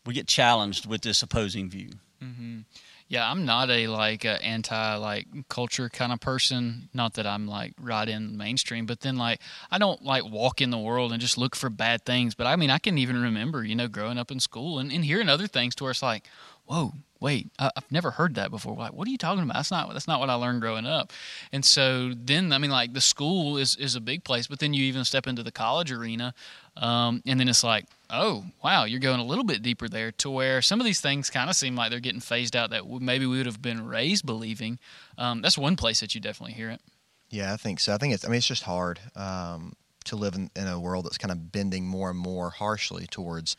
we 0.05 0.13
get 0.13 0.27
challenged 0.27 0.85
with 0.87 1.01
this 1.01 1.21
opposing 1.21 1.69
view. 1.69 1.91
hmm 2.19 2.59
Yeah, 3.09 3.29
I'm 3.29 3.45
not 3.45 3.69
a 3.69 3.87
like 3.87 4.25
anti 4.25 4.95
like 4.95 5.27
culture 5.47 5.87
kind 5.87 6.11
of 6.11 6.19
person. 6.19 6.89
Not 6.93 7.13
that 7.13 7.25
I'm 7.25 7.47
like 7.47 7.73
right 7.79 8.07
in 8.07 8.35
mainstream, 8.35 8.85
but 8.85 8.99
then 8.99 9.15
like 9.15 9.39
I 9.71 9.77
don't 9.77 10.03
like 10.03 10.25
walk 10.29 10.59
in 10.59 10.71
the 10.71 10.77
world 10.77 11.13
and 11.13 11.21
just 11.21 11.37
look 11.37 11.55
for 11.55 11.69
bad 11.69 12.03
things. 12.03 12.35
But 12.35 12.47
I 12.47 12.57
mean, 12.57 12.69
I 12.69 12.79
can 12.79 12.97
even 12.97 13.21
remember, 13.21 13.63
you 13.63 13.75
know, 13.75 13.87
growing 13.87 14.17
up 14.17 14.29
in 14.29 14.41
school 14.41 14.77
and, 14.77 14.91
and 14.91 15.05
hearing 15.05 15.29
other 15.29 15.47
things 15.47 15.73
to 15.75 15.85
where 15.85 15.91
it's 15.91 16.03
like, 16.03 16.25
whoa, 16.67 16.93
wait, 17.19 17.49
I, 17.57 17.71
I've 17.75 17.91
never 17.91 18.11
heard 18.11 18.35
that 18.35 18.51
before. 18.51 18.75
Like, 18.75 18.93
what 18.93 19.07
are 19.07 19.11
you 19.11 19.17
talking 19.17 19.43
about? 19.43 19.55
That's 19.55 19.71
not 19.71 19.91
that's 19.93 20.07
not 20.07 20.19
what 20.19 20.29
I 20.29 20.35
learned 20.35 20.61
growing 20.61 20.85
up. 20.85 21.11
And 21.51 21.65
so 21.65 22.13
then, 22.13 22.51
I 22.53 22.57
mean, 22.57 22.71
like 22.71 22.93
the 22.93 23.01
school 23.01 23.57
is 23.57 23.75
is 23.75 23.95
a 23.95 24.01
big 24.01 24.23
place, 24.23 24.47
but 24.47 24.59
then 24.59 24.73
you 24.73 24.83
even 24.83 25.03
step 25.03 25.27
into 25.27 25.43
the 25.43 25.51
college 25.51 25.91
arena, 25.91 26.33
um, 26.75 27.21
and 27.25 27.39
then 27.39 27.49
it's 27.49 27.63
like, 27.63 27.85
oh 28.09 28.45
wow, 28.63 28.83
you're 28.83 28.99
going 28.99 29.19
a 29.19 29.25
little 29.25 29.43
bit 29.43 29.61
deeper 29.61 29.87
there 29.87 30.11
to 30.13 30.29
where 30.29 30.61
some 30.61 30.79
of 30.79 30.85
these 30.85 31.01
things 31.01 31.29
kind 31.29 31.49
of 31.49 31.55
seem 31.55 31.75
like 31.75 31.89
they're 31.89 31.99
getting 31.99 32.21
phased 32.21 32.55
out 32.55 32.69
that 32.69 32.87
maybe 32.87 33.25
we 33.25 33.37
would 33.37 33.45
have 33.45 33.61
been 33.61 33.87
raised 33.87 34.25
believing. 34.25 34.79
Um, 35.17 35.41
that's 35.41 35.57
one 35.57 35.75
place 35.75 35.99
that 36.01 36.13
you 36.13 36.21
definitely 36.21 36.53
hear 36.53 36.69
it. 36.69 36.81
Yeah, 37.29 37.53
I 37.53 37.57
think 37.57 37.79
so. 37.79 37.93
I 37.93 37.97
think 37.97 38.13
it's. 38.13 38.25
I 38.25 38.29
mean, 38.29 38.37
it's 38.37 38.47
just 38.47 38.63
hard 38.63 38.99
um, 39.15 39.73
to 40.05 40.15
live 40.15 40.35
in, 40.35 40.49
in 40.55 40.67
a 40.67 40.79
world 40.79 41.05
that's 41.05 41.17
kind 41.17 41.31
of 41.31 41.51
bending 41.51 41.85
more 41.85 42.09
and 42.09 42.19
more 42.19 42.49
harshly 42.49 43.07
towards 43.07 43.57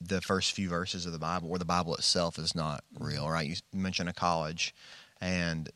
the 0.00 0.20
first 0.20 0.52
few 0.52 0.68
verses 0.68 1.06
of 1.06 1.12
the 1.12 1.18
Bible, 1.18 1.50
or 1.50 1.58
the 1.58 1.64
Bible 1.64 1.94
itself 1.94 2.38
is 2.38 2.54
not 2.54 2.84
real. 2.98 3.24
Mm-hmm. 3.24 3.32
Right? 3.32 3.48
You 3.48 3.56
mentioned 3.72 4.08
a 4.08 4.12
college, 4.12 4.74
and 5.20 5.70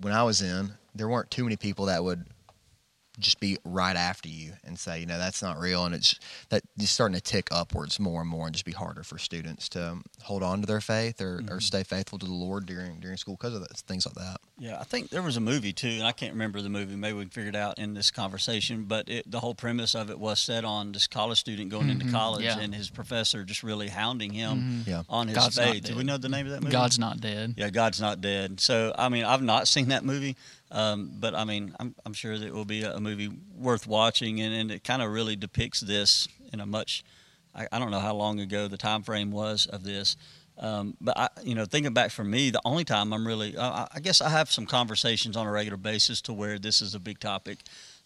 when 0.00 0.12
I 0.12 0.22
was 0.22 0.42
in, 0.42 0.72
there 0.94 1.08
weren't 1.08 1.30
too 1.30 1.44
many 1.44 1.56
people 1.56 1.86
that 1.86 2.02
would 2.02 2.26
just 3.18 3.40
be 3.40 3.56
right 3.64 3.96
after 3.96 4.28
you 4.28 4.52
and 4.64 4.78
say, 4.78 5.00
you 5.00 5.06
know, 5.06 5.18
that's 5.18 5.42
not 5.42 5.58
real, 5.58 5.84
and 5.84 5.94
it's 5.94 6.18
that 6.50 6.62
just 6.78 6.94
starting 6.94 7.14
to 7.14 7.20
tick 7.20 7.48
upwards 7.50 7.98
more 7.98 8.20
and 8.20 8.30
more, 8.30 8.46
and 8.46 8.54
just 8.54 8.64
be 8.64 8.72
harder 8.72 9.02
for 9.02 9.18
students 9.18 9.68
to 9.70 9.90
um, 9.92 10.04
hold 10.22 10.42
on 10.42 10.60
to 10.60 10.66
their 10.66 10.80
faith 10.80 11.20
or, 11.20 11.42
or 11.50 11.60
stay 11.60 11.82
faithful 11.82 12.18
to 12.18 12.26
the 12.26 12.32
Lord 12.32 12.66
during 12.66 13.00
during 13.00 13.16
school 13.16 13.36
because 13.40 13.54
of 13.54 13.60
that, 13.60 13.76
things 13.78 14.04
like 14.06 14.14
that. 14.16 14.36
Yeah, 14.58 14.78
I 14.80 14.84
think 14.84 15.10
there 15.10 15.22
was 15.22 15.36
a 15.36 15.40
movie 15.40 15.72
too, 15.72 15.88
and 15.88 16.04
I 16.04 16.12
can't 16.12 16.32
remember 16.32 16.60
the 16.62 16.68
movie. 16.70 16.96
Maybe 16.96 17.16
we 17.18 17.24
can 17.24 17.30
figure 17.30 17.50
it 17.50 17.56
out 17.56 17.78
in 17.78 17.94
this 17.94 18.10
conversation. 18.10 18.84
But 18.84 19.08
it, 19.08 19.30
the 19.30 19.40
whole 19.40 19.54
premise 19.54 19.94
of 19.94 20.10
it 20.10 20.18
was 20.18 20.40
set 20.40 20.64
on 20.64 20.92
this 20.92 21.06
college 21.06 21.38
student 21.38 21.70
going 21.70 21.90
into 21.90 22.06
Mhm, 22.06 22.12
college 22.12 22.44
yeah. 22.44 22.58
and 22.58 22.74
his 22.74 22.88
professor 22.90 23.44
just 23.44 23.62
really 23.62 23.88
hounding 23.88 24.32
him 24.32 24.84
Yeah. 24.86 25.02
on 25.08 25.28
his 25.28 25.36
God's 25.36 25.56
faith. 25.58 25.84
Do 25.84 25.96
we 25.96 26.04
know 26.04 26.16
the 26.18 26.28
name 26.28 26.46
of 26.46 26.52
that 26.52 26.62
movie? 26.62 26.72
God's 26.72 26.98
not 26.98 27.20
dead. 27.20 27.54
Yeah, 27.56 27.70
God's 27.70 28.00
not 28.00 28.20
dead. 28.20 28.60
So 28.60 28.94
I 28.96 29.08
mean, 29.08 29.24
I've 29.24 29.42
not 29.42 29.68
seen 29.68 29.88
that 29.88 30.04
movie, 30.04 30.36
um, 30.70 31.12
but 31.18 31.34
I 31.34 31.44
mean, 31.44 31.74
I'm, 31.78 31.94
I'm 32.04 32.12
sure 32.12 32.38
that 32.38 32.46
it 32.46 32.54
will 32.54 32.64
be 32.64 32.82
a, 32.82 32.98
movie 33.00 33.30
worth 33.56 33.86
watching, 33.86 34.40
and, 34.40 34.54
and 34.54 34.70
it 34.70 34.84
kind 34.84 35.02
of 35.02 35.10
really 35.10 35.36
depicts 35.36 35.80
this 35.80 36.28
in 36.52 36.60
a 36.60 36.66
much. 36.66 37.04
I, 37.54 37.68
I 37.70 37.78
don't 37.78 37.90
know 37.90 38.00
how 38.00 38.14
long 38.14 38.40
ago 38.40 38.68
the 38.68 38.76
time 38.76 39.02
frame 39.02 39.30
was 39.30 39.66
of 39.66 39.84
this, 39.84 40.16
um, 40.58 40.96
but 41.00 41.16
I, 41.16 41.28
you 41.42 41.54
know, 41.54 41.64
thinking 41.66 41.92
back 41.92 42.10
for 42.10 42.24
me, 42.24 42.50
the 42.50 42.60
only 42.64 42.84
time 42.84 43.12
I'm 43.12 43.26
really, 43.26 43.56
I, 43.56 43.86
I 43.94 44.00
guess 44.00 44.20
I 44.20 44.28
have 44.30 44.50
some 44.50 44.66
conversations 44.66 45.36
on 45.36 45.46
a 45.46 45.50
regular 45.50 45.76
basis 45.76 46.20
to 46.22 46.32
where 46.32 46.58
this 46.58 46.80
is 46.80 46.94
a 46.94 47.00
big 47.00 47.20
topic. 47.20 47.58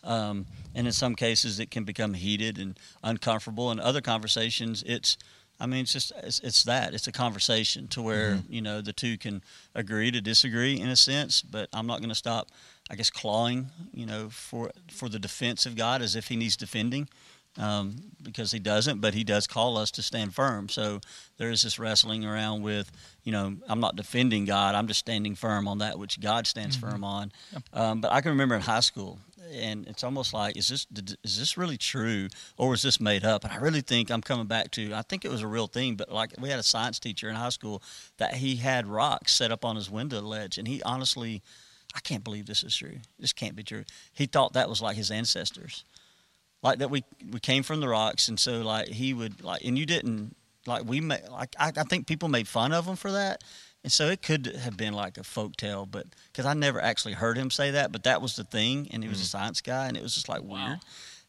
Um, 0.02 0.46
and 0.74 0.86
in 0.86 0.92
some 0.92 1.14
cases, 1.14 1.60
it 1.60 1.70
can 1.70 1.84
become 1.84 2.14
heated 2.14 2.58
and 2.58 2.78
uncomfortable. 3.04 3.70
In 3.70 3.78
other 3.78 4.00
conversations, 4.00 4.82
it's, 4.84 5.16
I 5.60 5.66
mean, 5.66 5.82
it's 5.82 5.92
just 5.92 6.12
it's, 6.22 6.40
it's 6.40 6.64
that 6.64 6.94
it's 6.94 7.06
a 7.06 7.12
conversation 7.12 7.86
to 7.88 8.02
where 8.02 8.36
mm-hmm. 8.36 8.52
you 8.52 8.62
know 8.62 8.80
the 8.80 8.92
two 8.92 9.18
can 9.18 9.42
agree 9.74 10.10
to 10.10 10.20
disagree 10.20 10.80
in 10.80 10.88
a 10.88 10.96
sense. 10.96 11.42
But 11.42 11.68
I'm 11.72 11.86
not 11.86 11.98
going 11.98 12.08
to 12.08 12.14
stop, 12.14 12.48
I 12.90 12.96
guess, 12.96 13.10
clawing, 13.10 13.70
you 13.92 14.06
know, 14.06 14.30
for 14.30 14.70
for 14.90 15.08
the 15.08 15.18
defense 15.18 15.66
of 15.66 15.76
God 15.76 16.00
as 16.02 16.16
if 16.16 16.28
He 16.28 16.36
needs 16.36 16.56
defending. 16.56 17.08
Um, 17.60 17.96
because 18.22 18.50
he 18.50 18.58
doesn't, 18.58 19.00
but 19.00 19.14
he 19.14 19.22
does 19.22 19.46
call 19.46 19.76
us 19.76 19.90
to 19.92 20.02
stand 20.02 20.34
firm. 20.34 20.68
So 20.68 21.00
there 21.36 21.50
is 21.50 21.62
this 21.62 21.78
wrestling 21.78 22.24
around 22.24 22.62
with, 22.62 22.90
you 23.22 23.32
know, 23.32 23.54
I'm 23.68 23.80
not 23.80 23.96
defending 23.96 24.46
God, 24.46 24.74
I'm 24.74 24.86
just 24.88 25.00
standing 25.00 25.34
firm 25.34 25.68
on 25.68 25.78
that 25.78 25.98
which 25.98 26.20
God 26.20 26.46
stands 26.46 26.76
Mm-hmm. 26.76 26.90
firm 26.90 27.04
on. 27.04 27.32
Um, 27.72 28.00
but 28.00 28.12
I 28.12 28.20
can 28.20 28.30
remember 28.30 28.54
in 28.54 28.62
high 28.62 28.80
school, 28.80 29.18
and 29.52 29.86
it's 29.88 30.04
almost 30.04 30.32
like, 30.32 30.56
is 30.56 30.68
this 30.68 30.86
is 31.24 31.38
this 31.38 31.56
really 31.58 31.76
true, 31.76 32.28
or 32.56 32.70
was 32.70 32.82
this 32.82 33.00
made 33.00 33.24
up? 33.24 33.44
And 33.44 33.52
I 33.52 33.56
really 33.56 33.80
think 33.80 34.10
I'm 34.10 34.20
coming 34.22 34.46
back 34.46 34.70
to, 34.72 34.94
I 34.94 35.02
think 35.02 35.24
it 35.24 35.30
was 35.30 35.42
a 35.42 35.46
real 35.48 35.66
thing. 35.66 35.96
But 35.96 36.10
like 36.12 36.34
we 36.40 36.48
had 36.50 36.58
a 36.60 36.62
science 36.62 36.98
teacher 37.00 37.28
in 37.28 37.34
high 37.34 37.48
school 37.50 37.82
that 38.18 38.34
he 38.34 38.56
had 38.56 38.86
rocks 38.86 39.34
set 39.34 39.50
up 39.50 39.64
on 39.64 39.76
his 39.76 39.90
window 39.90 40.20
ledge, 40.20 40.56
and 40.58 40.66
he 40.68 40.82
honestly. 40.82 41.42
I 41.92 41.98
can't 41.98 42.22
believe 42.22 42.46
this 42.46 42.62
is 42.62 42.76
true. 42.76 42.98
This 43.18 43.32
can't 43.32 43.56
be 43.56 43.64
true. 43.64 43.82
He 44.12 44.26
thought 44.26 44.52
that 44.52 44.68
was 44.68 44.80
like 44.80 44.96
his 44.96 45.10
ancestors 45.10 45.82
like 46.62 46.78
that 46.78 46.90
we 46.90 47.04
we 47.32 47.40
came 47.40 47.62
from 47.62 47.80
the 47.80 47.88
rocks. 47.88 48.28
And 48.28 48.38
so 48.38 48.60
like 48.60 48.88
he 48.88 49.14
would 49.14 49.42
like 49.42 49.64
and 49.64 49.78
you 49.78 49.86
didn't 49.86 50.36
like 50.66 50.84
we 50.84 51.00
made 51.00 51.22
like 51.30 51.54
I, 51.58 51.72
I 51.76 51.84
think 51.84 52.06
people 52.06 52.28
made 52.28 52.48
fun 52.48 52.72
of 52.72 52.86
him 52.86 52.96
for 52.96 53.12
that. 53.12 53.42
And 53.82 53.90
so 53.90 54.08
it 54.08 54.20
could 54.22 54.46
have 54.46 54.76
been 54.76 54.92
like 54.92 55.16
a 55.16 55.24
folk 55.24 55.56
tale 55.56 55.86
but 55.86 56.06
because 56.30 56.44
i 56.44 56.52
never 56.52 56.78
actually 56.82 57.14
heard 57.14 57.38
him 57.38 57.50
say 57.50 57.70
that 57.70 57.92
but 57.92 58.02
that 58.04 58.20
was 58.20 58.36
the 58.36 58.44
thing. 58.44 58.88
And 58.90 59.02
he 59.02 59.08
was 59.08 59.20
a 59.20 59.24
science 59.24 59.60
guy 59.60 59.86
and 59.86 59.96
it 59.96 60.02
was 60.02 60.14
just 60.14 60.28
like 60.28 60.42
weird. 60.42 60.80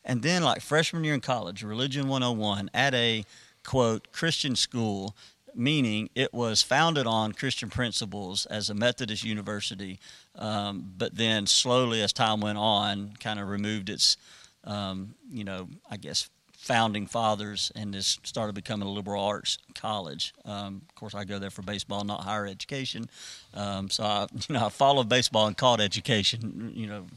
And 0.04 0.22
then 0.22 0.44
like 0.44 0.62
freshman 0.62 1.04
year 1.04 1.14
in 1.14 1.22
college 1.22 1.64
religion 1.64 2.08
101 2.08 2.70
at 2.74 2.94
a 2.94 3.24
quote 3.64 4.12
christian 4.12 4.56
school 4.56 5.16
meaning 5.54 6.10
it 6.16 6.34
was 6.34 6.64
founded 6.64 7.06
on 7.06 7.32
christian 7.32 7.70
principles 7.70 8.46
as 8.48 8.70
a 8.70 8.74
methodist 8.74 9.24
university 9.24 10.00
um, 10.36 10.94
but 10.98 11.16
then 11.16 11.46
slowly 11.46 12.02
as 12.02 12.12
time 12.12 12.42
went 12.42 12.58
on 12.58 13.14
kind 13.20 13.40
of 13.40 13.48
removed 13.48 13.90
its 13.90 14.18
um, 14.64 15.16
you 15.30 15.44
know, 15.44 15.68
I 15.90 15.98
guess 15.98 16.30
founding 16.62 17.08
fathers 17.08 17.72
and 17.76 17.92
this 17.96 18.20
started 18.24 18.54
becoming 18.54 18.88
a 18.88 18.92
liberal 18.92 19.24
arts 19.24 19.58
college. 19.74 20.32
Um, 20.46 20.84
of 20.88 20.94
course, 20.94 21.16
I 21.16 21.24
go 21.24 21.40
there 21.40 21.50
for 21.50 21.64
baseball, 21.64 22.04
not 22.04 22.22
higher 22.22 22.46
education. 22.46 23.10
Um, 23.56 23.90
so 23.90 24.04
I, 24.04 24.28
you 24.48 24.54
know, 24.54 24.68
I 24.68 24.70
followed 24.70 25.10
baseball 25.10 25.48
and 25.48 25.58
called 25.58 25.82
education. 25.82 26.72
You 26.76 26.88
know, 26.88 27.08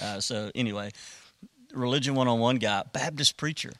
uh, 0.00 0.20
so 0.20 0.52
anyway, 0.54 0.92
religion 1.74 2.14
one 2.14 2.28
on 2.28 2.38
one 2.38 2.56
guy, 2.56 2.84
Baptist 2.92 3.36
preacher, 3.36 3.72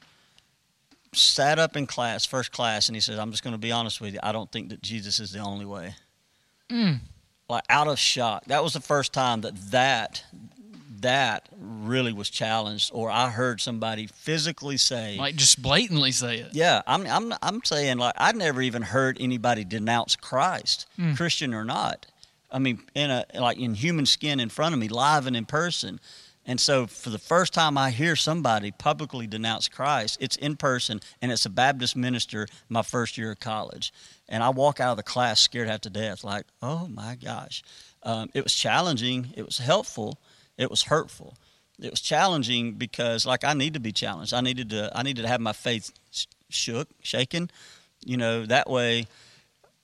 sat 1.13 1.57
up 1.57 1.77
in 1.77 1.87
class, 1.87 2.25
first 2.25 2.51
class, 2.51 2.89
and 2.89 2.95
he 2.95 2.99
said, 2.99 3.17
"I'm 3.17 3.31
just 3.31 3.43
going 3.43 3.53
to 3.53 3.59
be 3.59 3.71
honest 3.71 4.01
with 4.01 4.13
you. 4.13 4.19
I 4.21 4.33
don't 4.33 4.51
think 4.51 4.69
that 4.69 4.81
Jesus 4.81 5.21
is 5.21 5.31
the 5.31 5.39
only 5.39 5.65
way." 5.65 5.95
Like 7.49 7.63
out 7.69 7.87
of 7.87 7.97
shock. 7.97 8.45
That 8.45 8.63
was 8.63 8.73
the 8.73 8.81
first 8.81 9.13
time 9.13 9.41
that 9.41 9.55
that 9.71 10.23
that 11.03 11.47
really 11.57 12.11
was 12.11 12.29
challenged, 12.29 12.91
or 12.93 13.09
I 13.09 13.29
heard 13.29 13.61
somebody 13.61 14.07
physically 14.07 14.75
say, 14.77 15.15
Like 15.17 15.35
just 15.35 15.61
blatantly 15.61 16.11
say 16.11 16.39
it. 16.39 16.49
yeah, 16.53 16.81
I'm 16.85 17.05
I'm 17.07 17.33
I'm 17.41 17.63
saying 17.63 17.97
like 17.99 18.15
I'd 18.17 18.35
never 18.35 18.61
even 18.61 18.81
heard 18.81 19.17
anybody 19.19 19.63
denounce 19.63 20.15
Christ, 20.17 20.87
Christian 21.15 21.53
or 21.53 21.63
not. 21.63 22.07
I 22.51 22.59
mean, 22.59 22.81
in 22.93 23.09
a 23.11 23.25
like 23.35 23.57
in 23.57 23.73
human 23.75 24.05
skin 24.05 24.39
in 24.39 24.49
front 24.49 24.73
of 24.73 24.79
me, 24.79 24.87
live 24.89 25.27
and 25.27 25.35
in 25.35 25.45
person. 25.45 25.99
And 26.45 26.59
so, 26.59 26.87
for 26.87 27.09
the 27.09 27.19
first 27.19 27.53
time, 27.53 27.77
I 27.77 27.89
hear 27.89 28.17
somebody 28.17 28.71
publicly 28.71 29.27
denounce 29.27 29.69
Christ. 29.69 30.17
It's 30.19 30.35
in 30.35 30.57
person, 30.57 30.99
and 31.21 31.31
it's 31.31 31.45
a 31.45 31.49
Baptist 31.49 31.95
minister. 31.95 32.47
My 32.67 32.81
first 32.81 33.17
year 33.17 33.31
of 33.31 33.39
college, 33.39 33.93
and 34.27 34.43
I 34.43 34.49
walk 34.49 34.81
out 34.81 34.91
of 34.91 34.97
the 34.97 35.03
class 35.03 35.39
scared 35.39 35.69
half 35.69 35.79
to 35.81 35.89
death. 35.89 36.21
Like, 36.25 36.45
oh 36.61 36.89
my 36.89 37.15
gosh, 37.15 37.63
um, 38.03 38.29
it 38.33 38.43
was 38.43 38.53
challenging. 38.53 39.31
It 39.37 39.45
was 39.45 39.57
helpful. 39.59 40.19
It 40.57 40.69
was 40.69 40.83
hurtful. 40.83 41.35
It 41.81 41.91
was 41.91 42.01
challenging 42.01 42.73
because, 42.73 43.25
like, 43.25 43.43
I 43.43 43.53
need 43.53 43.73
to 43.73 43.79
be 43.79 43.91
challenged. 43.91 44.33
I 44.33 44.41
needed 44.41 44.69
to. 44.69 44.91
I 44.95 45.03
needed 45.03 45.23
to 45.23 45.27
have 45.27 45.41
my 45.41 45.53
faith 45.53 45.91
sh- 46.11 46.25
shook, 46.49 46.87
shaken. 47.01 47.49
You 48.05 48.17
know, 48.17 48.45
that 48.45 48.69
way 48.69 49.07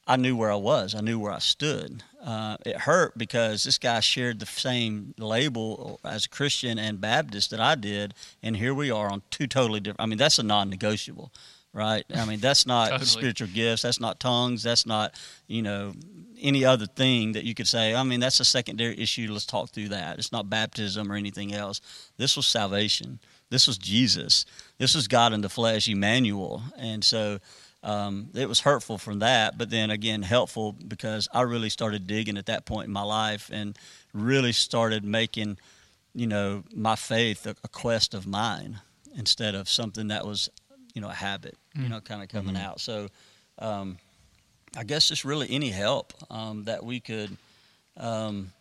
I 0.09 0.15
knew 0.15 0.35
where 0.35 0.51
I 0.51 0.55
was. 0.55 0.95
I 0.95 1.01
knew 1.01 1.19
where 1.19 1.31
I 1.31 1.39
stood. 1.39 2.03
Uh, 2.23 2.57
it 2.65 2.77
hurt 2.77 3.17
because 3.17 3.63
this 3.63 3.77
guy 3.77 3.99
shared 3.99 4.39
the 4.39 4.45
same 4.45 5.13
label 5.17 5.99
as 6.03 6.25
a 6.25 6.29
Christian 6.29 6.79
and 6.79 6.99
Baptist 6.99 7.51
that 7.51 7.59
I 7.59 7.75
did, 7.75 8.13
and 8.43 8.57
here 8.57 8.73
we 8.73 8.91
are 8.91 9.09
on 9.11 9.21
two 9.29 9.47
totally 9.47 9.79
different. 9.79 10.01
I 10.01 10.05
mean, 10.07 10.17
that's 10.17 10.39
a 10.39 10.43
non-negotiable, 10.43 11.31
right? 11.73 12.05
I 12.13 12.25
mean, 12.25 12.39
that's 12.39 12.65
not 12.65 12.89
Totally. 12.89 13.05
spiritual 13.05 13.47
gifts. 13.47 13.83
That's 13.83 13.99
not 13.99 14.19
tongues. 14.19 14.63
That's 14.63 14.85
not 14.85 15.13
you 15.47 15.61
know 15.61 15.93
any 16.41 16.63
other 16.63 16.85
thing 16.85 17.33
that 17.33 17.43
you 17.43 17.53
could 17.53 17.67
say. 17.67 17.93
I 17.93 18.03
mean, 18.03 18.19
that's 18.19 18.39
a 18.39 18.45
secondary 18.45 18.99
issue. 18.99 19.27
Let's 19.31 19.45
talk 19.45 19.69
through 19.69 19.89
that. 19.89 20.19
It's 20.19 20.31
not 20.31 20.49
baptism 20.49 21.11
or 21.11 21.15
anything 21.15 21.53
else. 21.53 21.81
This 22.17 22.37
was 22.37 22.47
salvation. 22.47 23.19
This 23.49 23.67
was 23.67 23.77
Jesus. 23.77 24.45
This 24.77 24.95
was 24.95 25.07
God 25.07 25.33
in 25.33 25.41
the 25.41 25.49
flesh, 25.49 25.87
Emmanuel, 25.87 26.61
and 26.77 27.03
so 27.03 27.39
um, 27.81 28.29
it 28.35 28.49
was 28.49 28.61
hurtful 28.61 28.97
from 28.97 29.19
that, 29.19 29.57
but 29.57 29.69
then 29.69 29.89
again 29.89 30.21
helpful 30.21 30.73
because 30.73 31.27
I 31.33 31.41
really 31.41 31.69
started 31.69 32.07
digging 32.07 32.37
at 32.37 32.47
that 32.47 32.65
point 32.65 32.87
in 32.87 32.93
my 32.93 33.03
life 33.03 33.49
and 33.53 33.77
really 34.13 34.51
started 34.51 35.05
making, 35.05 35.57
you 36.13 36.27
know, 36.27 36.63
my 36.73 36.95
faith 36.95 37.45
a, 37.45 37.55
a 37.63 37.69
quest 37.69 38.13
of 38.13 38.27
mine 38.27 38.81
instead 39.15 39.55
of 39.55 39.69
something 39.69 40.09
that 40.09 40.25
was, 40.25 40.49
you 40.93 41.01
know, 41.01 41.09
a 41.09 41.13
habit, 41.13 41.55
you 41.75 41.89
know, 41.89 41.99
kind 42.01 42.21
of 42.23 42.29
coming 42.29 42.55
out. 42.55 42.79
So, 42.79 43.07
um, 43.59 43.97
I 44.77 44.83
guess 44.83 45.07
just 45.07 45.25
really 45.25 45.47
any 45.49 45.69
help 45.69 46.13
um, 46.29 46.65
that 46.65 46.83
we 46.83 46.99
could. 46.99 47.35
Um, 47.97 48.51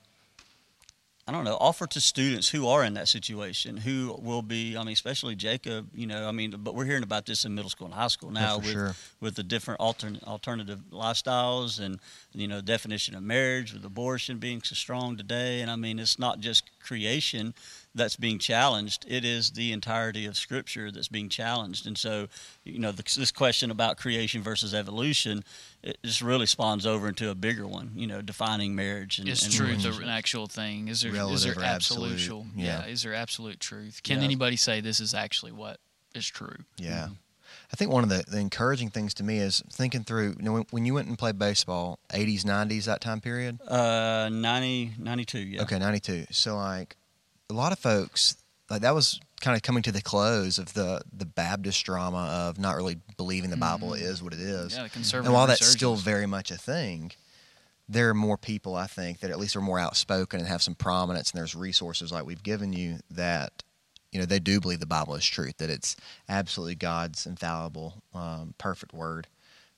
I 1.28 1.30
don't 1.30 1.44
know, 1.44 1.58
offer 1.60 1.86
to 1.86 2.00
students 2.00 2.48
who 2.48 2.66
are 2.68 2.82
in 2.82 2.94
that 2.94 3.06
situation, 3.06 3.76
who 3.76 4.18
will 4.22 4.40
be, 4.40 4.78
I 4.78 4.80
mean, 4.82 4.94
especially 4.94 5.36
Jacob, 5.36 5.90
you 5.94 6.06
know, 6.06 6.26
I 6.26 6.32
mean, 6.32 6.54
but 6.56 6.74
we're 6.74 6.86
hearing 6.86 7.02
about 7.02 7.26
this 7.26 7.44
in 7.44 7.54
middle 7.54 7.68
school 7.68 7.86
and 7.86 7.94
high 7.94 8.08
school 8.08 8.30
now 8.30 8.54
for 8.54 8.62
with, 8.62 8.72
sure. 8.72 8.94
with 9.20 9.34
the 9.34 9.42
different 9.42 9.78
altern, 9.78 10.24
alternative 10.24 10.80
lifestyles 10.90 11.80
and, 11.80 12.00
you 12.32 12.48
know, 12.48 12.62
definition 12.62 13.14
of 13.14 13.22
marriage 13.22 13.74
with 13.74 13.84
abortion 13.84 14.38
being 14.38 14.62
so 14.62 14.74
strong 14.74 15.18
today. 15.18 15.60
And 15.60 15.70
I 15.70 15.76
mean, 15.76 15.98
it's 15.98 16.18
not 16.18 16.40
just 16.40 16.64
creation 16.80 17.52
that's 17.94 18.16
being 18.16 18.38
challenged, 18.38 19.04
it 19.08 19.24
is 19.24 19.52
the 19.52 19.72
entirety 19.72 20.26
of 20.26 20.36
Scripture 20.36 20.90
that's 20.90 21.08
being 21.08 21.28
challenged. 21.28 21.86
And 21.86 21.96
so, 21.98 22.28
you 22.64 22.78
know, 22.78 22.92
this, 22.92 23.14
this 23.14 23.32
question 23.32 23.70
about 23.70 23.96
creation 23.96 24.42
versus 24.42 24.74
evolution, 24.74 25.42
it 25.82 25.98
just 26.04 26.22
really 26.22 26.46
spawns 26.46 26.86
over 26.86 27.08
into 27.08 27.30
a 27.30 27.34
bigger 27.34 27.66
one, 27.66 27.92
you 27.94 28.06
know, 28.06 28.20
defining 28.22 28.74
marriage. 28.74 29.18
And, 29.18 29.28
Is 29.28 29.42
and 29.42 29.52
truth 29.52 29.84
an 30.00 30.08
actual 30.08 30.46
thing? 30.46 30.88
Is 30.88 31.00
there 31.02 31.10
is 31.12 31.16
Relative 31.18 31.54
there 31.56 31.64
absolute? 31.64 32.12
absolute, 32.12 32.46
Yeah. 32.56 32.84
yeah. 32.84 32.86
Is 32.86 33.02
there 33.02 33.14
absolute 33.14 33.60
truth? 33.60 34.02
Can 34.02 34.18
Yeah. 34.18 34.24
anybody 34.24 34.56
say 34.56 34.80
this 34.80 35.00
is 35.00 35.14
actually 35.14 35.52
what 35.52 35.78
is 36.14 36.26
true? 36.26 36.56
Yeah. 36.76 37.08
I 37.72 37.76
think 37.76 37.90
one 37.90 38.02
of 38.04 38.10
the, 38.10 38.24
the 38.28 38.38
encouraging 38.38 38.90
things 38.90 39.14
to 39.14 39.22
me 39.24 39.38
is 39.38 39.62
thinking 39.70 40.04
through, 40.04 40.36
you 40.38 40.42
know, 40.44 40.52
when, 40.52 40.66
when 40.70 40.86
you 40.86 40.94
went 40.94 41.08
and 41.08 41.18
played 41.18 41.38
baseball, 41.38 41.98
80s, 42.10 42.42
90s, 42.44 42.84
that 42.84 43.00
time 43.00 43.20
period? 43.20 43.60
Uh, 43.62 44.28
90, 44.30 44.92
92, 44.98 45.38
yeah. 45.38 45.62
Okay, 45.62 45.78
92. 45.78 46.26
So, 46.30 46.56
like, 46.56 46.96
a 47.50 47.54
lot 47.54 47.72
of 47.72 47.78
folks, 47.78 48.36
like, 48.70 48.82
that 48.82 48.94
was 48.94 49.20
kind 49.40 49.56
of 49.56 49.62
coming 49.62 49.82
to 49.84 49.92
the 49.92 50.02
close 50.02 50.58
of 50.58 50.74
the, 50.74 51.00
the 51.12 51.24
Baptist 51.24 51.84
drama 51.84 52.48
of 52.48 52.58
not 52.58 52.76
really 52.76 52.98
believing 53.16 53.50
the 53.50 53.56
Bible 53.56 53.94
is 53.94 54.22
what 54.22 54.32
it 54.32 54.40
is. 54.40 54.76
Yeah, 54.76 54.88
conservative. 54.88 55.26
and 55.26 55.34
while 55.34 55.46
that's 55.46 55.64
still 55.64 55.96
very 55.96 56.26
much 56.26 56.50
a 56.50 56.58
thing, 56.58 57.12
there 57.88 58.10
are 58.10 58.14
more 58.14 58.36
people, 58.36 58.74
I 58.74 58.86
think, 58.86 59.20
that 59.20 59.30
at 59.30 59.38
least 59.38 59.56
are 59.56 59.62
more 59.62 59.78
outspoken 59.78 60.40
and 60.40 60.48
have 60.48 60.62
some 60.62 60.74
prominence, 60.74 61.30
and 61.30 61.38
there's 61.38 61.54
resources 61.54 62.12
like 62.12 62.26
we've 62.26 62.42
given 62.42 62.72
you 62.72 62.98
that, 63.12 63.62
you 64.12 64.18
know, 64.18 64.26
they 64.26 64.40
do 64.40 64.60
believe 64.60 64.80
the 64.80 64.86
Bible 64.86 65.14
is 65.14 65.24
truth, 65.24 65.56
that 65.58 65.70
it's 65.70 65.96
absolutely 66.28 66.74
God's 66.74 67.24
infallible, 67.24 68.02
um, 68.12 68.54
perfect 68.58 68.92
word, 68.92 69.26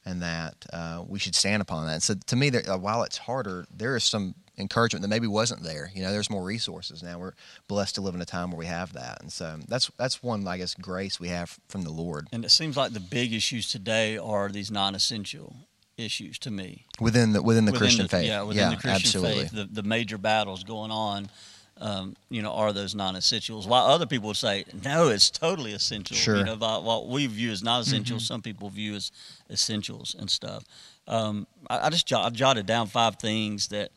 and 0.05 0.23
that 0.23 0.55
uh, 0.73 1.05
we 1.07 1.18
should 1.21 1.35
stand 1.37 1.62
upon 1.62 1.87
that. 1.87 1.93
And 1.93 2.03
so 2.03 2.14
to 2.14 2.37
me, 2.37 2.51
there, 2.51 2.68
uh, 2.68 2.79
while 2.79 3.03
it's 3.05 3.18
harder, 3.18 3.66
there 3.73 3.95
is 3.95 4.03
some 4.03 4.35
encouragement 4.61 5.03
that 5.03 5.09
maybe 5.09 5.27
wasn't 5.27 5.63
there. 5.63 5.91
You 5.95 6.03
know, 6.03 6.13
there's 6.13 6.31
more 6.31 6.45
resources 6.45 7.03
now. 7.03 7.19
We're 7.19 7.35
blessed 7.69 7.97
to 7.97 8.01
live 8.01 8.15
in 8.15 8.21
a 8.21 8.27
time 8.27 8.51
where 8.51 8.59
we 8.59 8.67
have 8.67 8.93
that, 8.93 9.23
and 9.23 9.33
so 9.33 9.59
that's 9.69 9.91
that's 9.97 10.23
one, 10.23 10.47
I 10.47 10.59
guess, 10.59 10.75
grace 10.75 11.19
we 11.19 11.29
have 11.29 11.59
from 11.69 11.83
the 11.83 11.91
Lord 11.91 12.29
And 12.33 12.45
it 12.45 12.51
seems 12.51 12.77
like 12.77 12.93
the 12.93 13.01
big 13.01 13.33
issues 13.33 13.71
today 13.71 14.19
are 14.19 14.49
these 14.49 14.71
non-essential 14.71 15.57
issues 15.97 16.39
to 16.39 16.51
me. 16.51 16.87
within 17.01 17.33
the 17.33 17.43
within 17.43 17.65
the 17.65 17.73
Within 17.73 17.87
Christian 17.87 18.09
faith. 18.09 18.27
Yeah, 18.27 18.43
within 18.43 18.71
the 18.71 18.77
Christian 18.77 18.93
absolutely. 18.95 19.43
faith, 19.45 19.53
the, 19.53 19.83
the 19.83 19.83
major 19.83 20.19
battles 20.19 20.65
going 20.65 20.91
on, 20.91 21.31
um, 21.79 22.17
you 22.29 22.43
know, 22.43 22.53
are 22.53 22.73
those 22.73 22.95
non-essentials. 22.95 23.67
While 23.67 23.87
other 23.87 24.07
people 24.07 24.29
would 24.29 24.37
say, 24.37 24.65
no, 24.85 25.09
it's 25.09 25.31
totally 25.31 25.73
essential. 25.73 26.17
Sure. 26.17 26.37
You 26.39 26.45
know, 26.45 26.57
what 26.57 27.09
we 27.09 27.27
view 27.27 27.51
as 27.51 27.63
non-essentials, 27.63 28.27
some 28.27 28.43
people 28.43 28.71
view 28.71 28.95
as 28.95 29.13
essentials 29.51 30.15
and 30.19 30.31
stuff. 30.31 30.65
Um, 31.07 31.47
I, 31.69 31.87
I 31.87 31.91
just 31.91 32.07
jot, 32.07 32.27
I 32.27 32.31
jotted 32.31 32.67
down 32.67 32.87
five 32.87 33.17
things 33.17 33.69
that 33.69 33.91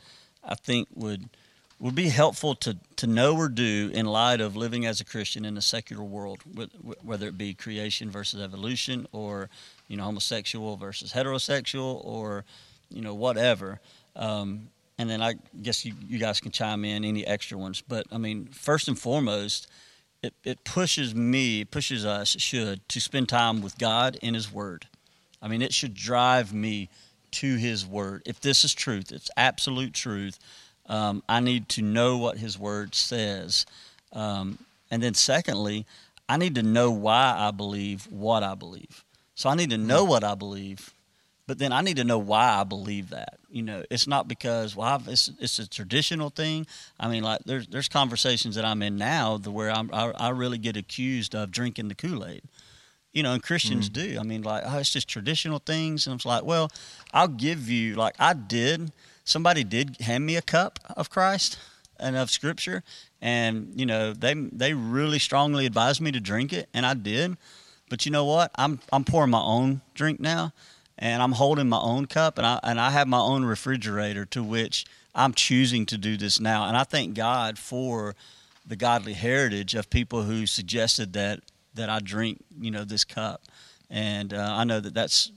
I 0.44 0.56
think 0.56 0.88
would 0.94 1.30
would 1.80 1.96
be 1.96 2.08
helpful 2.10 2.56
to, 2.56 2.78
to 2.96 3.06
know 3.06 3.36
or 3.36 3.50
do 3.50 3.92
in 3.94 4.06
light 4.06 4.40
of 4.40 4.56
living 4.56 4.86
as 4.86 5.02
a 5.02 5.04
Christian 5.04 5.44
in 5.44 5.58
a 5.58 5.62
secular 5.62 6.04
world, 6.04 6.40
whether 7.02 7.28
it 7.28 7.38
be 7.38 7.54
creation 7.54 8.10
versus 8.10 8.42
evolution, 8.42 9.06
or 9.12 9.50
you 9.90 9.98
know 9.98 10.04
homosexual 10.04 10.78
versus 10.78 11.12
heterosexual, 11.12 12.04
or 12.06 12.46
you 12.90 13.02
know 13.02 13.14
whatever. 13.14 13.82
Um, 14.16 14.70
and 14.98 15.10
then 15.10 15.22
I 15.22 15.36
guess 15.62 15.84
you, 15.84 15.94
you 16.08 16.20
guys 16.20 16.40
can 16.40 16.52
chime 16.52 16.86
in 16.86 17.04
any 17.04 17.26
extra 17.26 17.58
ones. 17.58 17.82
But 17.86 18.06
I 18.12 18.18
mean, 18.18 18.46
first 18.46 18.88
and 18.88 18.98
foremost, 18.98 19.68
it, 20.22 20.34
it 20.46 20.64
pushes 20.64 21.14
me, 21.14 21.66
pushes 21.66 22.06
us, 22.06 22.30
should, 22.40 22.88
to 22.90 23.02
spend 23.02 23.28
time 23.28 23.62
with 23.62 23.78
God 23.78 24.18
in 24.22 24.36
His 24.36 24.52
Word. 24.52 24.88
I 25.42 25.50
mean, 25.50 25.62
it 25.62 25.74
should 25.74 25.96
drive 25.96 26.54
me 26.54 26.88
to 27.34 27.58
His 27.58 27.86
Word. 27.86 28.24
If 28.26 28.40
this 28.40 28.64
is 28.64 28.74
truth, 28.74 29.12
it's 29.12 29.30
absolute 29.38 29.94
truth. 29.94 30.40
Um, 30.88 31.24
I 31.28 31.40
need 31.40 31.70
to 31.70 31.82
know 31.82 32.18
what 32.18 32.38
His 32.38 32.58
Word 32.58 32.96
says. 32.96 33.66
Um, 34.12 34.60
and 34.92 35.02
then, 35.02 35.14
secondly, 35.14 35.86
I 36.30 36.38
need 36.38 36.56
to 36.56 36.64
know 36.64 36.92
why 36.92 37.36
I 37.38 37.52
believe 37.52 38.08
what 38.10 38.44
I 38.44 38.56
believe. 38.56 39.04
So 39.36 39.50
I 39.50 39.56
need 39.56 39.72
to 39.72 39.78
know 39.78 40.04
what 40.04 40.24
I 40.24 40.36
believe, 40.36 40.94
but 41.48 41.60
then 41.60 41.74
I 41.74 41.82
need 41.82 41.98
to 41.98 42.04
know 42.04 42.20
why 42.20 42.60
I 42.60 42.64
believe 42.64 43.10
that. 43.10 43.40
You 43.50 43.64
know, 43.64 43.84
it's 43.90 44.08
not 44.08 44.28
because 44.28 44.76
well, 44.76 44.88
I've, 44.88 45.08
it's 45.08 45.30
it's 45.40 45.60
a 45.60 45.68
traditional 45.68 46.30
thing. 46.30 46.68
I 47.00 47.08
mean, 47.08 47.24
like 47.24 47.42
there's 47.46 47.68
there's 47.68 47.88
conversations 47.88 48.56
that 48.56 48.66
I'm 48.66 48.82
in 48.82 48.98
now 48.98 49.38
the 49.38 49.52
where 49.52 49.72
I'm, 49.72 49.90
I, 49.94 50.12
I 50.12 50.30
really 50.30 50.58
get 50.58 50.78
accused 50.78 51.36
of 51.36 51.52
drinking 51.52 51.88
the 51.88 51.96
Kool 51.96 52.26
Aid. 52.26 52.44
You 53.14 53.24
know, 53.24 53.34
and 53.34 53.44
Christians 53.44 53.90
mm. 53.90 53.94
do. 53.94 54.18
I 54.20 54.24
mean, 54.24 54.42
like 54.42 54.64
oh, 54.66 54.80
it's 54.80 54.90
just 54.90 55.08
traditional 55.08 55.60
things, 55.60 56.08
and 56.08 56.14
I'm 56.14 56.30
like, 56.30 56.44
well, 56.44 56.72
I'll 57.14 57.28
give 57.28 57.70
you 57.70 57.96
like 57.96 58.16
I 58.20 58.34
did. 58.34 58.92
Somebody 59.24 59.64
did 59.64 59.98
hand 60.02 60.26
me 60.26 60.36
a 60.36 60.42
cup 60.42 60.80
of 60.98 61.10
Christ 61.10 61.58
and 62.00 62.16
of 62.16 62.32
Scripture, 62.32 62.84
and 63.22 63.72
you 63.76 63.86
know 63.86 64.14
they 64.14 64.34
they 64.34 64.74
really 64.74 65.20
strongly 65.20 65.66
advised 65.66 66.02
me 66.02 66.12
to 66.12 66.20
drink 66.20 66.52
it, 66.54 66.70
and 66.74 66.86
I 66.86 66.94
did. 66.96 67.38
But 67.90 68.06
you 68.06 68.12
know 68.12 68.26
what? 68.26 68.52
I'm 68.56 68.80
I'm 68.92 69.04
pouring 69.04 69.30
my 69.30 69.42
own 69.42 69.82
drink 69.94 70.20
now 70.20 70.54
and 70.98 71.22
I'm 71.22 71.34
holding 71.34 71.70
my 71.70 71.80
own 71.80 72.06
cup 72.06 72.38
and 72.38 72.46
I 72.46 72.60
and 72.64 72.80
I 72.80 72.92
have 72.92 73.08
my 73.08 73.20
own 73.20 73.46
refrigerator 73.46 74.26
to 74.26 74.44
which 74.44 74.86
I'm 75.16 75.34
choosing 75.34 75.86
to 75.88 75.98
do 75.98 76.18
this 76.18 76.40
now. 76.40 76.68
And 76.68 76.78
I 76.78 76.84
thank 76.84 77.14
God 77.14 77.58
for 77.58 78.16
the 78.66 78.76
godly 78.76 79.14
heritage 79.14 79.76
of 79.76 79.90
people 79.90 80.24
who 80.24 80.48
suggested 80.48 81.14
that 81.14 81.42
that 81.76 81.90
I 81.90 82.00
drink, 82.00 82.44
you 82.60 82.72
know, 82.72 82.84
this 82.84 83.04
cup. 83.04 83.44
And 83.90 84.34
uh, 84.34 84.48
I 84.52 84.64
know 84.64 84.80
that 84.80 84.94
that's 84.94 85.32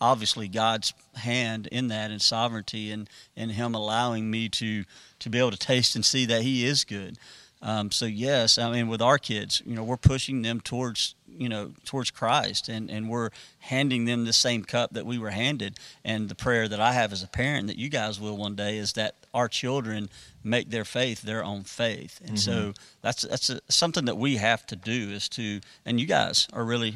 obviously 0.00 0.48
God's 0.48 0.92
hand 1.14 1.66
in 1.68 1.88
that 1.88 2.10
and 2.10 2.20
sovereignty 2.20 2.90
and, 2.90 3.08
and 3.36 3.52
Him 3.52 3.74
allowing 3.74 4.30
me 4.30 4.48
to 4.50 4.84
to 5.18 5.28
be 5.28 5.38
able 5.38 5.50
to 5.50 5.58
taste 5.58 5.94
and 5.94 6.04
see 6.04 6.24
that 6.26 6.42
He 6.42 6.64
is 6.64 6.84
good. 6.84 7.18
Um, 7.62 7.90
so 7.90 8.06
yes, 8.06 8.58
I 8.58 8.70
mean 8.72 8.88
with 8.88 9.02
our 9.02 9.18
kids, 9.18 9.62
you 9.66 9.74
know, 9.74 9.84
we're 9.84 9.98
pushing 9.98 10.42
them 10.42 10.60
towards 10.60 11.14
you 11.28 11.48
know 11.48 11.72
towards 11.84 12.10
Christ 12.10 12.68
and 12.68 12.90
and 12.90 13.08
we're 13.08 13.30
handing 13.58 14.04
them 14.04 14.24
the 14.24 14.32
same 14.32 14.64
cup 14.64 14.92
that 14.92 15.06
we 15.06 15.18
were 15.18 15.30
handed 15.30 15.78
and 16.04 16.28
the 16.28 16.34
prayer 16.34 16.68
that 16.68 16.80
I 16.80 16.92
have 16.92 17.12
as 17.12 17.22
a 17.22 17.28
parent 17.28 17.66
that 17.68 17.78
you 17.78 17.88
guys 17.88 18.18
will 18.18 18.36
one 18.36 18.54
day 18.54 18.78
is 18.78 18.94
that 18.94 19.14
our 19.32 19.48
children 19.48 20.08
make 20.42 20.70
their 20.70 20.84
faith 20.84 21.22
their 21.22 21.44
own 21.44 21.62
faith 21.62 22.20
and 22.20 22.36
mm-hmm. 22.36 22.66
so 22.68 22.72
that's 23.02 23.22
that's 23.22 23.50
a, 23.50 23.60
something 23.68 24.04
that 24.04 24.16
we 24.16 24.36
have 24.36 24.66
to 24.66 24.76
do 24.76 25.10
is 25.10 25.28
to 25.28 25.60
and 25.84 26.00
you 26.00 26.06
guys 26.06 26.48
are 26.52 26.64
really 26.64 26.94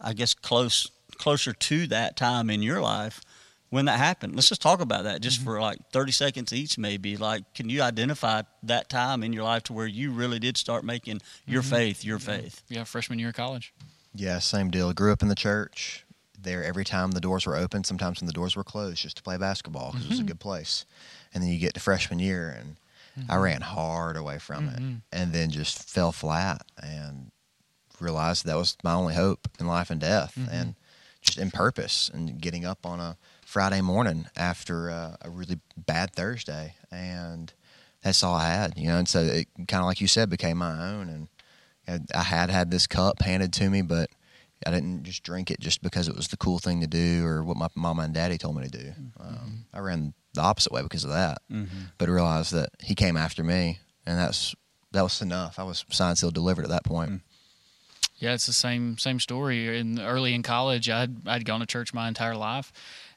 I 0.00 0.12
guess 0.12 0.34
close 0.34 0.90
closer 1.18 1.52
to 1.52 1.86
that 1.86 2.16
time 2.16 2.50
in 2.50 2.62
your 2.62 2.80
life 2.80 3.20
when 3.72 3.86
that 3.86 3.98
happened. 3.98 4.34
Let's 4.34 4.50
just 4.50 4.60
talk 4.60 4.82
about 4.82 5.04
that 5.04 5.22
just 5.22 5.38
mm-hmm. 5.38 5.46
for 5.46 5.60
like 5.60 5.78
30 5.92 6.12
seconds 6.12 6.52
each, 6.52 6.76
maybe. 6.76 7.16
Like, 7.16 7.54
can 7.54 7.70
you 7.70 7.80
identify 7.80 8.42
that 8.64 8.90
time 8.90 9.22
in 9.22 9.32
your 9.32 9.44
life 9.44 9.62
to 9.64 9.72
where 9.72 9.86
you 9.86 10.12
really 10.12 10.38
did 10.38 10.58
start 10.58 10.84
making 10.84 11.22
your 11.46 11.62
mm-hmm. 11.62 11.74
faith 11.74 12.04
your 12.04 12.18
faith? 12.18 12.62
Yeah, 12.68 12.84
freshman 12.84 13.18
year 13.18 13.30
of 13.30 13.34
college. 13.34 13.72
Yeah, 14.14 14.40
same 14.40 14.70
deal. 14.70 14.92
Grew 14.92 15.10
up 15.10 15.22
in 15.22 15.28
the 15.28 15.34
church. 15.34 16.04
There 16.38 16.62
every 16.62 16.84
time 16.84 17.12
the 17.12 17.20
doors 17.20 17.46
were 17.46 17.56
open, 17.56 17.82
sometimes 17.82 18.20
when 18.20 18.26
the 18.26 18.32
doors 18.34 18.56
were 18.56 18.64
closed, 18.64 19.00
just 19.00 19.16
to 19.16 19.22
play 19.22 19.38
basketball 19.38 19.92
because 19.92 20.02
mm-hmm. 20.02 20.06
it 20.06 20.10
was 20.10 20.18
a 20.18 20.22
mm-hmm. 20.22 20.28
good 20.28 20.40
place. 20.40 20.84
And 21.34 21.42
then 21.42 21.50
you 21.50 21.58
get 21.58 21.74
to 21.74 21.80
freshman 21.80 22.18
year, 22.18 22.54
and 22.58 22.76
I 23.28 23.34
mm-hmm. 23.34 23.42
ran 23.42 23.60
hard 23.62 24.16
away 24.16 24.38
from 24.38 24.68
it, 24.68 24.80
mm-hmm. 24.80 24.94
and 25.12 25.32
then 25.32 25.50
just 25.50 25.88
fell 25.88 26.12
flat 26.12 26.62
and 26.82 27.30
realized 28.00 28.44
that 28.46 28.56
was 28.56 28.76
my 28.82 28.94
only 28.94 29.14
hope 29.14 29.48
in 29.60 29.66
life 29.66 29.90
and 29.90 30.00
death, 30.00 30.36
and 30.50 30.74
just 31.20 31.38
in 31.38 31.50
purpose 31.50 32.10
and 32.12 32.40
getting 32.40 32.64
up 32.64 32.84
on 32.84 33.00
a 33.00 33.16
Friday 33.44 33.80
morning 33.80 34.26
after 34.36 34.90
uh, 34.90 35.16
a 35.22 35.30
really 35.30 35.60
bad 35.76 36.12
Thursday, 36.12 36.74
and 36.90 37.52
that's 38.02 38.22
all 38.22 38.34
I 38.34 38.48
had, 38.48 38.76
you 38.76 38.88
know. 38.88 38.98
And 38.98 39.08
so 39.08 39.20
it 39.20 39.48
kind 39.68 39.82
of 39.82 39.86
like 39.86 40.00
you 40.00 40.08
said 40.08 40.28
became 40.30 40.58
my 40.58 40.92
own, 40.92 41.28
and 41.86 42.08
I 42.14 42.22
had 42.22 42.50
had 42.50 42.70
this 42.70 42.86
cup 42.86 43.22
handed 43.22 43.52
to 43.54 43.70
me, 43.70 43.82
but 43.82 44.10
I 44.66 44.70
didn't 44.70 45.04
just 45.04 45.22
drink 45.22 45.50
it 45.50 45.60
just 45.60 45.82
because 45.82 46.08
it 46.08 46.16
was 46.16 46.28
the 46.28 46.36
cool 46.36 46.58
thing 46.58 46.80
to 46.80 46.86
do 46.86 47.24
or 47.24 47.42
what 47.42 47.56
my 47.56 47.68
mama 47.74 48.02
and 48.02 48.14
daddy 48.14 48.38
told 48.38 48.56
me 48.56 48.64
to 48.64 48.70
do. 48.70 48.88
Mm-hmm. 48.88 49.22
Um, 49.22 49.64
I 49.72 49.80
ran 49.80 50.14
the 50.34 50.40
opposite 50.40 50.72
way 50.72 50.82
because 50.82 51.04
of 51.04 51.10
that, 51.10 51.42
mm-hmm. 51.50 51.84
but 51.98 52.08
realized 52.08 52.52
that 52.52 52.70
he 52.80 52.94
came 52.94 53.16
after 53.16 53.44
me, 53.44 53.80
and 54.06 54.18
that's 54.18 54.54
that 54.92 55.02
was 55.02 55.20
enough. 55.22 55.58
I 55.58 55.64
was 55.64 55.84
signed, 55.90 56.18
sealed, 56.18 56.34
delivered 56.34 56.64
at 56.64 56.70
that 56.70 56.84
point. 56.84 57.10
Mm. 57.10 57.20
Yeah, 58.16 58.34
it's 58.34 58.46
the 58.46 58.52
same 58.52 58.98
same 58.98 59.18
story. 59.18 59.78
In 59.78 60.00
early 60.00 60.32
in 60.34 60.42
college, 60.42 60.88
I'd 60.88 61.26
I'd 61.26 61.44
gone 61.44 61.60
to 61.60 61.66
church 61.66 61.92
my 61.92 62.06
entire 62.06 62.36
life, 62.36 62.72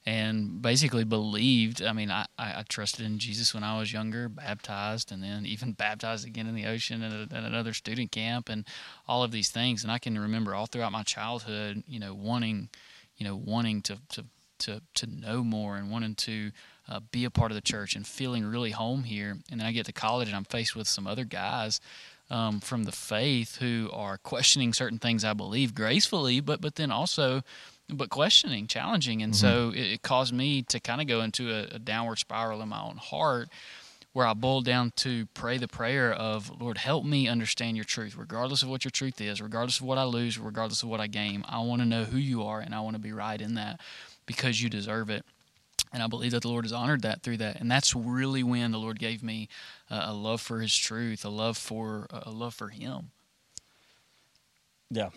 and 0.05 0.61
basically 0.61 1.03
believed. 1.03 1.83
I 1.83 1.93
mean, 1.93 2.09
I, 2.09 2.25
I, 2.39 2.63
trusted 2.67 3.05
in 3.05 3.19
Jesus 3.19 3.53
when 3.53 3.63
I 3.63 3.77
was 3.77 3.93
younger, 3.93 4.29
baptized, 4.29 5.11
and 5.11 5.21
then 5.23 5.45
even 5.45 5.71
baptized 5.77 6.25
again 6.25 6.47
in 6.47 6.55
the 6.55 6.65
ocean 6.65 7.03
at, 7.03 7.11
a, 7.11 7.35
at, 7.35 7.43
another 7.43 7.73
student 7.73 8.11
camp, 8.11 8.49
and 8.49 8.65
all 9.07 9.23
of 9.23 9.31
these 9.31 9.49
things. 9.49 9.83
And 9.83 9.91
I 9.91 9.99
can 9.99 10.17
remember 10.17 10.55
all 10.55 10.65
throughout 10.65 10.91
my 10.91 11.03
childhood, 11.03 11.83
you 11.87 11.99
know, 11.99 12.15
wanting, 12.15 12.69
you 13.17 13.27
know, 13.27 13.35
wanting 13.35 13.81
to 13.83 13.99
to 14.09 14.25
to 14.59 14.81
to 14.95 15.07
know 15.07 15.43
more 15.43 15.77
and 15.77 15.91
wanting 15.91 16.15
to 16.15 16.51
uh, 16.87 16.99
be 17.11 17.25
a 17.25 17.29
part 17.29 17.51
of 17.51 17.55
the 17.55 17.61
church 17.61 17.95
and 17.95 18.05
feeling 18.05 18.45
really 18.45 18.71
home 18.71 19.03
here. 19.03 19.37
And 19.51 19.59
then 19.59 19.67
I 19.67 19.71
get 19.71 19.85
to 19.87 19.93
college 19.93 20.27
and 20.27 20.35
I'm 20.35 20.43
faced 20.43 20.75
with 20.75 20.87
some 20.87 21.07
other 21.07 21.25
guys. 21.25 21.79
Um, 22.27 22.59
from 22.59 22.85
the 22.85 22.91
faith 22.91 23.57
who 23.57 23.87
are 23.93 24.17
questioning 24.17 24.73
certain 24.73 24.97
things 24.97 25.23
I 25.23 25.33
believe 25.33 25.75
gracefully, 25.75 26.39
but 26.39 26.59
but 26.59 26.73
then 26.73 26.89
also 26.89 27.43
but 27.89 28.09
questioning, 28.09 28.67
challenging. 28.67 29.21
And 29.21 29.33
mm-hmm. 29.33 29.45
so 29.45 29.69
it, 29.75 29.93
it, 29.93 30.01
caused 30.01 30.33
me 30.33 30.63
to 30.63 30.79
kind 30.79 31.01
of 31.01 31.07
go 31.07 31.21
into 31.21 31.51
a, 31.51 31.75
a, 31.75 31.79
downward 31.79 32.17
spiral 32.17 32.61
in 32.61 32.69
my 32.69 32.81
own 32.81 32.97
heart 32.97 33.49
where 34.13 34.25
I 34.25 34.33
boiled 34.33 34.65
down 34.65 34.93
to 34.97 35.25
pray 35.33 35.57
the 35.57 35.67
prayer 35.67 36.13
of, 36.13 36.61
Lord, 36.61 36.77
help 36.77 37.03
me 37.03 37.27
understand 37.27 37.75
your 37.75 37.83
truth, 37.83 38.15
regardless 38.15 38.63
of 38.63 38.69
what 38.69 38.85
your 38.85 38.91
truth 38.91 39.19
is, 39.19 39.41
regardless 39.41 39.79
of 39.79 39.85
what 39.85 39.97
I 39.97 40.05
lose, 40.05 40.39
regardless 40.39 40.83
of 40.83 40.89
what 40.89 41.01
I 41.01 41.07
gain. 41.07 41.43
I 41.47 41.59
want 41.59 41.81
to 41.81 41.85
know 41.85 42.05
who 42.05 42.17
you 42.17 42.43
are 42.43 42.61
and 42.61 42.73
I 42.73 42.79
want 42.79 42.95
to 42.95 43.01
be 43.01 43.11
right 43.11 43.39
in 43.39 43.55
that 43.55 43.81
because 44.25 44.61
you 44.61 44.69
deserve 44.69 45.09
it. 45.09 45.25
And 45.93 46.03
I 46.03 46.07
believe 46.07 46.31
that 46.31 46.41
the 46.41 46.49
Lord 46.49 46.65
has 46.65 46.73
honored 46.73 47.03
that 47.03 47.21
through 47.23 47.37
that. 47.37 47.61
And 47.61 47.71
that's 47.71 47.95
really 47.95 48.43
when 48.43 48.71
the 48.71 48.77
Lord 48.77 48.99
gave 48.99 49.23
me 49.23 49.47
a 49.89 50.13
love 50.13 50.41
for 50.41 50.59
his 50.59 50.75
truth, 50.75 51.23
a 51.23 51.29
love 51.29 51.57
for 51.57 52.07
a 52.11 52.31
love 52.31 52.53
for 52.53 52.67
him. 52.67 53.11
Yeah, 54.89 55.09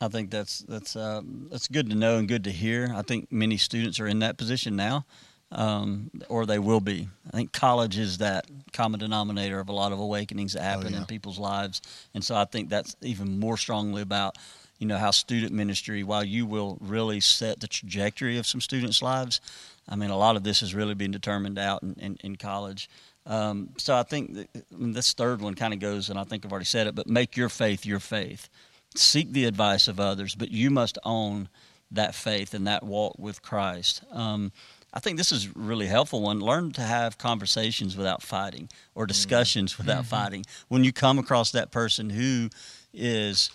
I 0.00 0.08
think 0.08 0.30
that's 0.30 0.60
that's 0.60 0.96
uh, 0.96 1.22
that's 1.50 1.68
good 1.68 1.90
to 1.90 1.96
know 1.96 2.18
and 2.18 2.28
good 2.28 2.44
to 2.44 2.50
hear. 2.50 2.92
I 2.94 3.02
think 3.02 3.30
many 3.30 3.56
students 3.56 3.98
are 4.00 4.06
in 4.06 4.20
that 4.20 4.38
position 4.38 4.76
now, 4.76 5.04
um, 5.52 6.10
or 6.28 6.46
they 6.46 6.58
will 6.58 6.80
be. 6.80 7.08
I 7.26 7.36
think 7.36 7.52
college 7.52 7.98
is 7.98 8.18
that 8.18 8.46
common 8.72 9.00
denominator 9.00 9.60
of 9.60 9.68
a 9.68 9.72
lot 9.72 9.92
of 9.92 9.98
awakenings 9.98 10.52
that 10.54 10.62
happen 10.62 10.88
oh, 10.88 10.90
yeah. 10.90 10.98
in 10.98 11.04
people's 11.06 11.38
lives, 11.38 11.82
and 12.14 12.24
so 12.24 12.34
I 12.34 12.44
think 12.44 12.68
that's 12.68 12.96
even 13.02 13.38
more 13.38 13.56
strongly 13.56 14.02
about 14.02 14.36
you 14.80 14.86
know 14.86 14.98
how 14.98 15.12
student 15.12 15.52
ministry, 15.52 16.02
while 16.02 16.24
you 16.24 16.44
will 16.46 16.76
really 16.80 17.20
set 17.20 17.60
the 17.60 17.68
trajectory 17.68 18.38
of 18.38 18.46
some 18.46 18.60
students' 18.60 19.02
lives, 19.02 19.40
I 19.88 19.94
mean 19.94 20.10
a 20.10 20.16
lot 20.16 20.34
of 20.36 20.42
this 20.42 20.62
is 20.62 20.74
really 20.74 20.94
being 20.94 21.12
determined 21.12 21.58
out 21.58 21.82
in, 21.82 21.94
in, 22.00 22.18
in 22.24 22.36
college. 22.36 22.90
Um, 23.26 23.68
so 23.76 23.94
I 23.94 24.02
think 24.02 24.34
that, 24.34 24.48
I 24.56 24.76
mean, 24.76 24.92
this 24.92 25.12
third 25.12 25.42
one 25.42 25.54
kind 25.54 25.74
of 25.74 25.78
goes, 25.78 26.08
and 26.10 26.18
I 26.18 26.24
think 26.24 26.44
I've 26.44 26.50
already 26.50 26.64
said 26.64 26.86
it, 26.86 26.94
but 26.94 27.06
make 27.06 27.36
your 27.36 27.50
faith 27.50 27.86
your 27.86 28.00
faith 28.00 28.48
seek 28.96 29.32
the 29.32 29.44
advice 29.44 29.86
of 29.86 30.00
others, 30.00 30.34
but 30.34 30.50
you 30.50 30.70
must 30.70 30.98
own 31.04 31.48
that 31.90 32.14
faith 32.14 32.54
and 32.54 32.66
that 32.66 32.82
walk 32.82 33.16
with 33.18 33.42
Christ. 33.42 34.02
Um, 34.10 34.50
I 34.92 35.00
think 35.00 35.18
this 35.18 35.30
is 35.30 35.54
really 35.54 35.86
helpful 35.86 36.22
one. 36.22 36.40
Learn 36.40 36.72
to 36.72 36.80
have 36.80 37.18
conversations 37.18 37.96
without 37.96 38.22
fighting 38.22 38.68
or 38.94 39.06
discussions 39.06 39.72
mm-hmm. 39.72 39.82
without 39.82 40.04
mm-hmm. 40.04 40.16
fighting. 40.16 40.44
When 40.68 40.82
you 40.82 40.92
come 40.92 41.18
across 41.18 41.52
that 41.52 41.70
person 41.70 42.10
who 42.10 42.48
is 42.92 43.50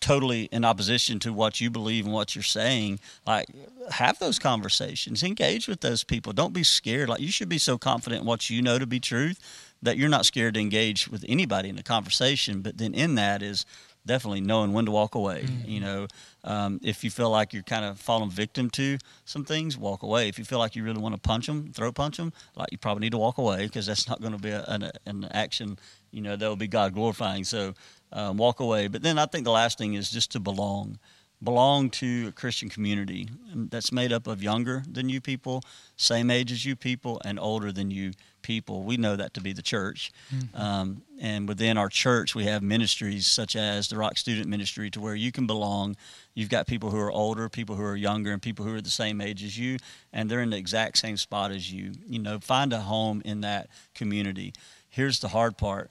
totally 0.00 0.44
in 0.44 0.64
opposition 0.64 1.18
to 1.20 1.32
what 1.32 1.60
you 1.60 1.70
believe 1.70 2.04
and 2.04 2.14
what 2.14 2.34
you're 2.34 2.42
saying, 2.42 3.00
like 3.26 3.48
have 3.90 4.18
those 4.18 4.38
conversations, 4.38 5.22
engage 5.22 5.68
with 5.68 5.80
those 5.80 6.04
people. 6.04 6.32
Don't 6.32 6.52
be 6.52 6.62
scared. 6.62 7.08
Like 7.08 7.20
you 7.20 7.30
should 7.30 7.48
be 7.48 7.58
so 7.58 7.78
confident 7.78 8.22
in 8.22 8.26
what 8.26 8.50
you 8.50 8.62
know 8.62 8.78
to 8.78 8.86
be 8.86 9.00
truth 9.00 9.40
that 9.82 9.96
you're 9.96 10.08
not 10.08 10.26
scared 10.26 10.54
to 10.54 10.60
engage 10.60 11.08
with 11.08 11.24
anybody 11.28 11.68
in 11.68 11.78
a 11.78 11.82
conversation. 11.82 12.62
But 12.62 12.78
then 12.78 12.94
in 12.94 13.14
that 13.16 13.42
is 13.42 13.64
definitely 14.08 14.40
knowing 14.40 14.72
when 14.72 14.86
to 14.86 14.90
walk 14.90 15.14
away. 15.14 15.42
Mm-hmm. 15.42 15.70
You 15.70 15.80
know, 15.80 16.06
um, 16.42 16.80
if 16.82 17.04
you 17.04 17.10
feel 17.10 17.30
like 17.30 17.52
you're 17.52 17.62
kind 17.62 17.84
of 17.84 18.00
falling 18.00 18.30
victim 18.30 18.70
to 18.70 18.98
some 19.24 19.44
things, 19.44 19.76
walk 19.76 20.02
away. 20.02 20.28
If 20.28 20.38
you 20.38 20.44
feel 20.44 20.58
like 20.58 20.74
you 20.74 20.82
really 20.82 21.00
want 21.00 21.14
to 21.14 21.20
punch 21.20 21.46
them, 21.46 21.70
throw 21.72 21.92
punch 21.92 22.16
them, 22.16 22.32
like 22.56 22.68
you 22.72 22.78
probably 22.78 23.02
need 23.02 23.12
to 23.12 23.18
walk 23.18 23.38
away 23.38 23.66
because 23.66 23.86
that's 23.86 24.08
not 24.08 24.20
going 24.20 24.32
to 24.32 24.38
be 24.38 24.50
a, 24.50 24.64
an, 24.66 24.90
an, 25.06 25.28
action. 25.30 25.78
You 26.10 26.22
know, 26.22 26.36
that 26.36 26.48
will 26.48 26.56
be 26.56 26.68
God 26.68 26.94
glorifying. 26.94 27.44
So 27.44 27.74
um, 28.12 28.36
walk 28.36 28.60
away. 28.60 28.88
But 28.88 29.02
then 29.02 29.18
I 29.18 29.26
think 29.26 29.44
the 29.44 29.52
last 29.52 29.78
thing 29.78 29.94
is 29.94 30.10
just 30.10 30.32
to 30.32 30.40
belong. 30.40 30.98
belong 31.42 31.88
to 31.88 32.28
a 32.28 32.32
Christian 32.32 32.68
community 32.68 33.28
that's 33.54 33.92
made 33.92 34.12
up 34.12 34.26
of 34.26 34.42
younger 34.42 34.82
than 34.90 35.08
you 35.08 35.20
people, 35.20 35.62
same 35.96 36.30
age 36.30 36.50
as 36.50 36.64
you 36.64 36.74
people, 36.74 37.20
and 37.24 37.38
older 37.38 37.70
than 37.70 37.92
you 37.92 38.12
people. 38.42 38.82
We 38.82 38.96
know 38.96 39.14
that 39.14 39.34
to 39.34 39.40
be 39.40 39.52
the 39.52 39.62
church. 39.62 40.10
Mm-hmm. 40.34 40.60
Um, 40.60 41.02
and 41.20 41.48
within 41.48 41.78
our 41.78 41.88
church, 41.88 42.34
we 42.34 42.44
have 42.46 42.62
ministries 42.62 43.26
such 43.26 43.54
as 43.54 43.88
the 43.88 43.96
Rock 43.96 44.18
Student 44.18 44.48
Ministry 44.48 44.90
to 44.90 45.00
where 45.00 45.14
you 45.14 45.30
can 45.30 45.46
belong. 45.46 45.96
You've 46.34 46.48
got 46.48 46.66
people 46.66 46.90
who 46.90 46.98
are 46.98 47.12
older, 47.12 47.48
people 47.48 47.76
who 47.76 47.84
are 47.84 47.96
younger, 47.96 48.32
and 48.32 48.42
people 48.42 48.64
who 48.64 48.74
are 48.74 48.80
the 48.80 48.90
same 48.90 49.20
age 49.20 49.44
as 49.44 49.56
you, 49.56 49.78
and 50.12 50.28
they're 50.28 50.42
in 50.42 50.50
the 50.50 50.56
exact 50.56 50.98
same 50.98 51.16
spot 51.16 51.52
as 51.52 51.70
you. 51.72 51.92
You 52.08 52.18
know, 52.18 52.40
find 52.40 52.72
a 52.72 52.80
home 52.80 53.22
in 53.24 53.42
that 53.42 53.68
community. 53.94 54.52
Here's 54.88 55.20
the 55.20 55.28
hard 55.28 55.56
part 55.56 55.90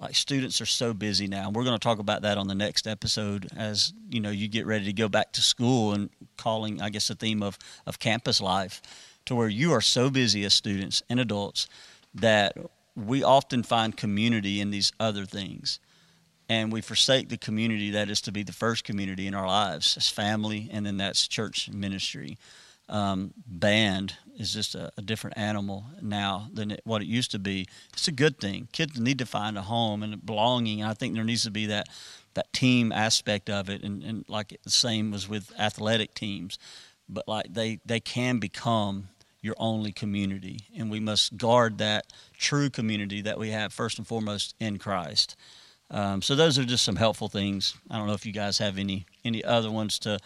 like 0.00 0.14
students 0.14 0.60
are 0.60 0.66
so 0.66 0.94
busy 0.94 1.26
now. 1.26 1.46
And 1.46 1.56
we're 1.56 1.64
going 1.64 1.78
to 1.78 1.82
talk 1.82 1.98
about 1.98 2.22
that 2.22 2.38
on 2.38 2.46
the 2.46 2.54
next 2.54 2.86
episode 2.86 3.48
as 3.56 3.92
you 4.08 4.20
know 4.20 4.30
you 4.30 4.48
get 4.48 4.66
ready 4.66 4.84
to 4.84 4.92
go 4.92 5.08
back 5.08 5.32
to 5.32 5.42
school 5.42 5.92
and 5.92 6.10
calling 6.36 6.80
I 6.80 6.90
guess 6.90 7.08
the 7.08 7.14
theme 7.14 7.42
of 7.42 7.58
of 7.86 7.98
campus 7.98 8.40
life 8.40 8.80
to 9.26 9.34
where 9.34 9.48
you 9.48 9.72
are 9.72 9.80
so 9.80 10.08
busy 10.10 10.44
as 10.44 10.54
students 10.54 11.02
and 11.10 11.20
adults 11.20 11.68
that 12.14 12.56
we 12.96 13.22
often 13.22 13.62
find 13.62 13.96
community 13.96 14.60
in 14.60 14.70
these 14.70 14.92
other 14.98 15.24
things. 15.24 15.78
And 16.48 16.72
we 16.72 16.80
forsake 16.80 17.28
the 17.28 17.36
community 17.36 17.90
that 17.90 18.08
is 18.08 18.22
to 18.22 18.32
be 18.32 18.42
the 18.42 18.52
first 18.52 18.84
community 18.84 19.26
in 19.26 19.34
our 19.34 19.46
lives 19.46 19.98
as 19.98 20.08
family, 20.08 20.70
and 20.72 20.86
then 20.86 20.96
that's 20.96 21.28
church 21.28 21.68
ministry. 21.68 22.38
Um, 22.88 23.34
band 23.46 24.14
is 24.38 24.52
just 24.52 24.74
a, 24.74 24.90
a, 24.96 25.02
different 25.02 25.36
animal 25.36 25.84
now 26.00 26.48
than 26.54 26.70
it, 26.70 26.80
what 26.84 27.02
it 27.02 27.06
used 27.06 27.30
to 27.32 27.38
be. 27.38 27.66
It's 27.92 28.08
a 28.08 28.12
good 28.12 28.38
thing. 28.38 28.68
Kids 28.72 28.98
need 28.98 29.18
to 29.18 29.26
find 29.26 29.58
a 29.58 29.62
home 29.62 30.02
and 30.02 30.24
belonging. 30.24 30.82
I 30.82 30.94
think 30.94 31.14
there 31.14 31.24
needs 31.24 31.42
to 31.42 31.50
be 31.50 31.66
that 31.66 31.88
that 32.32 32.50
team 32.52 32.90
aspect 32.92 33.50
of 33.50 33.68
it, 33.68 33.82
and, 33.82 34.02
and 34.02 34.24
like 34.26 34.56
the 34.62 34.70
same 34.70 35.10
was 35.10 35.28
with 35.28 35.52
athletic 35.58 36.14
teams. 36.14 36.58
But 37.10 37.28
like 37.28 37.52
they 37.52 37.80
they 37.84 38.00
can 38.00 38.38
become 38.38 39.08
your 39.40 39.54
only 39.58 39.92
community. 39.92 40.60
And 40.76 40.90
we 40.90 41.00
must 41.00 41.36
guard 41.36 41.78
that 41.78 42.06
true 42.36 42.70
community 42.70 43.22
that 43.22 43.38
we 43.38 43.50
have 43.50 43.72
first 43.72 43.98
and 43.98 44.06
foremost 44.06 44.54
in 44.58 44.78
Christ. 44.78 45.36
Um, 45.90 46.22
so 46.22 46.34
those 46.34 46.58
are 46.58 46.64
just 46.64 46.84
some 46.84 46.96
helpful 46.96 47.28
things. 47.28 47.74
I 47.90 47.96
don't 47.96 48.06
know 48.06 48.14
if 48.14 48.26
you 48.26 48.32
guys 48.32 48.58
have 48.58 48.78
any 48.78 49.06
any 49.24 49.44
other 49.44 49.70
ones 49.70 49.98
to 50.00 50.18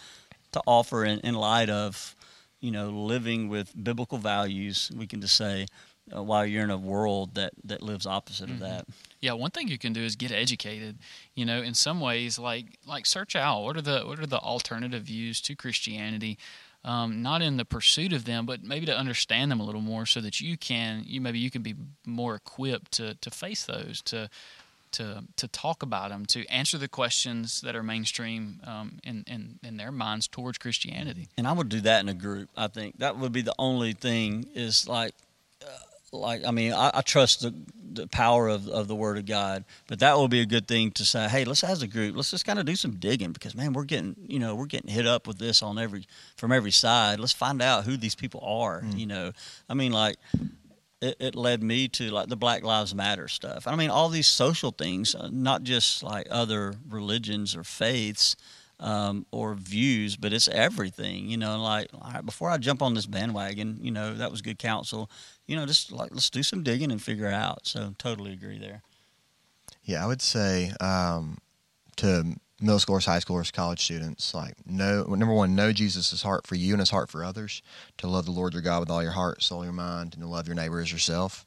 to 0.52 0.62
offer 0.66 1.04
in, 1.04 1.20
in 1.20 1.34
light 1.34 1.70
of 1.70 2.14
you 2.62 2.70
know 2.70 2.88
living 2.88 3.50
with 3.50 3.72
biblical 3.84 4.16
values. 4.16 4.90
We 4.96 5.06
can 5.06 5.20
just 5.20 5.36
say 5.36 5.66
uh, 6.14 6.22
while 6.22 6.46
you're 6.46 6.64
in 6.64 6.70
a 6.70 6.78
world 6.78 7.34
that 7.34 7.52
that 7.64 7.82
lives 7.82 8.06
opposite 8.06 8.46
mm-hmm. 8.46 8.54
of 8.54 8.60
that. 8.60 8.86
Yeah, 9.20 9.34
one 9.34 9.50
thing 9.50 9.68
you 9.68 9.78
can 9.78 9.92
do 9.92 10.00
is 10.00 10.16
get 10.16 10.32
educated. 10.32 10.98
You 11.34 11.44
know, 11.44 11.60
in 11.60 11.74
some 11.74 12.00
ways, 12.00 12.38
like 12.38 12.78
like 12.86 13.04
search 13.04 13.36
out 13.36 13.62
what 13.62 13.76
are 13.76 13.82
the 13.82 14.04
what 14.06 14.18
are 14.18 14.26
the 14.26 14.38
alternative 14.38 15.02
views 15.02 15.42
to 15.42 15.54
Christianity 15.54 16.38
um, 16.84 17.22
not 17.22 17.42
in 17.42 17.56
the 17.56 17.64
pursuit 17.64 18.12
of 18.12 18.24
them, 18.24 18.44
but 18.44 18.64
maybe 18.64 18.86
to 18.86 18.96
understand 18.96 19.50
them 19.50 19.60
a 19.60 19.64
little 19.64 19.80
more, 19.80 20.04
so 20.06 20.20
that 20.20 20.40
you 20.40 20.56
can 20.56 21.04
you 21.06 21.20
maybe 21.20 21.38
you 21.38 21.50
can 21.50 21.62
be 21.62 21.74
more 22.06 22.34
equipped 22.34 22.92
to 22.92 23.14
to 23.14 23.30
face 23.30 23.64
those 23.64 24.02
to. 24.02 24.28
To, 24.92 25.24
to 25.36 25.48
talk 25.48 25.82
about 25.82 26.10
them, 26.10 26.26
to 26.26 26.46
answer 26.46 26.78
the 26.78 26.88
questions 26.88 27.60
that 27.62 27.74
are 27.74 27.82
mainstream 27.82 28.60
um, 28.64 28.98
in, 29.02 29.24
in, 29.26 29.58
in 29.62 29.76
their 29.76 29.90
minds 29.90 30.28
towards 30.28 30.58
Christianity. 30.58 31.28
And 31.36 31.46
I 31.46 31.52
would 31.52 31.68
do 31.68 31.80
that 31.80 32.00
in 32.00 32.08
a 32.08 32.14
group. 32.14 32.50
I 32.56 32.68
think 32.68 32.98
that 32.98 33.16
would 33.16 33.32
be 33.32 33.42
the 33.42 33.54
only 33.58 33.92
thing 33.92 34.46
is 34.54 34.86
like 34.86 35.14
like 36.12 36.44
I 36.44 36.50
mean, 36.50 36.72
I, 36.72 36.90
I, 36.94 37.00
trust 37.00 37.40
the, 37.40 37.54
the 37.92 38.06
power 38.06 38.48
of, 38.48 38.68
of 38.68 38.86
the 38.86 38.94
Word 38.94 39.16
of 39.16 39.26
God, 39.26 39.64
but 39.88 40.00
that 40.00 40.16
will 40.16 40.28
be 40.28 40.40
a 40.40 40.46
good 40.46 40.68
thing 40.68 40.90
to 40.92 41.04
say. 41.04 41.26
Hey, 41.28 41.44
let's 41.44 41.64
as 41.64 41.82
a 41.82 41.86
group, 41.86 42.14
let's 42.14 42.30
just 42.30 42.44
kind 42.44 42.58
of 42.58 42.66
do 42.66 42.76
some 42.76 42.96
digging 42.96 43.32
because 43.32 43.54
man, 43.54 43.72
we're 43.72 43.84
getting 43.84 44.14
you 44.26 44.38
know 44.38 44.54
we're 44.54 44.66
getting 44.66 44.90
hit 44.90 45.06
up 45.06 45.26
with 45.26 45.38
this 45.38 45.62
on 45.62 45.78
every 45.78 46.06
from 46.36 46.52
every 46.52 46.70
side. 46.70 47.18
Let's 47.18 47.32
find 47.32 47.62
out 47.62 47.84
who 47.84 47.96
these 47.96 48.14
people 48.14 48.40
are. 48.44 48.82
Mm. 48.82 48.98
You 48.98 49.06
know, 49.06 49.32
I 49.68 49.74
mean, 49.74 49.92
like 49.92 50.16
it, 51.02 51.16
it, 51.18 51.34
led 51.34 51.62
me 51.62 51.88
to 51.88 52.10
like 52.10 52.28
the 52.28 52.36
Black 52.36 52.62
Lives 52.62 52.94
Matter 52.94 53.28
stuff. 53.28 53.66
I 53.66 53.74
mean, 53.74 53.90
all 53.90 54.08
these 54.08 54.28
social 54.28 54.70
things, 54.70 55.14
uh, 55.14 55.28
not 55.32 55.64
just 55.64 56.02
like 56.02 56.26
other 56.30 56.74
religions 56.88 57.56
or 57.56 57.64
faiths 57.64 58.36
um, 58.78 59.26
or 59.32 59.54
views, 59.54 60.16
but 60.16 60.32
it's 60.32 60.48
everything. 60.48 61.28
You 61.28 61.36
know, 61.36 61.60
like 61.60 61.90
before 62.24 62.50
I 62.50 62.58
jump 62.58 62.82
on 62.82 62.94
this 62.94 63.06
bandwagon, 63.06 63.78
you 63.82 63.90
know, 63.90 64.14
that 64.14 64.30
was 64.30 64.42
good 64.42 64.58
counsel. 64.58 65.10
You 65.46 65.56
know, 65.56 65.66
just 65.66 65.90
like 65.90 66.12
let's 66.12 66.30
do 66.30 66.42
some 66.42 66.62
digging 66.62 66.92
and 66.92 67.02
figure 67.02 67.28
out. 67.28 67.66
So 67.66 67.94
totally 67.98 68.32
agree 68.32 68.58
there. 68.58 68.82
Yeah, 69.82 70.04
I 70.04 70.06
would 70.06 70.22
say 70.22 70.72
um, 70.80 71.38
to 71.96 72.36
middle 72.62 72.78
schoolers, 72.78 73.06
high 73.06 73.18
schoolers, 73.18 73.52
college 73.52 73.82
students, 73.82 74.34
like 74.34 74.54
know 74.66 75.04
number 75.04 75.34
one, 75.34 75.54
know 75.54 75.72
Jesus' 75.72 76.22
heart 76.22 76.46
for 76.46 76.54
you 76.54 76.72
and 76.72 76.80
His 76.80 76.90
heart 76.90 77.10
for 77.10 77.24
others. 77.24 77.62
To 77.98 78.06
love 78.06 78.24
the 78.24 78.32
Lord 78.32 78.52
your 78.52 78.62
God 78.62 78.80
with 78.80 78.90
all 78.90 79.02
your 79.02 79.12
heart, 79.12 79.42
soul, 79.42 79.64
your 79.64 79.72
mind, 79.72 80.14
and 80.14 80.22
to 80.22 80.28
love 80.28 80.46
your 80.46 80.56
neighbor 80.56 80.80
as 80.80 80.92
yourself. 80.92 81.44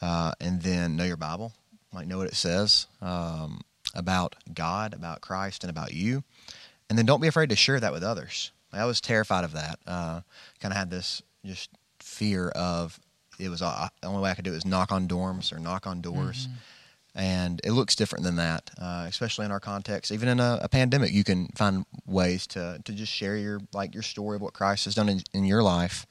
Uh, 0.00 0.32
and 0.40 0.62
then 0.62 0.96
know 0.96 1.04
your 1.04 1.16
Bible, 1.16 1.52
like 1.92 2.06
know 2.06 2.18
what 2.18 2.26
it 2.26 2.34
says 2.34 2.86
um, 3.00 3.60
about 3.94 4.34
God, 4.52 4.94
about 4.94 5.20
Christ, 5.20 5.62
and 5.62 5.70
about 5.70 5.92
you 5.92 6.24
and 6.92 6.98
then 6.98 7.06
don't 7.06 7.22
be 7.22 7.28
afraid 7.28 7.48
to 7.48 7.56
share 7.56 7.80
that 7.80 7.90
with 7.94 8.02
others. 8.02 8.52
I 8.70 8.84
was 8.84 9.00
terrified 9.00 9.44
of 9.44 9.52
that. 9.52 9.78
Uh, 9.86 10.20
kind 10.60 10.72
of 10.72 10.76
had 10.76 10.90
this 10.90 11.22
just 11.42 11.70
fear 12.00 12.50
of 12.50 13.00
it 13.38 13.48
was 13.48 13.62
uh, 13.62 13.88
the 14.02 14.08
only 14.08 14.20
way 14.20 14.30
I 14.30 14.34
could 14.34 14.44
do 14.44 14.50
it 14.52 14.56
was 14.56 14.66
knock 14.66 14.92
on 14.92 15.08
dorms 15.08 15.54
or 15.54 15.58
knock 15.58 15.86
on 15.86 16.02
doors. 16.02 16.48
Mm-hmm. 16.48 16.56
And 17.14 17.60
it 17.62 17.72
looks 17.72 17.94
different 17.94 18.24
than 18.24 18.36
that, 18.36 18.70
uh, 18.80 19.04
especially 19.06 19.44
in 19.44 19.52
our 19.52 19.60
context. 19.60 20.10
Even 20.10 20.28
in 20.28 20.40
a, 20.40 20.60
a, 20.62 20.68
pandemic, 20.68 21.12
you 21.12 21.24
can 21.24 21.48
find 21.48 21.84
ways 22.06 22.46
to, 22.48 22.80
to 22.84 22.92
just 22.92 23.12
share 23.12 23.36
your 23.36 23.60
like 23.74 23.92
your 23.92 24.02
story 24.02 24.36
of 24.36 24.42
what 24.42 24.54
Christ 24.54 24.86
has 24.86 24.94
done 24.94 25.10
in, 25.10 25.20
in 25.34 25.44
your 25.44 25.62
life, 25.62 26.06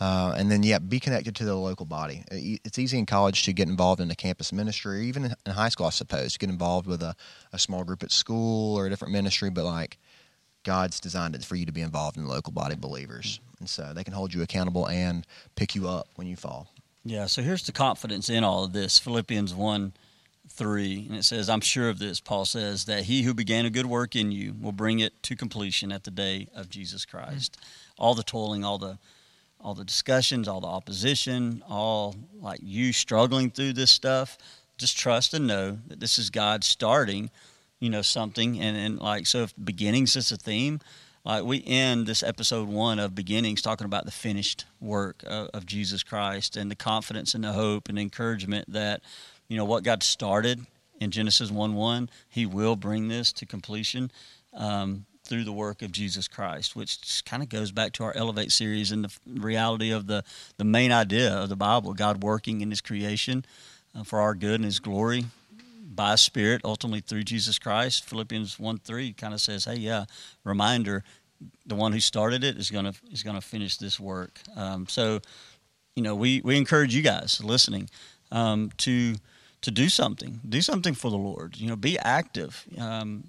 uh, 0.00 0.34
and 0.38 0.50
then 0.50 0.62
yeah, 0.62 0.78
be 0.78 1.00
connected 1.00 1.36
to 1.36 1.44
the 1.44 1.54
local 1.54 1.84
body. 1.84 2.22
It's 2.30 2.78
easy 2.78 2.98
in 2.98 3.04
college 3.04 3.44
to 3.44 3.52
get 3.52 3.68
involved 3.68 4.00
in 4.00 4.10
a 4.10 4.14
campus 4.14 4.50
ministry, 4.50 5.00
or 5.00 5.02
even 5.02 5.34
in 5.44 5.52
high 5.52 5.68
school, 5.68 5.86
I 5.86 5.90
suppose, 5.90 6.32
to 6.32 6.38
get 6.38 6.48
involved 6.48 6.86
with 6.86 7.02
a, 7.02 7.14
a 7.52 7.58
small 7.58 7.84
group 7.84 8.02
at 8.02 8.10
school 8.10 8.78
or 8.78 8.86
a 8.86 8.90
different 8.90 9.12
ministry. 9.12 9.50
But 9.50 9.64
like, 9.64 9.98
God's 10.64 11.00
designed 11.00 11.34
it 11.34 11.44
for 11.44 11.56
you 11.56 11.66
to 11.66 11.72
be 11.72 11.80
involved 11.80 12.16
in 12.16 12.24
the 12.24 12.30
local 12.30 12.52
body 12.52 12.74
believers. 12.74 13.40
And 13.58 13.68
so 13.68 13.92
they 13.94 14.04
can 14.04 14.12
hold 14.12 14.34
you 14.34 14.42
accountable 14.42 14.88
and 14.88 15.26
pick 15.56 15.74
you 15.74 15.88
up 15.88 16.08
when 16.14 16.26
you 16.26 16.36
fall. 16.36 16.68
Yeah, 17.04 17.26
so 17.26 17.42
here's 17.42 17.64
the 17.64 17.72
confidence 17.72 18.28
in 18.28 18.44
all 18.44 18.64
of 18.64 18.72
this 18.72 18.98
Philippians 18.98 19.54
1 19.54 19.92
3. 20.58 21.06
And 21.08 21.16
it 21.16 21.24
says, 21.24 21.48
I'm 21.48 21.60
sure 21.60 21.88
of 21.88 21.98
this, 21.98 22.20
Paul 22.20 22.44
says, 22.44 22.84
that 22.84 23.04
he 23.04 23.22
who 23.22 23.32
began 23.32 23.64
a 23.64 23.70
good 23.70 23.86
work 23.86 24.14
in 24.14 24.30
you 24.32 24.54
will 24.60 24.72
bring 24.72 24.98
it 24.98 25.22
to 25.24 25.36
completion 25.36 25.92
at 25.92 26.04
the 26.04 26.10
day 26.10 26.48
of 26.54 26.68
Jesus 26.68 27.04
Christ. 27.04 27.52
Mm-hmm. 27.52 28.02
All 28.02 28.14
the 28.14 28.22
toiling, 28.22 28.64
all 28.64 28.78
the 28.78 28.98
all 29.60 29.74
the 29.74 29.84
discussions, 29.84 30.46
all 30.46 30.60
the 30.60 30.68
opposition, 30.68 31.64
all 31.68 32.14
like 32.40 32.60
you 32.62 32.92
struggling 32.92 33.50
through 33.50 33.72
this 33.72 33.90
stuff, 33.90 34.38
just 34.76 34.96
trust 34.96 35.34
and 35.34 35.48
know 35.48 35.78
that 35.88 35.98
this 35.98 36.16
is 36.16 36.30
God 36.30 36.62
starting 36.62 37.30
you 37.80 37.90
know 37.90 38.02
something 38.02 38.60
and, 38.60 38.76
and 38.76 38.98
like 39.00 39.26
so 39.26 39.42
if 39.42 39.54
beginnings 39.62 40.16
is 40.16 40.32
a 40.32 40.36
theme 40.36 40.80
like 41.24 41.44
we 41.44 41.62
end 41.66 42.06
this 42.06 42.22
episode 42.22 42.68
one 42.68 42.98
of 42.98 43.14
beginnings 43.14 43.62
talking 43.62 43.84
about 43.84 44.04
the 44.04 44.10
finished 44.10 44.64
work 44.80 45.22
of, 45.26 45.48
of 45.54 45.66
jesus 45.66 46.02
christ 46.02 46.56
and 46.56 46.70
the 46.70 46.76
confidence 46.76 47.34
and 47.34 47.44
the 47.44 47.52
hope 47.52 47.88
and 47.88 47.98
encouragement 47.98 48.70
that 48.72 49.00
you 49.48 49.56
know 49.56 49.64
what 49.64 49.84
god 49.84 50.02
started 50.02 50.66
in 51.00 51.10
genesis 51.10 51.50
1 51.50 51.74
1 51.74 52.10
he 52.28 52.46
will 52.46 52.76
bring 52.76 53.08
this 53.08 53.32
to 53.32 53.46
completion 53.46 54.10
um, 54.54 55.04
through 55.24 55.44
the 55.44 55.52
work 55.52 55.82
of 55.82 55.92
jesus 55.92 56.28
christ 56.28 56.74
which 56.74 57.22
kind 57.24 57.42
of 57.42 57.48
goes 57.48 57.72
back 57.72 57.92
to 57.92 58.04
our 58.04 58.16
elevate 58.16 58.52
series 58.52 58.92
and 58.92 59.04
the 59.04 59.40
reality 59.40 59.90
of 59.90 60.06
the, 60.06 60.24
the 60.56 60.64
main 60.64 60.92
idea 60.92 61.32
of 61.32 61.48
the 61.48 61.56
bible 61.56 61.94
god 61.94 62.22
working 62.22 62.60
in 62.60 62.70
his 62.70 62.80
creation 62.80 63.44
uh, 63.94 64.02
for 64.04 64.20
our 64.20 64.34
good 64.34 64.56
and 64.56 64.64
his 64.64 64.78
glory 64.80 65.24
by 65.98 66.14
Spirit, 66.14 66.60
ultimately 66.64 67.00
through 67.00 67.24
Jesus 67.24 67.58
Christ. 67.58 68.04
Philippians 68.04 68.58
1 68.58 68.78
3 68.78 69.12
kind 69.14 69.34
of 69.34 69.40
says, 69.40 69.64
hey, 69.64 69.74
yeah, 69.74 70.04
reminder, 70.44 71.02
the 71.66 71.74
one 71.74 71.92
who 71.92 71.98
started 71.98 72.44
it 72.44 72.56
is 72.56 72.70
to 72.70 72.92
is 73.12 73.24
to 73.24 73.40
finish 73.40 73.76
this 73.78 73.98
work. 73.98 74.38
Um, 74.56 74.86
so, 74.88 75.20
you 75.96 76.02
know, 76.02 76.14
we, 76.14 76.40
we 76.44 76.56
encourage 76.56 76.94
you 76.94 77.02
guys 77.02 77.42
listening 77.42 77.90
um, 78.30 78.70
to 78.78 79.16
to 79.62 79.70
do 79.70 79.88
something, 79.88 80.40
do 80.48 80.62
something 80.62 80.94
for 80.94 81.10
the 81.10 81.16
Lord. 81.16 81.56
You 81.56 81.68
know, 81.68 81.76
be 81.76 81.98
active, 81.98 82.64
um, 82.78 83.24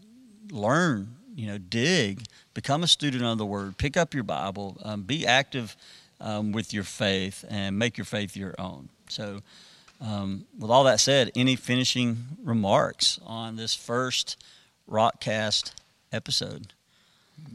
learn, 0.51 1.15
you 1.35 1.47
know, 1.47 1.57
dig, 1.57 2.23
become 2.53 2.83
a 2.83 2.87
student 2.87 3.23
of 3.23 3.37
the 3.37 3.45
Word, 3.45 3.77
pick 3.77 3.97
up 3.97 4.13
your 4.13 4.23
Bible, 4.23 4.77
um, 4.83 5.03
be 5.03 5.25
active 5.25 5.75
um, 6.19 6.51
with 6.51 6.73
your 6.73 6.83
faith, 6.83 7.45
and 7.49 7.77
make 7.77 7.97
your 7.97 8.05
faith 8.05 8.35
your 8.35 8.55
own. 8.59 8.89
So. 9.09 9.41
Um, 10.01 10.45
with 10.57 10.71
all 10.71 10.85
that 10.85 11.01
said, 11.01 11.29
any 11.35 11.57
finishing 11.57 12.37
remarks 12.41 13.19
on 13.25 13.57
this 13.57 13.75
first 13.75 14.41
Rockcast 14.89 15.73
episode? 16.13 16.73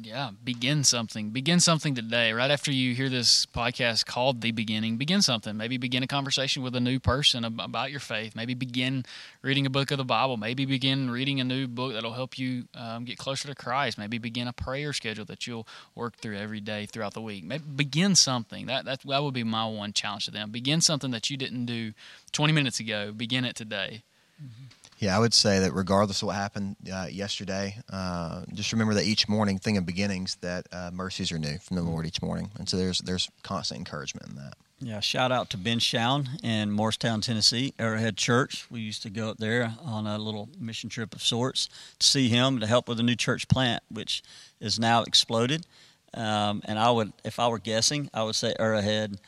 Yeah, 0.02 0.30
begin 0.44 0.84
something. 0.84 1.30
Begin 1.30 1.60
something 1.60 1.94
today. 1.94 2.32
Right 2.32 2.50
after 2.50 2.70
you 2.70 2.94
hear 2.94 3.08
this 3.08 3.46
podcast 3.46 4.06
called 4.06 4.40
The 4.40 4.52
Beginning, 4.52 4.96
begin 4.96 5.22
something. 5.22 5.56
Maybe 5.56 5.76
begin 5.76 6.02
a 6.02 6.06
conversation 6.06 6.62
with 6.62 6.76
a 6.76 6.80
new 6.80 6.98
person 6.98 7.44
about 7.44 7.90
your 7.90 8.00
faith. 8.00 8.36
Maybe 8.36 8.54
begin 8.54 9.04
reading 9.42 9.66
a 9.66 9.70
book 9.70 9.90
of 9.90 9.98
the 9.98 10.04
Bible. 10.04 10.36
Maybe 10.36 10.66
begin 10.66 11.10
reading 11.10 11.40
a 11.40 11.44
new 11.44 11.66
book 11.66 11.94
that'll 11.94 12.12
help 12.12 12.38
you 12.38 12.64
um, 12.74 13.04
get 13.04 13.18
closer 13.18 13.48
to 13.48 13.54
Christ. 13.54 13.98
Maybe 13.98 14.18
begin 14.18 14.46
a 14.46 14.52
prayer 14.52 14.92
schedule 14.92 15.24
that 15.26 15.46
you'll 15.46 15.66
work 15.94 16.16
through 16.16 16.36
every 16.36 16.60
day 16.60 16.86
throughout 16.86 17.14
the 17.14 17.22
week. 17.22 17.44
Maybe 17.44 17.64
begin 17.64 18.14
something. 18.14 18.66
That, 18.66 18.84
that, 18.84 19.00
that 19.06 19.22
would 19.22 19.34
be 19.34 19.44
my 19.44 19.66
one 19.66 19.92
challenge 19.92 20.26
to 20.26 20.30
them. 20.30 20.50
Begin 20.50 20.80
something 20.80 21.10
that 21.12 21.30
you 21.30 21.36
didn't 21.36 21.66
do 21.66 21.92
20 22.32 22.52
minutes 22.52 22.78
ago. 22.78 23.12
Begin 23.12 23.44
it 23.44 23.56
today. 23.56 24.02
Mm-hmm. 24.42 24.64
Yeah, 24.98 25.16
I 25.16 25.18
would 25.18 25.34
say 25.34 25.58
that 25.58 25.72
regardless 25.72 26.22
of 26.22 26.26
what 26.26 26.36
happened 26.36 26.76
uh, 26.92 27.06
yesterday, 27.10 27.76
uh, 27.92 28.42
just 28.54 28.72
remember 28.72 28.94
that 28.94 29.04
each 29.04 29.28
morning, 29.28 29.58
thing 29.58 29.76
of 29.76 29.84
beginnings, 29.84 30.36
that 30.36 30.66
uh, 30.72 30.90
mercies 30.92 31.32
are 31.32 31.38
new 31.38 31.58
from 31.58 31.76
the 31.76 31.82
Lord 31.82 32.06
each 32.06 32.22
morning, 32.22 32.50
and 32.58 32.68
so 32.68 32.76
there's 32.76 33.00
there's 33.00 33.28
constant 33.42 33.78
encouragement 33.78 34.28
in 34.28 34.36
that. 34.36 34.54
Yeah, 34.80 35.00
shout 35.00 35.32
out 35.32 35.50
to 35.50 35.56
Ben 35.56 35.78
Shown 35.78 36.28
in 36.42 36.70
Morristown, 36.70 37.20
Tennessee, 37.20 37.72
Arrowhead 37.78 38.16
Church. 38.16 38.66
We 38.70 38.80
used 38.80 39.02
to 39.02 39.10
go 39.10 39.30
up 39.30 39.38
there 39.38 39.74
on 39.80 40.06
a 40.06 40.18
little 40.18 40.48
mission 40.58 40.90
trip 40.90 41.14
of 41.14 41.22
sorts 41.22 41.68
to 41.98 42.06
see 42.06 42.28
him 42.28 42.60
to 42.60 42.66
help 42.66 42.88
with 42.88 43.00
a 43.00 43.02
new 43.02 43.14
church 43.16 43.48
plant, 43.48 43.82
which 43.88 44.22
is 44.60 44.78
now 44.78 45.02
exploded. 45.02 45.64
Um, 46.12 46.60
and 46.66 46.78
I 46.78 46.90
would, 46.90 47.12
if 47.24 47.38
I 47.38 47.48
were 47.48 47.58
guessing, 47.58 48.10
I 48.12 48.24
would 48.24 48.34
say 48.34 48.54
Arrowhead 48.58 49.20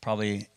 probably 0.00 0.48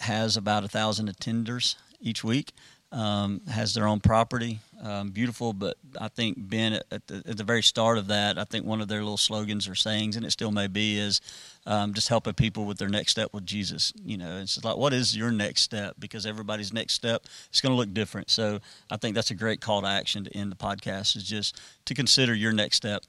has 0.00 0.36
about 0.36 0.64
a 0.64 0.68
thousand 0.68 1.08
attenders 1.08 1.76
each 2.00 2.24
week 2.24 2.52
um, 2.92 3.40
has 3.48 3.74
their 3.74 3.86
own 3.86 4.00
property. 4.00 4.58
Um, 4.82 5.10
beautiful, 5.10 5.52
but 5.52 5.76
I 6.00 6.08
think 6.08 6.36
Ben 6.38 6.72
at 6.72 7.06
the, 7.06 7.22
at 7.26 7.36
the, 7.36 7.44
very 7.44 7.62
start 7.62 7.98
of 7.98 8.06
that, 8.06 8.38
I 8.38 8.44
think 8.44 8.64
one 8.64 8.80
of 8.80 8.88
their 8.88 9.00
little 9.00 9.18
slogans 9.18 9.68
or 9.68 9.74
sayings, 9.74 10.16
and 10.16 10.24
it 10.24 10.30
still 10.30 10.50
may 10.50 10.68
be, 10.68 10.98
is 10.98 11.20
um, 11.66 11.92
just 11.92 12.08
helping 12.08 12.32
people 12.32 12.64
with 12.64 12.78
their 12.78 12.88
next 12.88 13.12
step 13.12 13.34
with 13.34 13.44
Jesus. 13.44 13.92
You 14.02 14.16
know, 14.16 14.38
it's 14.38 14.64
like, 14.64 14.78
what 14.78 14.94
is 14.94 15.14
your 15.14 15.30
next 15.30 15.62
step? 15.62 15.96
Because 15.98 16.24
everybody's 16.24 16.72
next 16.72 16.94
step 16.94 17.26
is 17.52 17.60
going 17.60 17.72
to 17.72 17.76
look 17.76 17.92
different. 17.92 18.30
So 18.30 18.60
I 18.90 18.96
think 18.96 19.14
that's 19.14 19.30
a 19.30 19.34
great 19.34 19.60
call 19.60 19.82
to 19.82 19.86
action 19.86 20.24
to 20.24 20.34
end 20.34 20.50
the 20.50 20.56
podcast 20.56 21.14
is 21.14 21.24
just 21.24 21.60
to 21.84 21.94
consider 21.94 22.34
your 22.34 22.52
next 22.52 22.76
step 22.76 23.02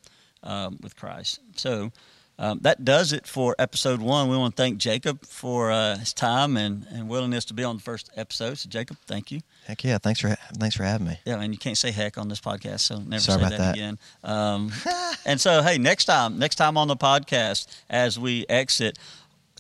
um, 0.44 0.78
with 0.82 0.98
Christ. 0.98 1.40
So 1.56 1.92
um, 2.40 2.60
that 2.64 2.84
does 2.84 3.14
it 3.14 3.28
for 3.28 3.56
episode 3.60 4.02
one. 4.02 4.30
We 4.30 4.38
want 4.38 4.56
to 4.56 4.62
thank 4.62 4.78
Jacob 4.78 5.26
for 5.26 5.72
uh, 5.72 5.98
his 5.98 6.14
time 6.14 6.58
and, 6.58 6.88
and 6.90 7.08
willingness 7.08 7.46
to 7.46 7.54
be 7.54 7.64
on 7.64 7.78
the 7.78 7.82
first 7.84 8.10
episode. 8.16 8.58
So, 8.58 8.70
Jacob, 8.70 8.98
thank 9.06 9.32
you. 9.32 9.42
Heck 9.68 9.84
yeah! 9.84 9.98
Thanks 10.00 10.22
for 10.22 10.36
thanks 10.54 10.76
for 10.76 10.84
having 10.84 11.08
me. 11.08 11.20
Yeah, 11.26 11.40
and 11.40 11.54
you 11.54 11.60
can't 11.60 11.78
say 11.78 11.92
heck 11.92 12.18
on 12.18 12.30
this 12.30 12.40
podcast, 12.40 12.80
so 12.82 12.98
never 12.98 13.22
Sorry 13.22 13.44
say 13.44 13.50
that, 13.50 13.58
that, 13.58 13.76
again. 13.76 14.00
Um, 14.24 14.72
and 15.26 15.40
so, 15.40 15.62
hey, 15.62 15.78
next 15.78 16.06
time, 16.06 16.40
next 16.40 16.56
time 16.56 16.78
on 16.78 16.88
the 16.88 16.98
podcast, 16.98 17.68
as 17.90 18.18
we 18.18 18.46
exit 18.50 18.98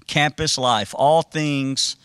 campus 0.08 0.58
life, 0.58 0.96
all 0.98 1.22
things 1.22 1.98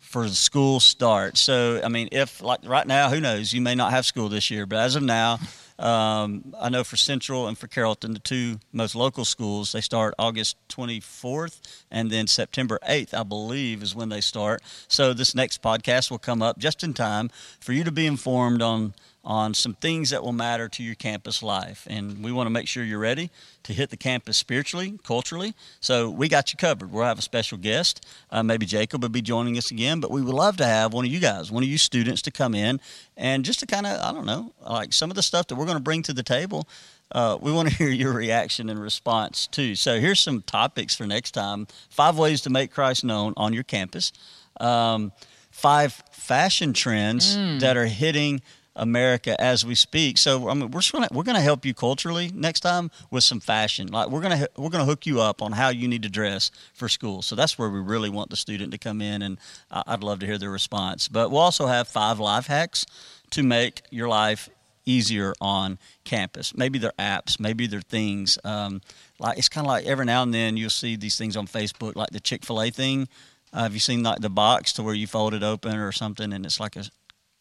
for 0.00 0.28
the 0.28 0.34
school 0.34 0.80
start. 0.80 1.36
So, 1.36 1.80
I 1.84 1.88
mean, 1.88 2.08
if 2.12 2.42
like 2.42 2.60
right 2.64 2.86
now, 2.86 3.08
who 3.08 3.20
knows? 3.20 3.52
You 3.52 3.60
may 3.60 3.74
not 3.74 3.92
have 3.92 4.04
school 4.04 4.28
this 4.28 4.50
year, 4.50 4.66
but 4.66 4.78
as 4.78 4.96
of 4.96 5.02
now. 5.02 5.38
Um, 5.78 6.54
I 6.60 6.68
know 6.68 6.84
for 6.84 6.96
Central 6.96 7.48
and 7.48 7.58
for 7.58 7.66
Carrollton, 7.66 8.14
the 8.14 8.20
two 8.20 8.60
most 8.72 8.94
local 8.94 9.24
schools, 9.24 9.72
they 9.72 9.80
start 9.80 10.14
August 10.18 10.56
24th 10.68 11.60
and 11.90 12.10
then 12.10 12.26
September 12.26 12.78
8th, 12.88 13.12
I 13.12 13.22
believe, 13.24 13.82
is 13.82 13.94
when 13.94 14.08
they 14.08 14.20
start. 14.20 14.62
So 14.88 15.12
this 15.12 15.34
next 15.34 15.62
podcast 15.62 16.10
will 16.10 16.18
come 16.18 16.42
up 16.42 16.58
just 16.58 16.84
in 16.84 16.94
time 16.94 17.30
for 17.60 17.72
you 17.72 17.82
to 17.84 17.92
be 17.92 18.06
informed 18.06 18.62
on 18.62 18.94
on 19.24 19.54
some 19.54 19.74
things 19.74 20.10
that 20.10 20.22
will 20.22 20.32
matter 20.32 20.68
to 20.68 20.82
your 20.82 20.94
campus 20.94 21.42
life. 21.42 21.86
And 21.88 22.22
we 22.22 22.30
want 22.30 22.46
to 22.46 22.50
make 22.50 22.68
sure 22.68 22.84
you're 22.84 22.98
ready 22.98 23.30
to 23.62 23.72
hit 23.72 23.90
the 23.90 23.96
campus 23.96 24.36
spiritually, 24.36 24.98
culturally. 25.02 25.54
So 25.80 26.10
we 26.10 26.28
got 26.28 26.52
you 26.52 26.58
covered. 26.58 26.92
We'll 26.92 27.04
have 27.04 27.18
a 27.18 27.22
special 27.22 27.56
guest. 27.56 28.04
Uh, 28.30 28.42
maybe 28.42 28.66
Jacob 28.66 29.02
will 29.02 29.08
be 29.08 29.22
joining 29.22 29.56
us 29.56 29.70
again, 29.70 30.00
but 30.00 30.10
we 30.10 30.20
would 30.20 30.34
love 30.34 30.58
to 30.58 30.66
have 30.66 30.92
one 30.92 31.06
of 31.06 31.10
you 31.10 31.20
guys, 31.20 31.50
one 31.50 31.62
of 31.62 31.68
you 31.68 31.78
students 31.78 32.20
to 32.22 32.30
come 32.30 32.54
in 32.54 32.80
and 33.16 33.44
just 33.44 33.60
to 33.60 33.66
kind 33.66 33.86
of, 33.86 33.98
I 34.00 34.12
don't 34.12 34.26
know, 34.26 34.52
like 34.68 34.92
some 34.92 35.10
of 35.10 35.16
the 35.16 35.22
stuff 35.22 35.46
that 35.46 35.54
we're 35.54 35.66
going 35.66 35.78
to 35.78 35.82
bring 35.82 36.02
to 36.02 36.12
the 36.12 36.22
table. 36.22 36.68
Uh, 37.10 37.38
we 37.40 37.50
want 37.50 37.68
to 37.68 37.74
hear 37.78 37.88
your 37.88 38.12
reaction 38.12 38.68
and 38.68 38.80
response 38.80 39.46
too. 39.46 39.74
So 39.74 40.00
here's 40.00 40.20
some 40.20 40.42
topics 40.42 40.94
for 40.94 41.06
next 41.06 41.30
time 41.30 41.66
five 41.88 42.18
ways 42.18 42.42
to 42.42 42.50
make 42.50 42.72
Christ 42.72 43.04
known 43.04 43.32
on 43.38 43.54
your 43.54 43.64
campus, 43.64 44.12
um, 44.60 45.12
five 45.50 46.02
fashion 46.12 46.74
trends 46.74 47.36
mm. 47.36 47.60
that 47.60 47.76
are 47.76 47.86
hitting 47.86 48.42
America 48.76 49.40
as 49.40 49.64
we 49.64 49.74
speak. 49.74 50.18
So 50.18 50.48
I 50.48 50.54
mean, 50.54 50.70
we're 50.70 50.80
gonna, 50.92 51.08
we're 51.12 51.22
going 51.22 51.36
to 51.36 51.42
help 51.42 51.64
you 51.64 51.74
culturally 51.74 52.30
next 52.34 52.60
time 52.60 52.90
with 53.10 53.24
some 53.24 53.40
fashion. 53.40 53.88
Like 53.88 54.10
we're 54.10 54.20
gonna 54.20 54.48
we're 54.56 54.70
gonna 54.70 54.84
hook 54.84 55.06
you 55.06 55.20
up 55.20 55.42
on 55.42 55.52
how 55.52 55.68
you 55.68 55.88
need 55.88 56.02
to 56.02 56.08
dress 56.08 56.50
for 56.72 56.88
school. 56.88 57.22
So 57.22 57.36
that's 57.36 57.58
where 57.58 57.68
we 57.68 57.80
really 57.80 58.10
want 58.10 58.30
the 58.30 58.36
student 58.36 58.72
to 58.72 58.78
come 58.78 59.00
in, 59.00 59.22
and 59.22 59.38
I'd 59.70 60.02
love 60.02 60.20
to 60.20 60.26
hear 60.26 60.38
their 60.38 60.50
response. 60.50 61.08
But 61.08 61.30
we'll 61.30 61.40
also 61.40 61.66
have 61.66 61.88
five 61.88 62.18
life 62.18 62.46
hacks 62.46 62.84
to 63.30 63.42
make 63.42 63.82
your 63.90 64.08
life 64.08 64.48
easier 64.86 65.34
on 65.40 65.78
campus. 66.04 66.54
Maybe 66.54 66.78
they're 66.78 66.92
apps, 66.98 67.40
maybe 67.40 67.66
they're 67.66 67.80
things. 67.80 68.38
Um, 68.44 68.80
like 69.18 69.38
it's 69.38 69.48
kind 69.48 69.66
of 69.66 69.68
like 69.68 69.86
every 69.86 70.04
now 70.04 70.22
and 70.22 70.34
then 70.34 70.56
you'll 70.56 70.70
see 70.70 70.96
these 70.96 71.16
things 71.16 71.36
on 71.36 71.46
Facebook, 71.46 71.96
like 71.96 72.10
the 72.10 72.20
Chick 72.20 72.44
Fil 72.44 72.60
A 72.60 72.70
thing. 72.70 73.08
Uh, 73.52 73.62
have 73.62 73.74
you 73.74 73.80
seen 73.80 74.02
like 74.02 74.20
the 74.20 74.30
box 74.30 74.72
to 74.74 74.82
where 74.82 74.94
you 74.94 75.06
fold 75.06 75.32
it 75.32 75.42
open 75.42 75.76
or 75.76 75.92
something, 75.92 76.32
and 76.32 76.44
it's 76.44 76.58
like 76.58 76.76
a 76.76 76.84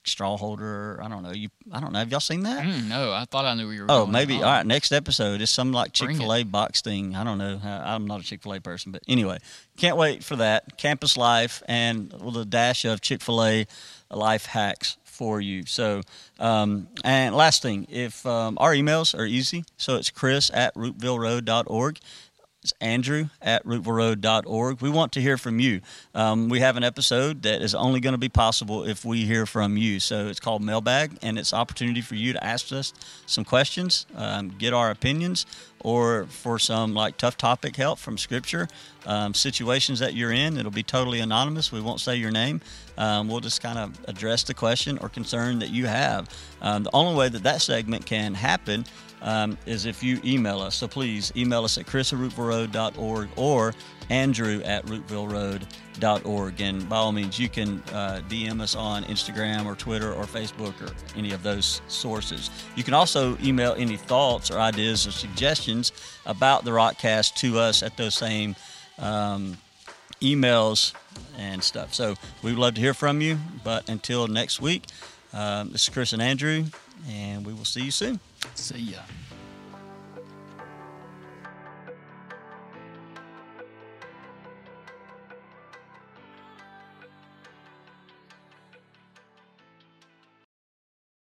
straw 0.06 0.38
holder. 0.38 1.00
I 1.02 1.08
don't 1.08 1.24
know. 1.24 1.32
You, 1.32 1.50
I 1.72 1.80
don't 1.80 1.94
know. 1.94 2.00
Have 2.00 2.12
y'all 2.12 2.20
seen 2.20 2.44
that? 2.44 2.66
Mm, 2.66 2.88
no, 2.88 3.12
I 3.12 3.26
thought 3.26 3.46
I 3.46 3.54
knew 3.54 3.66
where 3.66 3.76
you 3.76 3.82
were. 3.84 3.92
Oh, 3.92 4.06
maybe. 4.06 4.36
All 4.36 4.44
right, 4.44 4.66
next 4.66 4.92
episode 4.92 5.42
is 5.42 5.50
some 5.50 5.72
like 5.72 5.94
Chick 5.94 6.16
Fil 6.16 6.34
A 6.34 6.44
box 6.44 6.82
thing. 6.82 7.16
I 7.16 7.24
don't 7.24 7.38
know. 7.38 7.60
I'm 7.64 8.06
not 8.06 8.22
a 8.22 8.24
Chick 8.24 8.42
Fil 8.44 8.54
A 8.54 8.60
person, 8.60 8.92
but 8.92 9.04
anyway, 9.08 9.40
can't 9.78 9.98
wait 9.98 10.24
for 10.24 10.36
that 10.38 10.78
campus 10.78 11.18
life 11.18 11.64
and 11.68 12.14
with 12.22 12.38
a 12.38 12.46
dash 12.46 12.86
of 12.86 13.02
Chick 13.02 13.22
Fil 13.22 13.44
A 13.44 13.68
life 14.12 14.46
hacks 14.46 14.98
for 15.04 15.40
you. 15.40 15.64
So, 15.66 16.02
um, 16.40 16.88
and 17.04 17.36
last 17.36 17.62
thing, 17.62 17.88
if 17.90 18.26
um, 18.26 18.58
our 18.60 18.74
emails 18.74 19.18
are 19.18 19.26
easy, 19.26 19.64
so 19.78 19.96
it's 19.96 20.10
Chris 20.10 20.52
at 20.54 20.74
roopvilleroad.org. 20.76 22.00
It's 22.64 22.74
Andrew 22.80 23.28
at 23.42 23.66
roopvilleroad.org. 23.66 24.80
We 24.80 24.90
want 24.90 25.12
to 25.14 25.22
hear 25.22 25.38
from 25.38 25.60
you. 25.60 25.82
Um, 26.16 26.48
we 26.48 26.62
have 26.62 26.78
an 26.78 26.84
episode 26.86 27.42
that 27.42 27.62
is 27.62 27.76
only 27.76 28.00
going 28.00 28.14
to 28.14 28.20
be 28.20 28.30
possible 28.30 28.86
if 28.86 29.04
we 29.04 29.26
hear 29.26 29.46
from 29.46 29.76
you. 29.76 30.00
So 30.00 30.28
it's 30.28 30.40
called 30.40 30.62
Mailbag, 30.62 31.18
and 31.22 31.38
it's 31.38 31.54
opportunity 31.54 32.00
for 32.00 32.16
you 32.16 32.32
to 32.32 32.42
ask 32.42 32.72
us 32.72 32.94
some 33.26 33.44
questions, 33.44 34.06
um, 34.16 34.56
get 34.58 34.74
our 34.74 34.92
opinions, 34.92 35.46
or 35.82 36.26
for 36.28 36.58
some 36.58 36.94
like 36.94 37.18
tough 37.18 37.36
topic 37.36 37.76
help 37.76 38.00
from 38.00 38.18
Scripture, 38.18 38.70
um, 39.06 39.34
situations 39.34 40.00
that 40.00 40.14
you're 40.14 40.32
in. 40.32 40.56
It'll 40.56 40.72
be 40.72 40.84
totally 40.84 41.20
anonymous. 41.20 41.70
We 41.70 41.82
won't 41.82 42.00
say 42.00 42.16
your 42.16 42.32
name. 42.32 42.62
Um, 42.98 43.28
we'll 43.28 43.42
just 43.42 43.62
kind 43.62 43.78
of 43.78 44.00
address 44.08 44.44
the 44.44 44.54
question 44.54 44.98
or 45.00 45.10
concern 45.10 45.60
that 45.60 45.70
you 45.70 45.88
have. 45.88 46.30
Um, 46.62 46.84
the 46.84 46.92
only 46.94 47.18
way 47.18 47.28
that 47.28 47.44
that 47.44 47.62
segment 47.62 48.06
can 48.06 48.34
happen 48.34 48.86
um, 49.24 49.58
is 49.66 49.86
if 49.86 50.04
you 50.04 50.20
email 50.24 50.60
us. 50.60 50.76
So 50.76 50.88
please 50.88 51.32
email 51.36 51.64
us 51.64 51.78
at 51.78 51.88
chris 51.88 52.14
at 52.14 52.20
roopvilleroad.org 52.20 53.30
or 53.38 53.74
andrew 54.10 54.62
at 54.64 54.86
roopvilleroad.org. 54.86 56.62
And 56.62 56.90
by 56.90 56.98
all 56.98 57.12
means, 57.12 57.40
you 57.40 57.50
can 57.50 57.82
uh, 57.92 58.22
DM 58.30 58.62
us 58.62 58.76
on 58.76 59.04
Instagram 59.06 59.66
or 59.66 59.76
Twitter 59.76 60.14
or 60.14 60.26
Facebook 60.26 60.80
or 60.82 60.94
any 61.18 61.32
of 61.32 61.42
those 61.42 61.82
sources. 61.88 62.50
You 62.76 62.84
can 62.84 62.94
also 62.94 63.38
email 63.42 63.74
any 63.78 63.98
thoughts 63.98 64.52
or 64.52 64.60
ideas 64.60 65.08
or 65.08 65.12
suggestions 65.12 65.92
about 66.26 66.66
the 66.66 66.72
Rockcast 66.72 67.36
to 67.36 67.60
us 67.60 67.82
at 67.82 67.98
those 67.98 68.16
same 68.16 68.56
um, 69.00 69.58
emails 70.22 70.94
and 71.38 71.64
stuff. 71.64 71.94
So 71.94 72.16
we 72.42 72.52
would 72.52 72.60
love 72.60 72.76
to 72.76 72.82
hear 72.82 72.94
from 72.94 73.22
you. 73.22 73.38
But 73.64 73.90
until 73.90 74.28
next 74.28 74.62
week, 74.62 74.84
um, 75.34 75.72
this 75.72 75.84
is 75.84 75.90
Chris 75.90 76.14
and 76.14 76.22
Andrew, 76.22 76.66
and 77.10 77.46
we 77.46 77.54
will 77.54 77.66
see 77.66 77.84
you 77.84 77.92
soon. 77.92 78.20
See 78.56 78.80
ya. 78.80 79.00